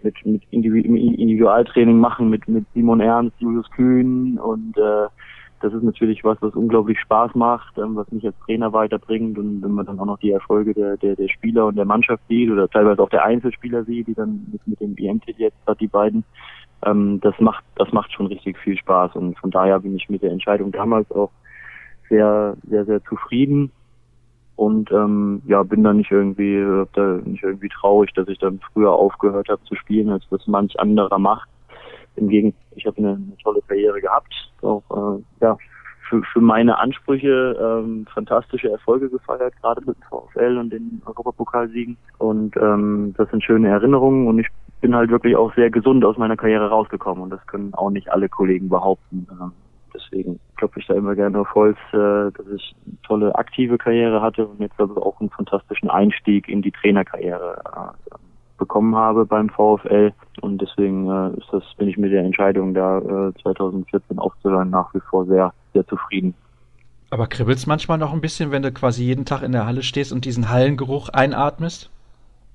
mit, 0.02 0.14
mit 0.26 0.42
Individualtraining 0.50 1.98
machen 1.98 2.30
mit, 2.30 2.46
mit 2.48 2.64
Simon 2.74 3.00
Ernst, 3.00 3.36
Julius 3.40 3.70
Kühn. 3.70 4.38
Und 4.38 4.76
äh, 4.76 5.06
das 5.60 5.72
ist 5.72 5.82
natürlich 5.82 6.24
was, 6.24 6.36
was 6.40 6.54
unglaublich 6.54 6.98
Spaß 7.00 7.34
macht, 7.34 7.76
ähm, 7.78 7.96
was 7.96 8.10
mich 8.10 8.24
als 8.24 8.38
Trainer 8.44 8.72
weiterbringt. 8.72 9.38
Und 9.38 9.62
wenn 9.62 9.72
man 9.72 9.86
dann 9.86 9.98
auch 9.98 10.06
noch 10.06 10.18
die 10.18 10.32
Erfolge 10.32 10.74
der, 10.74 10.96
der, 10.96 11.16
der 11.16 11.28
Spieler 11.28 11.66
und 11.66 11.76
der 11.76 11.84
Mannschaft 11.84 12.22
sieht 12.28 12.50
oder 12.50 12.68
teilweise 12.68 13.02
auch 13.02 13.10
der 13.10 13.24
Einzelspieler 13.24 13.84
sieht, 13.84 14.06
die 14.08 14.14
dann 14.14 14.46
mit, 14.50 14.66
mit 14.66 14.80
dem 14.80 14.96
IMT 14.96 15.24
jetzt 15.38 15.56
hat, 15.66 15.80
die 15.80 15.88
beiden, 15.88 16.24
ähm, 16.84 17.20
das 17.20 17.34
macht, 17.40 17.64
das 17.76 17.92
macht 17.92 18.12
schon 18.12 18.26
richtig 18.26 18.58
viel 18.58 18.76
Spaß. 18.76 19.16
Und 19.16 19.38
von 19.38 19.50
daher 19.50 19.80
bin 19.80 19.96
ich 19.96 20.08
mit 20.08 20.22
der 20.22 20.32
Entscheidung 20.32 20.72
damals 20.72 21.10
auch 21.10 21.30
sehr, 22.08 22.56
sehr, 22.68 22.84
sehr 22.84 23.02
zufrieden 23.04 23.70
und 24.56 24.90
ähm, 24.92 25.42
ja, 25.46 25.62
bin 25.62 25.82
da 25.82 25.92
nicht 25.92 26.10
irgendwie, 26.10 26.64
da 26.92 27.20
nicht 27.24 27.42
irgendwie 27.42 27.68
traurig, 27.68 28.12
dass 28.14 28.28
ich 28.28 28.38
dann 28.38 28.60
früher 28.72 28.92
aufgehört 28.92 29.48
habe 29.48 29.62
zu 29.64 29.74
spielen, 29.74 30.10
als 30.10 30.24
das 30.30 30.46
manch 30.46 30.78
anderer 30.78 31.18
macht. 31.18 31.48
Im 32.16 32.28
Gegenteil, 32.28 32.60
ich 32.76 32.86
habe 32.86 32.98
eine, 32.98 33.14
eine, 33.14 33.36
tolle 33.42 33.60
Karriere 33.66 34.00
gehabt, 34.00 34.32
auch 34.62 34.82
äh, 34.90 35.22
ja, 35.40 35.56
für, 36.08 36.22
für 36.32 36.40
meine 36.40 36.78
Ansprüche 36.78 37.56
ähm, 37.60 38.06
fantastische 38.12 38.70
Erfolge 38.70 39.10
gefeiert, 39.10 39.54
gerade 39.60 39.80
mit 39.84 39.96
dem 39.96 40.02
VfL 40.08 40.58
und 40.58 40.72
den 40.72 41.02
Europapokalsiegen. 41.04 41.96
Und 42.18 42.56
ähm, 42.56 43.14
das 43.16 43.28
sind 43.30 43.42
schöne 43.42 43.68
Erinnerungen 43.68 44.28
und 44.28 44.38
ich 44.38 44.46
bin 44.80 44.94
halt 44.94 45.10
wirklich 45.10 45.34
auch 45.34 45.52
sehr 45.54 45.70
gesund 45.70 46.04
aus 46.04 46.16
meiner 46.16 46.36
Karriere 46.36 46.68
rausgekommen 46.68 47.24
und 47.24 47.30
das 47.30 47.44
können 47.46 47.74
auch 47.74 47.90
nicht 47.90 48.12
alle 48.12 48.28
Kollegen 48.28 48.68
behaupten. 48.68 49.26
Ähm, 49.32 49.52
deswegen 49.94 50.40
klopfe 50.56 50.80
ich 50.80 50.86
da 50.86 50.94
immer 50.94 51.14
gerne 51.14 51.40
auf 51.40 51.54
Holz, 51.54 51.78
äh, 51.92 52.30
dass 52.32 52.46
ich 52.54 52.74
eine 52.86 52.96
tolle 53.06 53.34
aktive 53.34 53.78
Karriere 53.78 54.20
hatte 54.20 54.46
und 54.46 54.60
jetzt 54.60 54.78
aber 54.78 55.04
auch 55.04 55.20
einen 55.20 55.30
fantastischen 55.30 55.90
Einstieg 55.90 56.48
in 56.48 56.62
die 56.62 56.72
Trainerkarriere 56.72 57.62
äh, 57.64 58.14
bekommen 58.58 58.94
habe 58.94 59.26
beim 59.26 59.48
VfL 59.48 60.12
und 60.40 60.60
deswegen 60.60 61.10
äh, 61.10 61.38
ist 61.38 61.48
das, 61.50 61.62
bin 61.76 61.88
ich 61.88 61.96
mit 61.96 62.12
der 62.12 62.22
Entscheidung 62.22 62.74
da 62.74 62.98
äh, 62.98 63.32
2014 63.42 64.18
aufzuhören 64.18 64.70
nach 64.70 64.92
wie 64.94 65.00
vor 65.00 65.26
sehr, 65.26 65.52
sehr 65.72 65.86
zufrieden. 65.86 66.34
Aber 67.10 67.26
kribbelt's 67.26 67.66
manchmal 67.66 67.98
noch 67.98 68.12
ein 68.12 68.20
bisschen, 68.20 68.50
wenn 68.50 68.62
du 68.62 68.72
quasi 68.72 69.04
jeden 69.04 69.24
Tag 69.24 69.42
in 69.42 69.52
der 69.52 69.66
Halle 69.66 69.82
stehst 69.82 70.12
und 70.12 70.24
diesen 70.24 70.50
Hallengeruch 70.50 71.10
einatmest? 71.10 71.90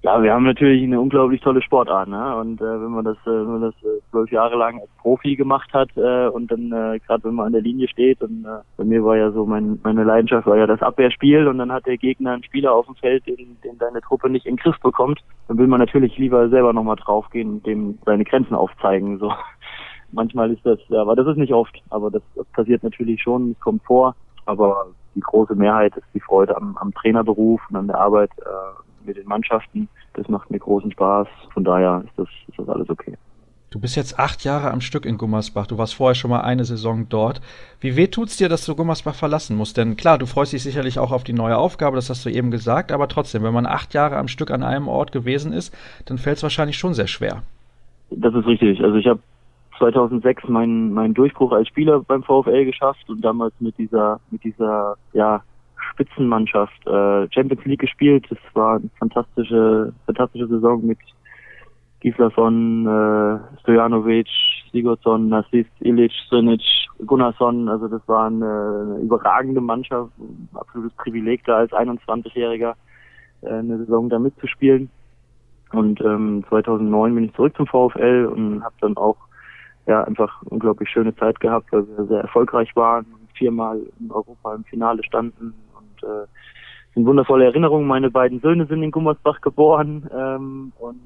Ja, 0.01 0.23
wir 0.23 0.33
haben 0.33 0.45
natürlich 0.45 0.81
eine 0.81 1.01
unglaublich 1.01 1.41
tolle 1.41 1.61
Sportart, 1.61 2.07
ne? 2.07 2.33
Und 2.37 2.61
äh, 2.61 2.63
wenn 2.63 2.91
man 2.91 3.03
das, 3.03 3.17
äh, 3.25 3.31
wenn 3.31 3.59
man 3.59 3.61
das 3.61 3.73
äh, 3.83 3.99
zwölf 4.09 4.31
Jahre 4.31 4.55
lang 4.55 4.79
als 4.79 4.89
Profi 4.97 5.35
gemacht 5.35 5.73
hat 5.73 5.89
äh, 5.97 6.29
und 6.29 6.49
dann 6.49 6.71
äh, 6.71 6.99
gerade 6.99 7.25
wenn 7.25 7.33
man 7.33 7.47
an 7.47 7.51
der 7.51 7.61
Linie 7.61 7.89
steht 7.89 8.21
und 8.21 8.45
äh, 8.45 8.61
bei 8.77 8.85
mir 8.85 9.03
war 9.03 9.17
ja 9.17 9.29
so 9.31 9.45
mein, 9.45 9.77
meine 9.83 10.05
Leidenschaft 10.05 10.47
war 10.47 10.55
ja 10.55 10.67
das 10.67 10.81
Abwehrspiel 10.81 11.49
und 11.49 11.57
dann 11.57 11.73
hat 11.73 11.85
der 11.85 11.97
Gegner 11.97 12.31
einen 12.31 12.45
Spieler 12.45 12.73
auf 12.73 12.85
dem 12.85 12.95
Feld, 12.95 13.27
den, 13.27 13.57
den 13.61 13.77
deine 13.77 13.99
Truppe 13.99 14.29
nicht 14.29 14.45
in 14.45 14.55
den 14.55 14.63
Griff 14.63 14.79
bekommt, 14.79 15.19
dann 15.49 15.57
will 15.57 15.67
man 15.67 15.81
natürlich 15.81 16.17
lieber 16.17 16.47
selber 16.47 16.71
nochmal 16.71 16.95
draufgehen 16.95 17.55
und 17.55 17.65
dem 17.65 17.99
seine 18.05 18.23
Grenzen 18.23 18.55
aufzeigen. 18.55 19.19
So 19.19 19.33
manchmal 20.13 20.49
ist 20.53 20.65
das, 20.65 20.79
ja, 20.87 21.01
aber 21.01 21.17
das 21.17 21.27
ist 21.27 21.37
nicht 21.37 21.53
oft, 21.53 21.77
aber 21.89 22.09
das, 22.09 22.23
das 22.35 22.45
passiert 22.53 22.83
natürlich 22.83 23.21
schon, 23.21 23.51
es 23.51 23.59
kommt 23.59 23.83
vor, 23.83 24.15
aber 24.45 24.85
die 25.15 25.19
große 25.19 25.55
Mehrheit 25.55 25.97
ist 25.97 26.07
die 26.13 26.21
Freude 26.21 26.55
am, 26.55 26.77
am 26.77 26.93
Trainerberuf 26.93 27.59
und 27.69 27.75
an 27.75 27.87
der 27.87 27.99
Arbeit. 27.99 28.31
Äh, 28.39 28.88
mit 29.09 29.17
den 29.17 29.27
Mannschaften. 29.27 29.89
Das 30.13 30.29
macht 30.29 30.49
mir 30.51 30.59
großen 30.59 30.91
Spaß. 30.91 31.27
Von 31.53 31.63
daher 31.63 32.03
ist 32.05 32.13
das, 32.17 32.27
ist 32.47 32.57
das 32.59 32.69
alles 32.69 32.89
okay. 32.89 33.17
Du 33.71 33.79
bist 33.79 33.95
jetzt 33.95 34.17
acht 34.17 34.43
Jahre 34.43 34.71
am 34.71 34.81
Stück 34.81 35.05
in 35.05 35.17
Gummersbach. 35.17 35.67
Du 35.67 35.77
warst 35.77 35.93
vorher 35.93 36.15
schon 36.15 36.31
mal 36.31 36.41
eine 36.41 36.65
Saison 36.65 37.07
dort. 37.07 37.39
Wie 37.79 37.95
weh 37.95 38.07
tut's 38.07 38.37
dir, 38.37 38.49
dass 38.49 38.65
du 38.65 38.75
Gummersbach 38.75 39.13
verlassen 39.13 39.55
musst? 39.57 39.77
Denn 39.77 39.95
klar, 39.95 40.17
du 40.17 40.25
freust 40.25 40.53
dich 40.53 40.63
sicherlich 40.63 40.97
auch 40.97 41.11
auf 41.11 41.23
die 41.23 41.33
neue 41.33 41.57
Aufgabe, 41.57 41.95
das 41.95 42.09
hast 42.09 42.25
du 42.25 42.29
eben 42.29 42.49
gesagt, 42.49 42.91
aber 42.91 43.07
trotzdem, 43.07 43.43
wenn 43.43 43.53
man 43.53 43.67
acht 43.67 43.93
Jahre 43.93 44.17
am 44.17 44.27
Stück 44.27 44.49
an 44.49 44.63
einem 44.63 44.87
Ort 44.87 45.11
gewesen 45.11 45.53
ist, 45.53 45.75
dann 46.05 46.17
fällt 46.17 46.37
es 46.37 46.43
wahrscheinlich 46.43 46.77
schon 46.77 46.95
sehr 46.95 47.07
schwer. 47.07 47.43
Das 48.09 48.33
ist 48.33 48.47
richtig. 48.47 48.83
Also 48.83 48.97
ich 48.97 49.05
habe 49.05 49.19
2006 49.77 50.47
meinen 50.47 50.93
meinen 50.93 51.13
Durchbruch 51.13 51.51
als 51.51 51.67
Spieler 51.67 51.99
beim 52.01 52.23
VfL 52.23 52.65
geschafft 52.65 53.07
und 53.07 53.21
damals 53.21 53.53
mit 53.59 53.77
dieser 53.77 54.19
mit 54.31 54.43
dieser 54.43 54.95
ja 55.13 55.43
Spitzenmannschaft 55.93 56.87
äh, 56.87 57.27
Champions 57.31 57.65
League 57.65 57.81
gespielt. 57.81 58.25
Das 58.29 58.37
war 58.53 58.77
eine 58.77 58.89
fantastische 58.97 59.93
fantastische 60.05 60.47
Saison 60.47 60.85
mit 60.85 60.99
Gislason, 62.01 62.85
äh, 62.85 63.59
Stojanovic, 63.61 64.27
Sigurdsson, 64.71 65.29
Nassis, 65.29 65.67
Ilic, 65.81 66.11
Sinic, 66.29 66.61
Gunnarsson. 67.05 67.67
Also 67.67 67.87
das 67.87 68.01
war 68.07 68.27
eine, 68.27 68.99
überragende 69.01 69.61
Mannschaft, 69.61 70.11
absolutes 70.53 70.95
Privileg 70.97 71.43
da 71.45 71.57
als 71.57 71.71
21-Jähriger 71.71 72.73
äh, 73.41 73.49
eine 73.49 73.77
Saison 73.79 74.09
da 74.09 74.19
mitzuspielen. 74.19 74.89
Und 75.71 76.01
ähm, 76.01 76.43
2009 76.49 77.15
bin 77.15 77.23
ich 77.25 77.33
zurück 77.33 77.55
zum 77.55 77.67
VfL 77.67 78.31
und 78.33 78.63
habe 78.63 78.75
dann 78.81 78.97
auch 78.97 79.17
ja 79.85 80.03
einfach 80.03 80.41
unglaublich 80.43 80.89
schöne 80.89 81.15
Zeit 81.15 81.39
gehabt, 81.39 81.71
weil 81.71 81.85
wir 81.87 82.05
sehr 82.05 82.21
erfolgreich 82.21 82.75
waren 82.75 83.05
viermal 83.39 83.81
in 83.99 84.11
Europa 84.11 84.53
im 84.53 84.63
Finale 84.65 85.03
standen 85.03 85.53
und 86.01 86.09
äh, 86.09 86.27
sind 86.95 87.05
wundervolle 87.05 87.45
Erinnerungen. 87.45 87.87
Meine 87.87 88.09
beiden 88.09 88.39
Söhne 88.39 88.65
sind 88.65 88.83
in 88.83 88.91
Gummersbach 88.91 89.41
geboren 89.41 90.09
ähm, 90.15 90.71
und 90.79 90.99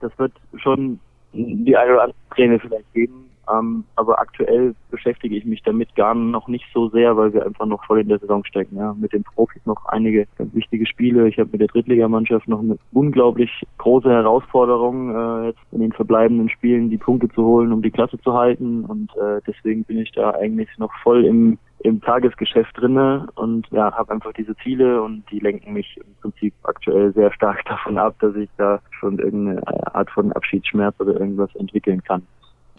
das 0.00 0.16
wird 0.18 0.32
schon 0.56 0.98
die 1.32 1.76
eine 1.76 1.92
oder 1.92 2.02
andere 2.02 2.18
Träne 2.34 2.58
vielleicht 2.58 2.92
geben. 2.92 3.26
Ähm, 3.50 3.84
aber 3.96 4.20
aktuell 4.20 4.74
beschäftige 4.90 5.36
ich 5.36 5.44
mich 5.44 5.62
damit 5.62 5.94
gar 5.96 6.14
noch 6.14 6.46
nicht 6.46 6.66
so 6.72 6.88
sehr, 6.88 7.16
weil 7.16 7.32
wir 7.32 7.44
einfach 7.44 7.66
noch 7.66 7.84
voll 7.84 8.00
in 8.00 8.08
der 8.08 8.18
Saison 8.18 8.44
stecken. 8.44 8.76
Ja. 8.76 8.94
Mit 8.94 9.12
den 9.12 9.24
Profis 9.24 9.64
noch 9.64 9.86
einige 9.86 10.26
ganz 10.36 10.54
wichtige 10.54 10.86
Spiele. 10.86 11.28
Ich 11.28 11.38
habe 11.38 11.50
mit 11.52 11.60
der 11.60 11.68
Drittligamannschaft 11.68 12.46
noch 12.48 12.60
eine 12.60 12.78
unglaublich 12.92 13.50
große 13.78 14.08
Herausforderung, 14.08 15.14
äh, 15.14 15.46
jetzt 15.48 15.60
in 15.72 15.80
den 15.80 15.92
verbleibenden 15.92 16.48
Spielen 16.48 16.90
die 16.90 16.98
Punkte 16.98 17.28
zu 17.28 17.44
holen, 17.44 17.72
um 17.72 17.82
die 17.82 17.90
Klasse 17.90 18.20
zu 18.20 18.34
halten. 18.34 18.84
Und 18.84 19.10
äh, 19.16 19.40
deswegen 19.46 19.84
bin 19.84 19.98
ich 19.98 20.12
da 20.12 20.30
eigentlich 20.30 20.68
noch 20.78 20.92
voll 21.02 21.24
im 21.24 21.58
im 21.82 22.00
Tagesgeschäft 22.00 22.76
drinne 22.78 23.28
und 23.34 23.66
ja, 23.70 23.92
habe 23.92 24.12
einfach 24.12 24.32
diese 24.32 24.56
Ziele 24.56 25.02
und 25.02 25.24
die 25.30 25.38
lenken 25.38 25.72
mich 25.72 25.96
im 25.96 26.14
Prinzip 26.20 26.54
aktuell 26.62 27.12
sehr 27.12 27.32
stark 27.32 27.64
davon 27.68 27.98
ab, 27.98 28.16
dass 28.20 28.34
ich 28.36 28.48
da 28.56 28.80
schon 28.98 29.18
irgendeine 29.18 29.66
Art 29.94 30.10
von 30.10 30.32
Abschiedsschmerz 30.32 30.94
oder 30.98 31.18
irgendwas 31.18 31.54
entwickeln 31.56 32.02
kann. 32.02 32.26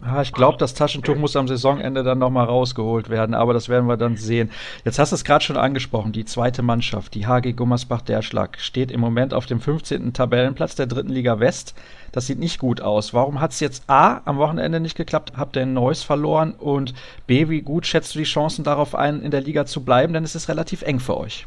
Ja, 0.04 0.20
ich 0.20 0.32
glaube, 0.32 0.58
das 0.58 0.74
Taschentuch 0.74 1.14
muss 1.14 1.36
am 1.36 1.46
Saisonende 1.46 2.02
dann 2.02 2.18
nochmal 2.18 2.46
rausgeholt 2.46 3.08
werden, 3.08 3.36
aber 3.36 3.54
das 3.54 3.68
werden 3.68 3.86
wir 3.86 3.96
dann 3.96 4.16
sehen. 4.16 4.50
Jetzt 4.84 4.98
hast 4.98 5.12
du 5.12 5.14
es 5.14 5.22
gerade 5.22 5.44
schon 5.44 5.56
angesprochen, 5.56 6.10
die 6.10 6.24
zweite 6.24 6.62
Mannschaft, 6.62 7.14
die 7.14 7.28
HG 7.28 7.52
Gummersbach-Derschlag, 7.52 8.58
steht 8.58 8.90
im 8.90 9.00
Moment 9.00 9.32
auf 9.32 9.46
dem 9.46 9.60
15. 9.60 10.12
Tabellenplatz 10.12 10.74
der 10.74 10.86
dritten 10.86 11.10
Liga 11.10 11.38
West. 11.38 11.76
Das 12.10 12.26
sieht 12.26 12.40
nicht 12.40 12.58
gut 12.58 12.80
aus. 12.80 13.14
Warum 13.14 13.40
hat 13.40 13.52
es 13.52 13.60
jetzt 13.60 13.88
A 13.88 14.22
am 14.24 14.38
Wochenende 14.38 14.80
nicht 14.80 14.96
geklappt? 14.96 15.34
Habt 15.36 15.54
ihr 15.54 15.62
in 15.62 15.72
Neuss 15.72 16.02
verloren? 16.02 16.54
Und 16.58 16.94
B, 17.28 17.48
wie 17.48 17.62
gut 17.62 17.86
schätzt 17.86 18.16
du 18.16 18.18
die 18.18 18.24
Chancen 18.24 18.64
darauf 18.64 18.96
ein, 18.96 19.22
in 19.22 19.30
der 19.30 19.40
Liga 19.40 19.66
zu 19.66 19.84
bleiben? 19.84 20.12
Denn 20.14 20.24
es 20.24 20.34
ist 20.34 20.48
relativ 20.48 20.82
eng 20.82 20.98
für 20.98 21.16
euch. 21.16 21.46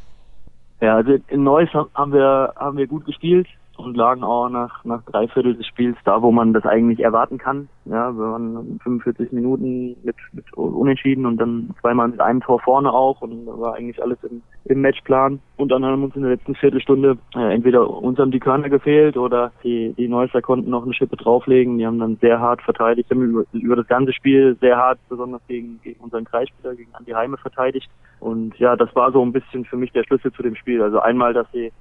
Ja, 0.79 0.95
also 0.95 1.17
in 1.27 1.43
Neuss 1.43 1.69
haben 1.73 2.13
wir, 2.13 2.53
haben 2.55 2.77
wir 2.77 2.87
gut 2.87 3.05
gespielt 3.05 3.47
und 3.77 3.97
lagen 3.97 4.23
auch 4.23 4.49
nach, 4.49 4.83
nach 4.85 5.03
drei 5.03 5.27
Viertel 5.27 5.55
des 5.55 5.65
Spiels 5.65 5.97
da, 6.05 6.21
wo 6.21 6.31
man 6.31 6.53
das 6.53 6.65
eigentlich 6.65 6.99
erwarten 6.99 7.37
kann. 7.37 7.67
Ja, 7.85 8.11
wir 8.11 8.31
waren 8.31 8.79
45 8.83 9.31
Minuten 9.31 9.95
mit, 10.03 10.15
mit 10.33 10.53
Unentschieden 10.53 11.25
und 11.25 11.37
dann 11.37 11.69
zweimal 11.81 12.07
mit 12.07 12.19
einem 12.19 12.41
Tor 12.41 12.59
vorne 12.59 12.91
auch 12.91 13.21
und 13.21 13.45
da 13.45 13.59
war 13.59 13.75
eigentlich 13.75 14.01
alles 14.01 14.17
im, 14.23 14.41
im 14.65 14.81
Matchplan. 14.81 15.39
Und 15.57 15.71
dann 15.71 15.85
haben 15.85 16.03
uns 16.03 16.15
in 16.15 16.23
der 16.23 16.31
letzten 16.31 16.55
Viertelstunde 16.55 17.17
äh, 17.35 17.53
entweder 17.53 17.87
uns 17.89 18.17
haben 18.17 18.31
die 18.31 18.39
Körner 18.39 18.69
gefehlt 18.69 19.17
oder 19.17 19.51
die, 19.63 19.93
die 19.97 20.07
Neusser 20.07 20.41
konnten 20.41 20.69
noch 20.69 20.83
eine 20.83 20.93
Schippe 20.93 21.15
drauflegen. 21.15 21.77
Die 21.77 21.85
haben 21.85 21.99
dann 21.99 22.17
sehr 22.17 22.39
hart 22.39 22.61
verteidigt, 22.61 23.09
haben 23.11 23.21
über, 23.21 23.43
über 23.53 23.75
das 23.75 23.87
ganze 23.87 24.13
Spiel 24.13 24.57
sehr 24.61 24.77
hart, 24.77 24.99
besonders 25.09 25.41
gegen, 25.47 25.79
gegen 25.83 25.99
unseren 25.99 26.25
Kreisspieler, 26.25 26.75
gegen 26.75 26.93
Andi 26.93 27.11
Heime 27.11 27.37
verteidigt. 27.37 27.89
Und 28.19 28.57
ja, 28.57 28.75
das 28.75 28.95
war 28.95 29.11
so 29.11 29.21
ein 29.21 29.33
bisschen 29.33 29.65
für 29.65 29.77
mich 29.77 29.91
der 29.91 30.03
Schlüssel 30.03 30.31
zu 30.31 30.41
dem 30.41 30.55
Spiel. 30.55 30.81
Also 30.81 30.99
einmal, 30.99 31.33
dass 31.33 31.45
sie 31.51 31.71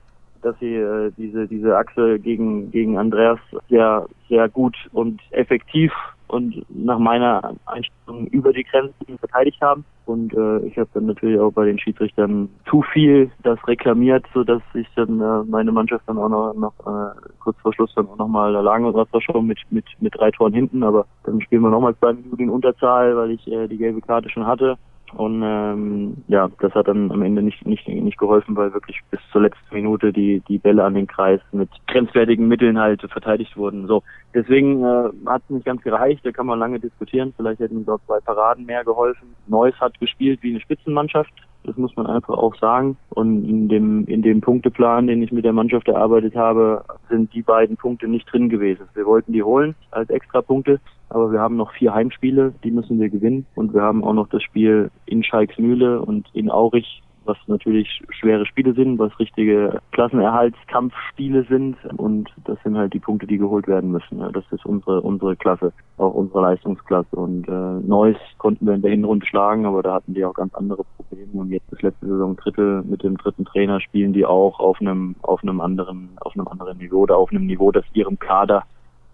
dass 0.45 0.59
sie 0.61 0.75
äh, 0.75 1.11
diese 1.17 1.47
diese 1.49 1.77
Achse 1.77 2.19
gegen 2.19 2.71
gegen 2.71 2.99
Andreas 2.99 3.39
sehr 3.69 4.07
sehr 4.29 4.49
gut 4.49 4.77
und 4.93 5.21
effektiv 5.31 5.93
und 6.29 6.65
nach 6.69 6.99
meiner 6.99 7.55
Einstellung 7.67 8.27
über 8.29 8.53
die 8.53 8.65
Grenzen 8.65 9.19
verteidigt 9.19 9.61
haben. 9.61 9.85
Und 10.07 10.35
äh, 10.35 10.59
ich 10.67 10.77
habe 10.77 10.89
dann 10.95 11.07
natürlich 11.07 11.39
auch 11.39 11.53
bei 11.53 11.65
den 11.65 11.79
Schiedsrichtern 11.79 12.49
zu 12.69 12.83
viel 12.83 13.31
das 13.43 13.59
reklamiert, 13.67 14.27
so 14.35 14.43
dass 14.43 14.63
ich 14.75 14.87
dann 14.97 15.21
äh, 15.21 15.45
meine 15.45 15.73
Mannschaft 15.73 16.05
dann 16.07 16.19
auch 16.19 16.29
noch, 16.29 16.55
noch 16.55 16.75
äh, 16.81 17.15
kurz 17.41 17.57
vor 17.61 17.73
Schluss 17.73 17.95
dann 17.95 18.09
auch 18.09 18.19
nochmal 18.19 18.53
da 18.53 18.61
lagen 18.61 18.85
und 18.85 18.95
war 18.95 19.07
schon 19.21 19.47
mit 19.47 19.59
mit 19.71 19.87
mit 20.01 20.15
drei 20.17 20.31
Toren 20.31 20.53
hinten, 20.53 20.83
aber 20.83 21.07
dann 21.25 21.41
spielen 21.41 21.63
wir 21.63 21.71
nochmal 21.71 21.97
zwei 21.97 22.13
Minuten 22.13 22.43
in 22.43 22.51
Unterzahl, 22.51 23.17
weil 23.17 23.31
ich 23.31 23.47
äh, 23.47 23.69
die 23.69 23.79
gelbe 23.79 24.01
Karte 24.01 24.29
schon 24.29 24.47
hatte 24.47 24.77
und 25.17 25.43
ähm, 25.45 26.17
ja, 26.29 26.49
das 26.61 26.75
hat 26.75 26.89
dann 26.89 27.11
am 27.11 27.23
Ende 27.23 27.43
nicht, 27.43 27.67
nicht, 27.67 27.87
nicht 27.89 28.19
geholfen, 28.19 28.57
weil 28.57 28.73
wirklich 28.73 29.01
bis 29.11 29.21
zur 29.33 29.43
letzten 29.43 29.75
Minute 29.75 30.13
die, 30.13 30.43
die 30.49 30.59
Bälle 30.59 30.85
an 30.85 30.95
den 30.95 31.07
Kreis 31.07 31.41
mit 31.53 31.69
grenzwertigen 31.87 32.49
Mitteln 32.49 32.79
halt 32.79 33.01
verteidigt 33.11 33.57
wurden. 33.57 33.87
So, 33.87 34.03
deswegen 34.35 34.83
äh, 34.83 35.11
hat 35.27 35.43
es 35.45 35.51
nicht 35.51 35.67
ganz 35.67 35.83
gereicht, 35.83 36.25
da 36.25 36.33
kann 36.33 36.47
man 36.47 36.59
lange 36.59 36.81
diskutieren. 36.81 37.33
Vielleicht 37.37 37.61
hätten 37.61 37.89
auch 37.89 38.01
zwei 38.07 38.21
Paraden 38.21 38.67
mehr 38.67 38.85
geholfen. 38.85 39.35
Neuss 39.47 39.79
hat 39.81 39.99
gespielt 40.01 40.43
wie 40.43 40.51
eine 40.51 40.61
Spitzenmannschaft, 40.61 41.33
das 41.65 41.77
muss 41.77 41.97
man 41.97 42.07
einfach 42.07 42.35
auch 42.35 42.55
sagen. 42.57 42.97
Und 43.11 43.49
in 43.49 43.69
dem, 43.69 44.05
in 44.07 44.23
dem 44.23 44.41
Punkteplan, 44.41 45.07
den 45.07 45.23
ich 45.23 45.33
mit 45.33 45.45
der 45.45 45.53
Mannschaft 45.53 45.89
erarbeitet 45.89 46.37
habe, 46.37 46.85
sind 47.09 47.33
die 47.33 47.43
beiden 47.43 47.77
Punkte 47.77 48.07
nicht 48.07 48.31
drin 48.31 48.49
gewesen. 48.49 48.87
Wir 48.95 49.07
wollten 49.07 49.33
die 49.33 49.43
holen 49.43 49.75
als 49.91 50.11
Extrapunkte, 50.11 50.81
aber 51.15 51.31
wir 51.31 51.41
haben 51.41 51.57
noch 51.57 51.73
vier 51.73 51.95
Heimspiele, 51.95 52.53
die 52.65 52.73
müssen 52.73 52.99
wir 52.99 53.09
gewinnen. 53.09 53.47
Und 53.55 53.73
wir 53.73 53.83
haben 53.83 54.03
auch 54.03 54.13
noch 54.13 54.29
das 54.29 54.43
Spiel 54.43 54.91
in 55.07 55.23
Schalksmühle 55.23 56.01
und 56.03 56.29
in 56.33 56.51
Aurich 56.51 57.03
was 57.27 57.39
natürlich 57.47 58.03
schwere 58.11 58.45
Spiele 58.47 58.75
sind, 58.75 58.99
was 58.99 59.19
richtige 59.19 59.81
Klassenerhaltskampfspiele 59.93 61.45
sind 61.45 61.77
und 61.97 62.31
das 62.45 62.59
sind 62.63 62.77
halt 62.77 62.93
die 62.93 62.99
Punkte, 62.99 63.27
die 63.27 63.39
geholt 63.39 63.67
werden 63.67 63.91
müssen. 63.91 64.21
Das 64.33 64.45
ist 64.51 64.67
unsere 64.67 65.01
unsere 65.01 65.35
Klasse, 65.37 65.73
auch 65.97 66.13
unsere 66.13 66.43
Leistungsklasse 66.43 67.17
und 67.17 67.49
äh, 67.49 67.87
Neuss 67.87 68.19
konnten 68.37 68.67
wir 68.67 68.75
in 68.75 68.83
der 68.83 68.91
Hinrunde 68.91 69.27
schlagen, 69.27 69.65
aber 69.67 69.83
da 69.83 69.95
hatten 69.95 70.13
die 70.13 70.23
auch 70.25 70.35
ganz 70.35 70.55
andere 70.55 70.85
Probleme 70.99 71.41
und 71.41 71.51
jetzt 71.51 71.73
ist 71.73 71.83
letzte 71.83 72.07
Saison 72.07 72.37
Drittel 72.37 72.83
mit 72.83 73.03
dem 73.03 73.17
dritten 73.17 73.45
Trainer 73.45 73.81
spielen 73.81 74.13
die 74.13 74.27
auch 74.27 74.61
auf 74.61 74.81
einem 74.81 75.17
auf 75.23 75.43
einem 75.43 75.61
anderen 75.61 76.11
auf 76.21 76.35
einem 76.35 76.49
anderen 76.49 76.79
Niveau 76.79 76.99
oder 77.01 77.17
auf 77.17 77.31
einem 77.31 77.47
Niveau, 77.47 77.73
das 77.73 77.85
ihrem 77.95 78.19
Kader 78.19 78.65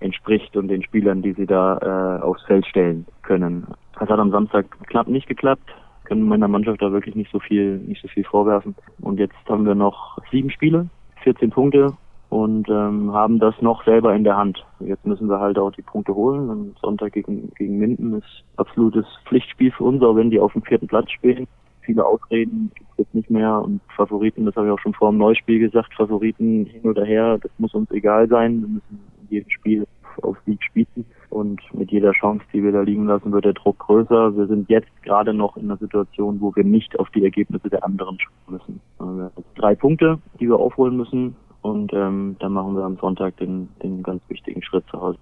entspricht 0.00 0.56
und 0.56 0.68
den 0.68 0.82
Spielern, 0.82 1.22
die 1.22 1.32
sie 1.32 1.46
da 1.46 2.18
äh, 2.18 2.22
aufs 2.22 2.42
Feld 2.44 2.66
stellen 2.66 3.06
können. 3.22 3.66
Das 3.98 4.08
hat 4.08 4.18
am 4.18 4.30
Samstag 4.30 4.66
knapp 4.88 5.08
nicht 5.08 5.28
geklappt 5.28 5.70
können 6.10 6.26
meiner 6.26 6.48
Mannschaft 6.48 6.82
da 6.82 6.90
wirklich 6.90 7.14
nicht 7.14 7.30
so 7.30 7.38
viel, 7.38 7.78
nicht 7.78 8.02
so 8.02 8.08
viel 8.08 8.24
vorwerfen. 8.24 8.74
Und 9.00 9.20
jetzt 9.20 9.36
haben 9.48 9.64
wir 9.64 9.76
noch 9.76 10.18
sieben 10.32 10.50
Spiele, 10.50 10.88
14 11.22 11.50
Punkte 11.50 11.94
und 12.30 12.68
ähm, 12.68 13.12
haben 13.12 13.38
das 13.38 13.54
noch 13.60 13.84
selber 13.84 14.12
in 14.14 14.24
der 14.24 14.36
Hand. 14.36 14.64
Jetzt 14.80 15.06
müssen 15.06 15.28
wir 15.28 15.38
halt 15.38 15.56
auch 15.56 15.70
die 15.70 15.82
Punkte 15.82 16.12
holen. 16.14 16.50
Und 16.50 16.78
Sonntag 16.80 17.12
gegen, 17.12 17.52
gegen 17.54 17.78
Minden 17.78 18.14
ist 18.14 18.44
absolutes 18.56 19.06
Pflichtspiel 19.26 19.70
für 19.70 19.84
uns, 19.84 20.02
auch 20.02 20.16
wenn 20.16 20.30
die 20.30 20.40
auf 20.40 20.52
dem 20.52 20.62
vierten 20.62 20.88
Platz 20.88 21.12
spielen. 21.12 21.46
Viele 21.82 22.04
Ausreden 22.04 22.72
gibt 22.74 22.90
es 22.90 22.98
jetzt 22.98 23.14
nicht 23.14 23.30
mehr 23.30 23.62
und 23.62 23.80
Favoriten, 23.96 24.44
das 24.44 24.54
habe 24.54 24.66
ich 24.66 24.72
auch 24.72 24.80
schon 24.80 24.94
vor 24.94 25.10
dem 25.10 25.18
Neuspiel 25.18 25.60
gesagt, 25.60 25.94
Favoriten 25.94 26.66
hin 26.66 26.82
oder 26.82 27.04
her, 27.04 27.38
das 27.38 27.50
muss 27.58 27.74
uns 27.74 27.90
egal 27.90 28.28
sein. 28.28 28.60
Wir 28.60 28.68
müssen 28.68 29.00
jedem 29.30 29.50
Spiel 29.50 29.86
auf 30.22 30.36
Sieg 30.46 30.62
spielen. 30.62 31.04
Und 31.30 31.60
mit 31.72 31.92
jeder 31.92 32.12
Chance, 32.12 32.44
die 32.52 32.62
wir 32.62 32.72
da 32.72 32.82
liegen 32.82 33.06
lassen, 33.06 33.32
wird 33.32 33.44
der 33.44 33.52
Druck 33.52 33.78
größer. 33.78 34.36
Wir 34.36 34.46
sind 34.48 34.68
jetzt 34.68 34.90
gerade 35.02 35.32
noch 35.32 35.56
in 35.56 35.64
einer 35.64 35.76
Situation, 35.76 36.40
wo 36.40 36.54
wir 36.56 36.64
nicht 36.64 36.98
auf 36.98 37.08
die 37.10 37.24
Ergebnisse 37.24 37.70
der 37.70 37.84
anderen 37.84 38.18
schauen 38.18 38.58
müssen. 38.58 38.80
Wir 38.98 39.06
haben 39.06 39.30
drei 39.54 39.74
Punkte, 39.74 40.18
die 40.40 40.48
wir 40.48 40.56
aufholen 40.56 40.96
müssen. 40.96 41.36
Und 41.62 41.92
ähm, 41.92 42.36
dann 42.40 42.52
machen 42.52 42.74
wir 42.74 42.84
am 42.84 42.96
Sonntag 42.96 43.36
den, 43.36 43.68
den 43.82 44.02
ganz 44.02 44.22
wichtigen 44.28 44.62
Schritt 44.62 44.84
zu 44.90 45.00
Hause. 45.00 45.18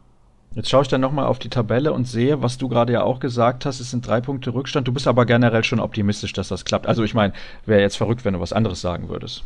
Jetzt 0.55 0.71
schaue 0.71 0.83
ich 0.83 0.89
dann 0.89 1.01
nochmal 1.01 1.27
auf 1.27 1.39
die 1.39 1.51
Tabelle 1.51 1.93
und 1.93 2.07
sehe, 2.07 2.43
was 2.43 2.59
du 2.59 2.69
gerade 2.69 2.93
ja 2.93 3.03
auch 3.03 3.21
gesagt 3.21 3.67
hast, 3.67 3.81
es 3.81 3.91
sind 3.91 4.07
drei 4.07 4.21
Punkte 4.21 4.55
Rückstand. 4.55 4.89
Du 4.89 4.93
bist 4.93 5.07
aber 5.07 5.27
generell 5.27 5.63
schon 5.63 5.79
optimistisch, 5.79 6.33
dass 6.33 6.49
das 6.49 6.65
klappt. 6.65 6.87
Also 6.87 7.05
ich 7.05 7.15
meine, 7.15 7.35
wäre 7.67 7.81
jetzt 7.81 7.97
verrückt, 7.97 8.25
wenn 8.25 8.35
du 8.35 8.41
was 8.41 8.53
anderes 8.53 8.81
sagen 8.81 9.09
würdest. 9.09 9.45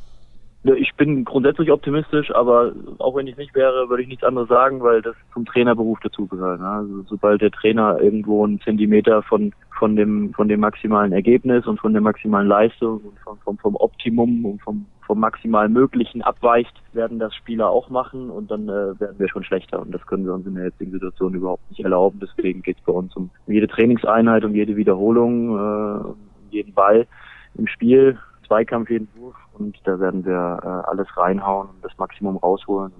Ich 0.64 0.94
bin 0.94 1.24
grundsätzlich 1.24 1.72
optimistisch, 1.72 2.32
aber 2.32 2.72
auch 2.98 3.16
wenn 3.16 3.26
ich 3.26 3.36
nicht 3.36 3.52
wäre, 3.54 3.88
würde 3.88 4.04
ich 4.04 4.08
nichts 4.08 4.22
anderes 4.22 4.48
sagen, 4.48 4.80
weil 4.80 5.02
das 5.02 5.16
zum 5.32 5.44
Trainerberuf 5.44 5.98
dazugehört. 6.00 6.60
Ne? 6.60 6.68
Also 6.68 7.02
sobald 7.08 7.40
der 7.40 7.50
Trainer 7.50 8.00
irgendwo 8.00 8.44
einen 8.44 8.60
Zentimeter 8.60 9.22
von 9.22 9.52
von 9.76 9.96
dem 9.96 10.32
von 10.34 10.46
dem 10.46 10.60
maximalen 10.60 11.12
Ergebnis 11.12 11.66
und 11.66 11.80
von 11.80 11.92
der 11.92 12.02
maximalen 12.02 12.46
Leistung 12.46 13.00
und 13.00 13.18
vom, 13.24 13.38
vom, 13.38 13.58
vom 13.58 13.76
Optimum 13.76 14.44
und 14.44 14.62
vom 14.62 14.86
vom 15.04 15.18
maximal 15.18 15.68
Möglichen 15.68 16.22
abweicht, 16.22 16.72
werden 16.92 17.18
das 17.18 17.34
Spieler 17.34 17.68
auch 17.68 17.90
machen 17.90 18.30
und 18.30 18.52
dann 18.52 18.68
äh, 18.68 19.00
werden 19.00 19.18
wir 19.18 19.28
schon 19.28 19.42
schlechter. 19.42 19.80
Und 19.80 19.92
das 19.92 20.06
können 20.06 20.24
wir 20.24 20.32
uns 20.32 20.46
in 20.46 20.54
der 20.54 20.66
jetzigen 20.66 20.92
Situation 20.92 21.34
überhaupt 21.34 21.68
nicht 21.70 21.82
erlauben. 21.82 22.20
Deswegen 22.20 22.62
geht 22.62 22.78
es 22.78 22.84
bei 22.84 22.92
uns 22.92 23.16
um 23.16 23.30
jede 23.48 23.66
Trainingseinheit, 23.66 24.44
um 24.44 24.54
jede 24.54 24.76
Wiederholung, 24.76 25.58
äh, 25.58 26.06
um 26.06 26.16
jeden 26.50 26.72
Ball 26.72 27.08
im 27.56 27.66
Spiel, 27.66 28.16
Zweikampf, 28.46 28.90
jeden 28.90 29.08
Wurf 29.16 29.34
und 29.54 29.78
da 29.84 29.98
werden 30.00 30.24
wir 30.24 30.60
äh, 30.62 30.90
alles 30.90 31.08
reinhauen 31.16 31.68
und 31.68 31.84
das 31.84 31.96
Maximum 31.98 32.36
rausholen. 32.36 32.92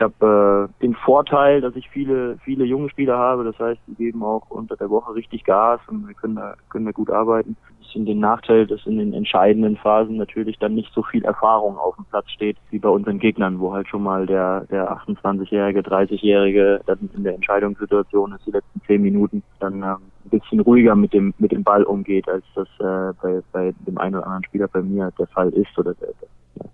Ich 0.00 0.04
habe 0.04 0.70
äh, 0.80 0.82
den 0.82 0.94
Vorteil, 0.94 1.60
dass 1.60 1.76
ich 1.76 1.90
viele, 1.90 2.38
viele 2.42 2.64
junge 2.64 2.88
Spieler 2.88 3.18
habe. 3.18 3.44
Das 3.44 3.58
heißt, 3.58 3.78
die 3.86 3.96
geben 3.96 4.22
auch 4.22 4.48
unter 4.48 4.74
der 4.74 4.88
Woche 4.88 5.14
richtig 5.14 5.44
Gas 5.44 5.78
und 5.88 6.08
wir 6.08 6.14
können 6.14 6.36
da, 6.36 6.54
können 6.70 6.86
da 6.86 6.92
gut 6.92 7.10
arbeiten. 7.10 7.50
Ein 7.50 7.76
bisschen 7.80 8.06
den 8.06 8.18
Nachteil, 8.18 8.66
dass 8.66 8.86
in 8.86 8.96
den 8.96 9.12
entscheidenden 9.12 9.76
Phasen 9.76 10.16
natürlich 10.16 10.58
dann 10.58 10.74
nicht 10.74 10.90
so 10.94 11.02
viel 11.02 11.22
Erfahrung 11.26 11.76
auf 11.76 11.96
dem 11.96 12.06
Platz 12.06 12.30
steht 12.30 12.56
wie 12.70 12.78
bei 12.78 12.88
unseren 12.88 13.18
Gegnern, 13.18 13.60
wo 13.60 13.74
halt 13.74 13.88
schon 13.88 14.02
mal 14.02 14.24
der, 14.24 14.64
der 14.70 14.90
28-Jährige, 14.90 15.80
30-Jährige 15.80 16.80
dann 16.86 17.10
in 17.14 17.22
der 17.22 17.34
Entscheidungssituation 17.34 18.32
ist, 18.32 18.46
die 18.46 18.52
letzten 18.52 18.80
zehn 18.86 19.02
Minuten 19.02 19.42
dann 19.58 19.82
ähm, 19.82 19.98
ein 20.24 20.30
bisschen 20.30 20.60
ruhiger 20.60 20.96
mit 20.96 21.12
dem, 21.12 21.34
mit 21.36 21.52
dem 21.52 21.62
Ball 21.62 21.82
umgeht, 21.82 22.26
als 22.26 22.46
das 22.54 22.68
äh, 22.78 23.12
bei, 23.20 23.42
bei 23.52 23.74
dem 23.86 23.98
einen 23.98 24.14
oder 24.14 24.24
anderen 24.24 24.44
Spieler 24.44 24.68
bei 24.68 24.80
mir 24.80 25.12
der 25.18 25.26
Fall 25.26 25.50
ist 25.50 25.78
oder 25.78 25.92
der, 25.92 26.08
der 26.22 26.28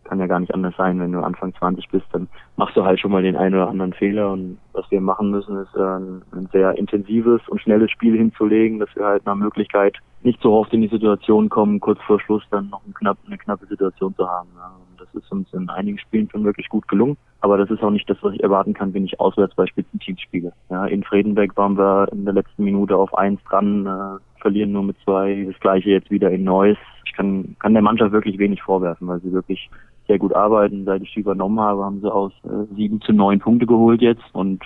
kann 0.05 0.21
ja 0.21 0.27
gar 0.27 0.41
nicht 0.41 0.55
anders 0.55 0.75
sein. 0.77 1.01
Wenn 1.01 1.13
du 1.13 1.21
Anfang 1.21 1.55
20 1.55 1.89
bist, 1.89 2.07
dann 2.13 2.29
machst 2.57 2.77
du 2.77 2.85
halt 2.85 3.01
schon 3.01 3.11
mal 3.11 3.23
den 3.23 3.37
einen 3.37 3.55
oder 3.55 3.69
anderen 3.69 3.93
Fehler. 3.93 4.33
Und 4.33 4.59
was 4.73 4.91
wir 4.91 5.01
machen 5.01 5.31
müssen, 5.31 5.57
ist 5.63 5.77
ein, 5.77 6.23
ein 6.33 6.49
sehr 6.53 6.77
intensives 6.79 7.41
und 7.49 7.61
schnelles 7.61 7.91
Spiel 7.91 8.17
hinzulegen, 8.17 8.79
dass 8.79 8.95
wir 8.95 9.07
halt 9.07 9.27
nach 9.27 9.35
Möglichkeit 9.35 9.97
nicht 10.23 10.41
so 10.41 10.55
oft 10.55 10.73
in 10.73 10.83
die 10.83 10.89
Situation 10.89 11.49
kommen, 11.49 11.81
kurz 11.81 12.01
vor 12.03 12.21
Schluss 12.21 12.43
dann 12.51 12.71
noch 12.71 12.81
ein 12.87 12.95
knapp, 12.95 13.19
eine 13.27 13.39
knappe 13.39 13.67
Situation 13.67 14.15
zu 14.15 14.29
haben. 14.29 14.49
Ja. 14.57 14.73
Das 14.99 15.09
ist 15.15 15.31
uns 15.31 15.53
in 15.53 15.69
einigen 15.69 15.99
Spielen 15.99 16.29
schon 16.31 16.45
wirklich 16.45 16.69
gut 16.69 16.89
gelungen. 16.89 17.17
Aber 17.41 17.59
das 17.59 17.71
ist 17.71 17.83
auch 17.83 17.91
nicht 17.91 18.09
das, 18.09 18.19
was 18.23 18.35
ich 18.35 18.43
erwarten 18.43 18.75
kann, 18.75 18.95
wenn 18.95 19.05
ich 19.05 19.21
auswärts 19.21 19.55
bei 19.55 19.67
Spitzenteams 19.67 20.21
spiele. 20.21 20.53
Ja, 20.71 20.87
in 20.87 21.05
Fredenberg 21.05 21.57
waren 21.57 21.77
wir 21.77 22.09
in 22.13 22.25
der 22.25 22.35
letzten 22.35 22.65
Minute 22.65 22.97
auf 22.97 23.17
eins 23.17 23.43
dran, 23.45 23.87
äh, 23.87 24.41
verlieren 24.41 24.73
nur 24.73 24.83
mit 24.83 24.97
zwei. 25.05 25.47
Das 25.51 25.61
gleiche 25.61 25.91
jetzt 25.91 26.11
wieder 26.11 26.31
in 26.31 26.45
Neuss. 26.45 26.79
Ich 27.05 27.13
kann, 27.13 27.57
kann 27.59 27.73
der 27.73 27.83
Mannschaft 27.83 28.13
wirklich 28.13 28.39
wenig 28.39 28.63
vorwerfen, 28.63 29.07
weil 29.09 29.21
sie 29.21 29.33
wirklich 29.33 29.71
sehr 30.07 30.19
gut 30.19 30.35
arbeiten. 30.35 30.85
Seit 30.85 31.03
ich 31.03 31.13
sie 31.15 31.21
übernommen 31.21 31.61
habe, 31.61 31.85
haben 31.85 32.01
sie 32.01 32.13
aus 32.13 32.33
äh, 32.45 32.75
sieben 32.75 33.01
zu 33.01 33.13
neun 33.13 33.41
Punkte 33.41 33.67
geholt 33.67 34.03
jetzt 34.03 34.25
und 34.33 34.63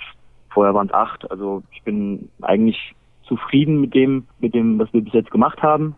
vorher 0.49 0.73
waren 0.73 0.87
es 0.87 0.93
acht. 0.93 1.29
Also 1.31 1.63
ich 1.71 1.83
bin 1.83 2.29
eigentlich 2.41 2.95
zufrieden 3.23 3.81
mit 3.81 3.93
dem, 3.93 4.27
mit 4.39 4.53
dem, 4.53 4.77
was 4.79 4.91
wir 4.93 5.01
bis 5.01 5.13
jetzt 5.13 5.31
gemacht 5.31 5.61
haben. 5.61 5.95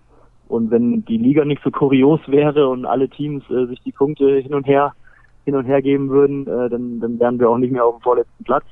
Und 0.47 0.71
wenn 0.71 1.05
die 1.05 1.17
Liga 1.17 1.45
nicht 1.45 1.63
so 1.63 1.71
kurios 1.71 2.19
wäre 2.27 2.67
und 2.67 2.85
alle 2.85 3.09
Teams 3.09 3.43
äh, 3.49 3.65
sich 3.67 3.81
die 3.81 3.91
Punkte 3.91 4.37
hin 4.37 4.53
und 4.53 4.67
her 4.67 4.93
hin 5.45 5.55
und 5.55 5.65
her 5.65 5.81
geben 5.81 6.09
würden, 6.09 6.47
äh, 6.47 6.69
dann, 6.69 6.99
dann 6.99 7.19
wären 7.19 7.39
wir 7.39 7.49
auch 7.49 7.57
nicht 7.57 7.71
mehr 7.71 7.85
auf 7.85 7.97
dem 7.97 8.01
vorletzten 8.01 8.43
Platz. 8.43 8.63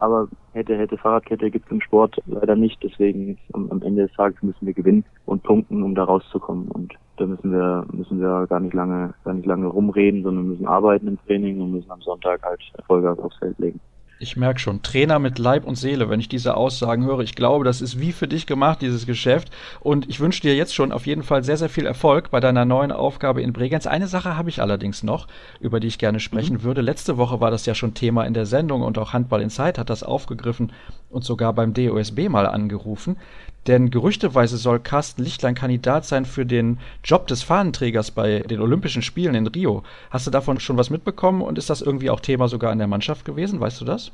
Aber 0.00 0.28
hätte, 0.52 0.76
hätte 0.76 0.96
Fahrradkette 0.96 1.50
gibt 1.50 1.66
es 1.66 1.72
im 1.72 1.80
Sport 1.80 2.20
leider 2.26 2.54
nicht. 2.54 2.80
Deswegen 2.82 3.38
am, 3.52 3.70
am 3.70 3.82
Ende 3.82 4.06
des 4.06 4.16
Tages 4.16 4.40
müssen 4.42 4.66
wir 4.66 4.74
gewinnen 4.74 5.04
und 5.26 5.42
punkten, 5.42 5.82
um 5.82 5.94
da 5.94 6.04
rauszukommen. 6.04 6.68
Und 6.68 6.94
da 7.16 7.26
müssen 7.26 7.50
wir, 7.52 7.84
müssen 7.92 8.20
wir 8.20 8.46
gar 8.46 8.60
nicht 8.60 8.74
lange, 8.74 9.14
gar 9.24 9.34
nicht 9.34 9.46
lange 9.46 9.66
rumreden, 9.66 10.22
sondern 10.22 10.48
müssen 10.48 10.66
arbeiten 10.66 11.08
im 11.08 11.18
Training 11.26 11.60
und 11.60 11.72
müssen 11.72 11.90
am 11.90 12.00
Sonntag 12.00 12.42
halt 12.44 12.60
Erfolge 12.74 13.10
aufs 13.10 13.38
Feld 13.38 13.58
legen. 13.58 13.80
Ich 14.20 14.36
merke 14.36 14.58
schon, 14.58 14.82
Trainer 14.82 15.20
mit 15.20 15.38
Leib 15.38 15.64
und 15.64 15.76
Seele, 15.76 16.10
wenn 16.10 16.18
ich 16.18 16.28
diese 16.28 16.56
Aussagen 16.56 17.04
höre. 17.04 17.20
Ich 17.20 17.36
glaube, 17.36 17.64
das 17.64 17.80
ist 17.80 18.00
wie 18.00 18.10
für 18.10 18.26
dich 18.26 18.46
gemacht, 18.46 18.82
dieses 18.82 19.06
Geschäft. 19.06 19.52
Und 19.78 20.08
ich 20.08 20.18
wünsche 20.18 20.40
dir 20.40 20.56
jetzt 20.56 20.74
schon 20.74 20.90
auf 20.90 21.06
jeden 21.06 21.22
Fall 21.22 21.44
sehr, 21.44 21.56
sehr 21.56 21.68
viel 21.68 21.86
Erfolg 21.86 22.32
bei 22.32 22.40
deiner 22.40 22.64
neuen 22.64 22.90
Aufgabe 22.90 23.42
in 23.42 23.52
Bregenz. 23.52 23.86
Eine 23.86 24.08
Sache 24.08 24.36
habe 24.36 24.48
ich 24.48 24.60
allerdings 24.60 25.04
noch, 25.04 25.28
über 25.60 25.78
die 25.78 25.86
ich 25.86 25.98
gerne 25.98 26.18
sprechen 26.18 26.56
mhm. 26.56 26.62
würde. 26.64 26.80
Letzte 26.80 27.16
Woche 27.16 27.40
war 27.40 27.52
das 27.52 27.64
ja 27.64 27.76
schon 27.76 27.94
Thema 27.94 28.24
in 28.24 28.34
der 28.34 28.46
Sendung 28.46 28.82
und 28.82 28.98
auch 28.98 29.12
Handball 29.12 29.40
in 29.40 29.50
Zeit 29.50 29.78
hat 29.78 29.88
das 29.88 30.02
aufgegriffen 30.02 30.72
und 31.10 31.22
sogar 31.22 31.52
beim 31.52 31.72
DOSB 31.72 32.28
mal 32.28 32.46
angerufen. 32.46 33.18
Denn 33.66 33.90
gerüchteweise 33.90 34.56
soll 34.56 34.78
Carsten 34.78 35.22
Lichtlein 35.22 35.54
Kandidat 35.54 36.04
sein 36.04 36.24
für 36.24 36.46
den 36.46 36.78
Job 37.04 37.26
des 37.26 37.42
Fahnenträgers 37.42 38.10
bei 38.10 38.40
den 38.40 38.60
Olympischen 38.60 39.02
Spielen 39.02 39.34
in 39.34 39.46
Rio. 39.46 39.82
Hast 40.10 40.26
du 40.26 40.30
davon 40.30 40.58
schon 40.60 40.78
was 40.78 40.90
mitbekommen 40.90 41.42
und 41.42 41.58
ist 41.58 41.68
das 41.68 41.82
irgendwie 41.82 42.10
auch 42.10 42.20
Thema 42.20 42.48
sogar 42.48 42.72
in 42.72 42.78
der 42.78 42.86
Mannschaft 42.86 43.24
gewesen? 43.24 43.60
Weißt 43.60 43.80
du 43.80 43.84
das? 43.84 44.12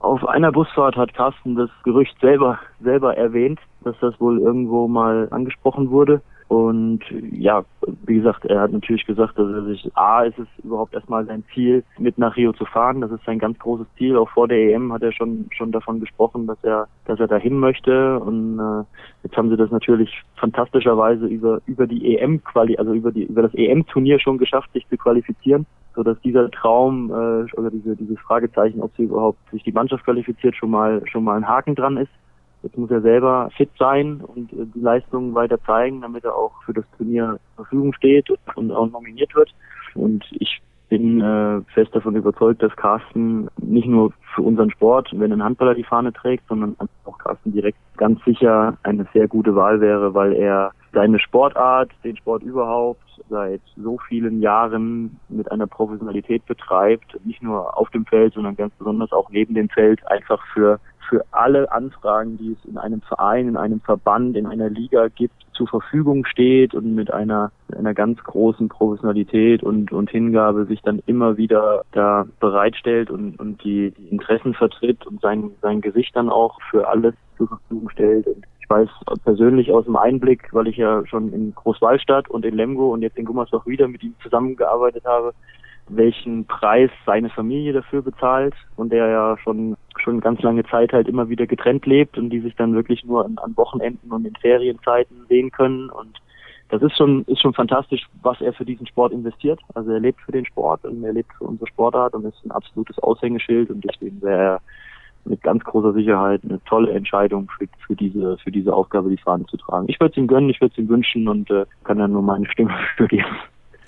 Auf 0.00 0.26
einer 0.26 0.50
Busfahrt 0.50 0.96
hat 0.96 1.14
Carsten 1.14 1.54
das 1.54 1.70
Gerücht 1.84 2.18
selber, 2.20 2.58
selber 2.80 3.16
erwähnt, 3.16 3.60
dass 3.84 3.94
das 4.00 4.20
wohl 4.20 4.40
irgendwo 4.40 4.88
mal 4.88 5.28
angesprochen 5.30 5.90
wurde. 5.90 6.20
Und 6.52 7.00
ja, 7.30 7.64
wie 8.04 8.16
gesagt, 8.16 8.44
er 8.44 8.60
hat 8.60 8.72
natürlich 8.72 9.06
gesagt, 9.06 9.38
dass 9.38 9.50
er 9.50 9.64
sich, 9.64 9.90
A, 9.94 10.24
ist 10.24 10.38
es 10.38 10.46
überhaupt 10.62 10.92
erstmal 10.92 11.24
sein 11.24 11.44
Ziel, 11.54 11.82
mit 11.98 12.18
nach 12.18 12.36
Rio 12.36 12.52
zu 12.52 12.66
fahren. 12.66 13.00
Das 13.00 13.10
ist 13.10 13.24
sein 13.24 13.38
ganz 13.38 13.58
großes 13.58 13.86
Ziel. 13.96 14.18
Auch 14.18 14.28
vor 14.28 14.48
der 14.48 14.58
EM 14.58 14.92
hat 14.92 15.00
er 15.00 15.12
schon, 15.12 15.46
schon 15.56 15.72
davon 15.72 15.98
gesprochen, 15.98 16.46
dass 16.46 16.62
er, 16.62 16.88
dass 17.06 17.18
er 17.18 17.26
dahin 17.26 17.58
möchte. 17.58 18.20
Und 18.20 18.58
äh, 18.58 18.84
jetzt 19.22 19.34
haben 19.34 19.48
sie 19.48 19.56
das 19.56 19.70
natürlich 19.70 20.10
fantastischerweise 20.36 21.24
über, 21.24 21.62
über 21.64 21.86
die 21.86 22.18
EM 22.18 22.44
quali, 22.44 22.76
also 22.76 22.92
über 22.92 23.12
die, 23.12 23.24
über 23.24 23.40
das 23.40 23.54
EM-Turnier 23.54 24.18
schon 24.18 24.36
geschafft, 24.36 24.70
sich 24.74 24.86
zu 24.88 24.98
qualifizieren 24.98 25.64
so 25.94 26.02
dass 26.02 26.18
dieser 26.20 26.50
Traum 26.50 27.10
äh, 27.10 27.52
oder 27.52 27.70
diese 27.70 27.94
dieses 27.94 28.18
Fragezeichen, 28.20 28.80
ob 28.80 28.90
sie 28.96 29.02
überhaupt 29.02 29.38
sich 29.50 29.62
die 29.62 29.72
Mannschaft 29.72 30.04
qualifiziert, 30.04 30.56
schon 30.56 30.70
mal 30.70 31.02
schon 31.06 31.22
mal 31.22 31.36
ein 31.36 31.46
Haken 31.46 31.74
dran 31.74 31.98
ist. 31.98 32.10
Jetzt 32.62 32.78
muss 32.78 32.90
er 32.90 33.00
selber 33.00 33.50
fit 33.56 33.70
sein 33.78 34.20
und 34.20 34.52
äh, 34.52 34.66
die 34.74 34.80
Leistungen 34.80 35.34
weiter 35.34 35.60
zeigen, 35.64 36.00
damit 36.00 36.24
er 36.24 36.34
auch 36.34 36.52
für 36.64 36.72
das 36.72 36.84
Turnier 36.96 37.38
zur 37.56 37.64
Verfügung 37.64 37.92
steht 37.92 38.28
und 38.54 38.70
auch 38.70 38.90
nominiert 38.90 39.34
wird. 39.34 39.52
Und 39.94 40.24
ich 40.32 40.62
bin 40.88 41.22
äh, 41.22 41.62
fest 41.72 41.94
davon 41.94 42.16
überzeugt, 42.16 42.62
dass 42.62 42.76
Carsten 42.76 43.48
nicht 43.56 43.88
nur 43.88 44.12
für 44.34 44.42
unseren 44.42 44.70
Sport, 44.70 45.08
wenn 45.12 45.32
ein 45.32 45.42
Handballer 45.42 45.74
die 45.74 45.84
Fahne 45.84 46.12
trägt, 46.12 46.46
sondern 46.48 46.76
auch 47.06 47.16
Carsten 47.16 47.52
direkt 47.52 47.78
ganz 47.96 48.22
sicher 48.24 48.76
eine 48.82 49.06
sehr 49.14 49.26
gute 49.26 49.54
Wahl 49.54 49.80
wäre, 49.80 50.12
weil 50.12 50.34
er 50.34 50.72
seine 50.92 51.18
Sportart, 51.18 51.90
den 52.04 52.16
Sport 52.18 52.42
überhaupt 52.42 53.00
seit 53.30 53.62
so 53.76 53.96
vielen 54.06 54.42
Jahren 54.42 55.18
mit 55.30 55.50
einer 55.50 55.66
Professionalität 55.66 56.44
betreibt, 56.44 57.18
nicht 57.24 57.42
nur 57.42 57.78
auf 57.78 57.88
dem 57.90 58.04
Feld, 58.04 58.34
sondern 58.34 58.56
ganz 58.56 58.74
besonders 58.74 59.12
auch 59.12 59.30
neben 59.30 59.54
dem 59.54 59.70
Feld 59.70 60.06
einfach 60.10 60.44
für 60.52 60.78
für 61.12 61.26
alle 61.30 61.70
Anfragen, 61.70 62.38
die 62.38 62.52
es 62.52 62.64
in 62.64 62.78
einem 62.78 63.02
Verein, 63.02 63.46
in 63.46 63.58
einem 63.58 63.80
Verband, 63.80 64.34
in 64.34 64.46
einer 64.46 64.70
Liga 64.70 65.08
gibt, 65.08 65.34
zur 65.52 65.68
Verfügung 65.68 66.24
steht 66.24 66.72
und 66.72 66.94
mit 66.94 67.12
einer, 67.12 67.52
einer 67.76 67.92
ganz 67.92 68.18
großen 68.24 68.70
Professionalität 68.70 69.62
und, 69.62 69.92
und 69.92 70.08
Hingabe 70.08 70.64
sich 70.64 70.80
dann 70.80 71.02
immer 71.04 71.36
wieder 71.36 71.82
da 71.92 72.26
bereitstellt 72.40 73.10
und, 73.10 73.38
und 73.38 73.62
die, 73.62 73.90
die 73.90 74.08
Interessen 74.08 74.54
vertritt 74.54 75.06
und 75.06 75.20
sein, 75.20 75.50
sein 75.60 75.82
Gesicht 75.82 76.16
dann 76.16 76.30
auch 76.30 76.58
für 76.70 76.88
alles 76.88 77.12
zur 77.36 77.48
Verfügung 77.48 77.90
stellt. 77.90 78.26
Und 78.26 78.46
ich 78.62 78.70
weiß 78.70 78.88
persönlich 79.22 79.70
aus 79.70 79.84
dem 79.84 79.96
Einblick, 79.96 80.48
weil 80.52 80.66
ich 80.66 80.78
ja 80.78 81.06
schon 81.06 81.30
in 81.34 81.54
Großwallstadt 81.54 82.30
und 82.30 82.46
in 82.46 82.56
Lemgo 82.56 82.90
und 82.90 83.02
jetzt 83.02 83.18
in 83.18 83.26
Gummersbach 83.26 83.66
wieder 83.66 83.86
mit 83.86 84.02
ihm 84.02 84.14
zusammengearbeitet 84.22 85.04
habe, 85.04 85.34
welchen 85.88 86.46
Preis 86.46 86.90
seine 87.04 87.28
Familie 87.28 87.72
dafür 87.72 88.02
bezahlt 88.02 88.54
und 88.76 88.92
der 88.92 89.08
ja 89.08 89.36
schon 89.42 89.76
schon 89.98 90.20
ganz 90.20 90.40
lange 90.42 90.64
Zeit 90.64 90.92
halt 90.92 91.08
immer 91.08 91.28
wieder 91.28 91.46
getrennt 91.46 91.86
lebt 91.86 92.16
und 92.16 92.30
die 92.30 92.40
sich 92.40 92.54
dann 92.56 92.74
wirklich 92.74 93.04
nur 93.04 93.24
an, 93.24 93.36
an 93.38 93.56
Wochenenden 93.56 94.10
und 94.10 94.26
in 94.26 94.34
Ferienzeiten 94.36 95.26
sehen 95.28 95.50
können 95.50 95.90
und 95.90 96.20
das 96.70 96.80
ist 96.80 96.96
schon 96.96 97.22
ist 97.24 97.42
schon 97.42 97.52
fantastisch, 97.52 98.06
was 98.22 98.40
er 98.40 98.54
für 98.54 98.64
diesen 98.64 98.86
Sport 98.86 99.12
investiert. 99.12 99.60
Also 99.74 99.92
er 99.92 100.00
lebt 100.00 100.20
für 100.22 100.32
den 100.32 100.46
Sport 100.46 100.84
und 100.84 101.04
er 101.04 101.12
lebt 101.12 101.30
für 101.34 101.44
unsere 101.44 101.68
Sportart 101.68 102.14
und 102.14 102.24
ist 102.24 102.44
ein 102.46 102.50
absolutes 102.50 102.98
Aushängeschild 103.00 103.68
und 103.68 103.84
deswegen 103.84 104.22
wäre 104.22 104.42
er 104.42 104.60
mit 105.24 105.42
ganz 105.42 105.62
großer 105.64 105.92
Sicherheit 105.92 106.40
eine 106.44 106.62
tolle 106.64 106.92
Entscheidung 106.92 107.48
für, 107.58 107.68
für 107.86 107.94
diese 107.94 108.38
für 108.38 108.50
diese 108.50 108.72
Aufgabe, 108.72 109.10
die 109.10 109.18
Fahne 109.18 109.44
zu 109.46 109.58
tragen. 109.58 109.86
Ich 109.88 110.00
würde 110.00 110.12
es 110.12 110.16
ihm 110.16 110.26
gönnen, 110.26 110.48
ich 110.48 110.60
würde 110.62 110.72
es 110.72 110.78
ihm 110.78 110.88
wünschen 110.88 111.28
und 111.28 111.50
äh, 111.50 111.66
kann 111.84 111.98
dann 111.98 112.12
nur 112.12 112.22
meine 112.22 112.48
Stimme 112.48 112.74
für 112.96 113.06
geben. 113.06 113.36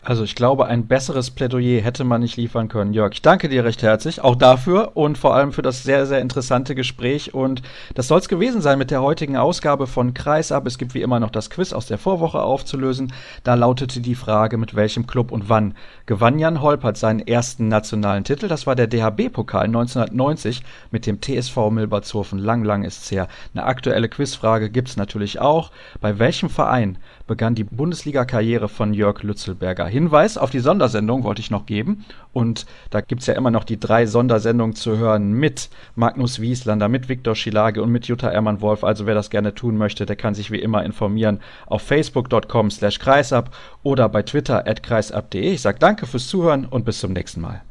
Also 0.06 0.22
ich 0.22 0.34
glaube, 0.34 0.66
ein 0.66 0.86
besseres 0.86 1.30
Plädoyer 1.30 1.80
hätte 1.80 2.04
man 2.04 2.20
nicht 2.20 2.36
liefern 2.36 2.68
können. 2.68 2.92
Jörg, 2.92 3.14
ich 3.14 3.22
danke 3.22 3.48
dir 3.48 3.64
recht 3.64 3.82
herzlich, 3.82 4.20
auch 4.20 4.34
dafür 4.34 4.98
und 4.98 5.16
vor 5.16 5.34
allem 5.34 5.50
für 5.50 5.62
das 5.62 5.82
sehr, 5.82 6.04
sehr 6.04 6.20
interessante 6.20 6.74
Gespräch. 6.74 7.32
Und 7.32 7.62
das 7.94 8.08
soll 8.08 8.18
es 8.18 8.28
gewesen 8.28 8.60
sein 8.60 8.76
mit 8.76 8.90
der 8.90 9.00
heutigen 9.00 9.38
Ausgabe 9.38 9.86
von 9.86 10.12
Kreisab. 10.12 10.66
Es 10.66 10.76
gibt 10.76 10.92
wie 10.92 11.00
immer 11.00 11.20
noch 11.20 11.30
das 11.30 11.48
Quiz 11.48 11.72
aus 11.72 11.86
der 11.86 11.96
Vorwoche 11.96 12.42
aufzulösen. 12.42 13.14
Da 13.44 13.54
lautete 13.54 14.00
die 14.00 14.14
Frage, 14.14 14.58
mit 14.58 14.74
welchem 14.74 15.06
Club 15.06 15.32
und 15.32 15.48
wann 15.48 15.74
gewann 16.04 16.38
Jan 16.38 16.60
Holpert 16.60 16.98
seinen 16.98 17.20
ersten 17.20 17.68
nationalen 17.68 18.24
Titel. 18.24 18.46
Das 18.46 18.66
war 18.66 18.76
der 18.76 18.88
DHB-Pokal 18.88 19.64
1990 19.64 20.62
mit 20.90 21.06
dem 21.06 21.22
TSV 21.22 21.70
Milbertshofen. 21.70 22.38
Lang, 22.38 22.62
lang 22.62 22.84
ist's 22.84 23.10
her. 23.10 23.26
Eine 23.54 23.64
aktuelle 23.64 24.10
Quizfrage 24.10 24.68
gibt's 24.68 24.98
natürlich 24.98 25.40
auch. 25.40 25.70
Bei 26.02 26.18
welchem 26.18 26.50
Verein 26.50 26.98
begann 27.26 27.54
die 27.54 27.64
Bundesliga-Karriere 27.64 28.68
von 28.68 28.94
Jörg 28.94 29.22
Lützelberger? 29.22 29.86
Hinweis 29.86 30.38
auf 30.38 30.50
die 30.50 30.60
Sondersendung 30.60 31.24
wollte 31.24 31.40
ich 31.40 31.50
noch 31.50 31.66
geben. 31.66 32.04
Und 32.32 32.66
da 32.90 33.00
gibt 33.00 33.20
es 33.22 33.26
ja 33.26 33.34
immer 33.34 33.50
noch 33.50 33.64
die 33.64 33.78
drei 33.78 34.06
Sondersendungen 34.06 34.76
zu 34.76 34.96
hören 34.98 35.32
mit 35.32 35.70
Magnus 35.94 36.40
Wieslander, 36.40 36.88
mit 36.88 37.08
Viktor 37.08 37.34
Schilage 37.34 37.82
und 37.82 37.90
mit 37.90 38.06
Jutta 38.06 38.28
Ermann-Wolf. 38.28 38.84
Also 38.84 39.06
wer 39.06 39.14
das 39.14 39.30
gerne 39.30 39.54
tun 39.54 39.76
möchte, 39.76 40.06
der 40.06 40.16
kann 40.16 40.34
sich 40.34 40.50
wie 40.50 40.60
immer 40.60 40.84
informieren 40.84 41.40
auf 41.66 41.82
facebook.com 41.82 42.70
slash 42.70 42.98
kreisab 42.98 43.54
oder 43.82 44.08
bei 44.08 44.22
Twitter 44.22 44.66
at 44.66 44.82
kreisab.de. 44.82 45.52
Ich 45.52 45.62
sage 45.62 45.78
danke 45.78 46.06
fürs 46.06 46.28
Zuhören 46.28 46.66
und 46.66 46.84
bis 46.84 47.00
zum 47.00 47.12
nächsten 47.12 47.40
Mal. 47.40 47.62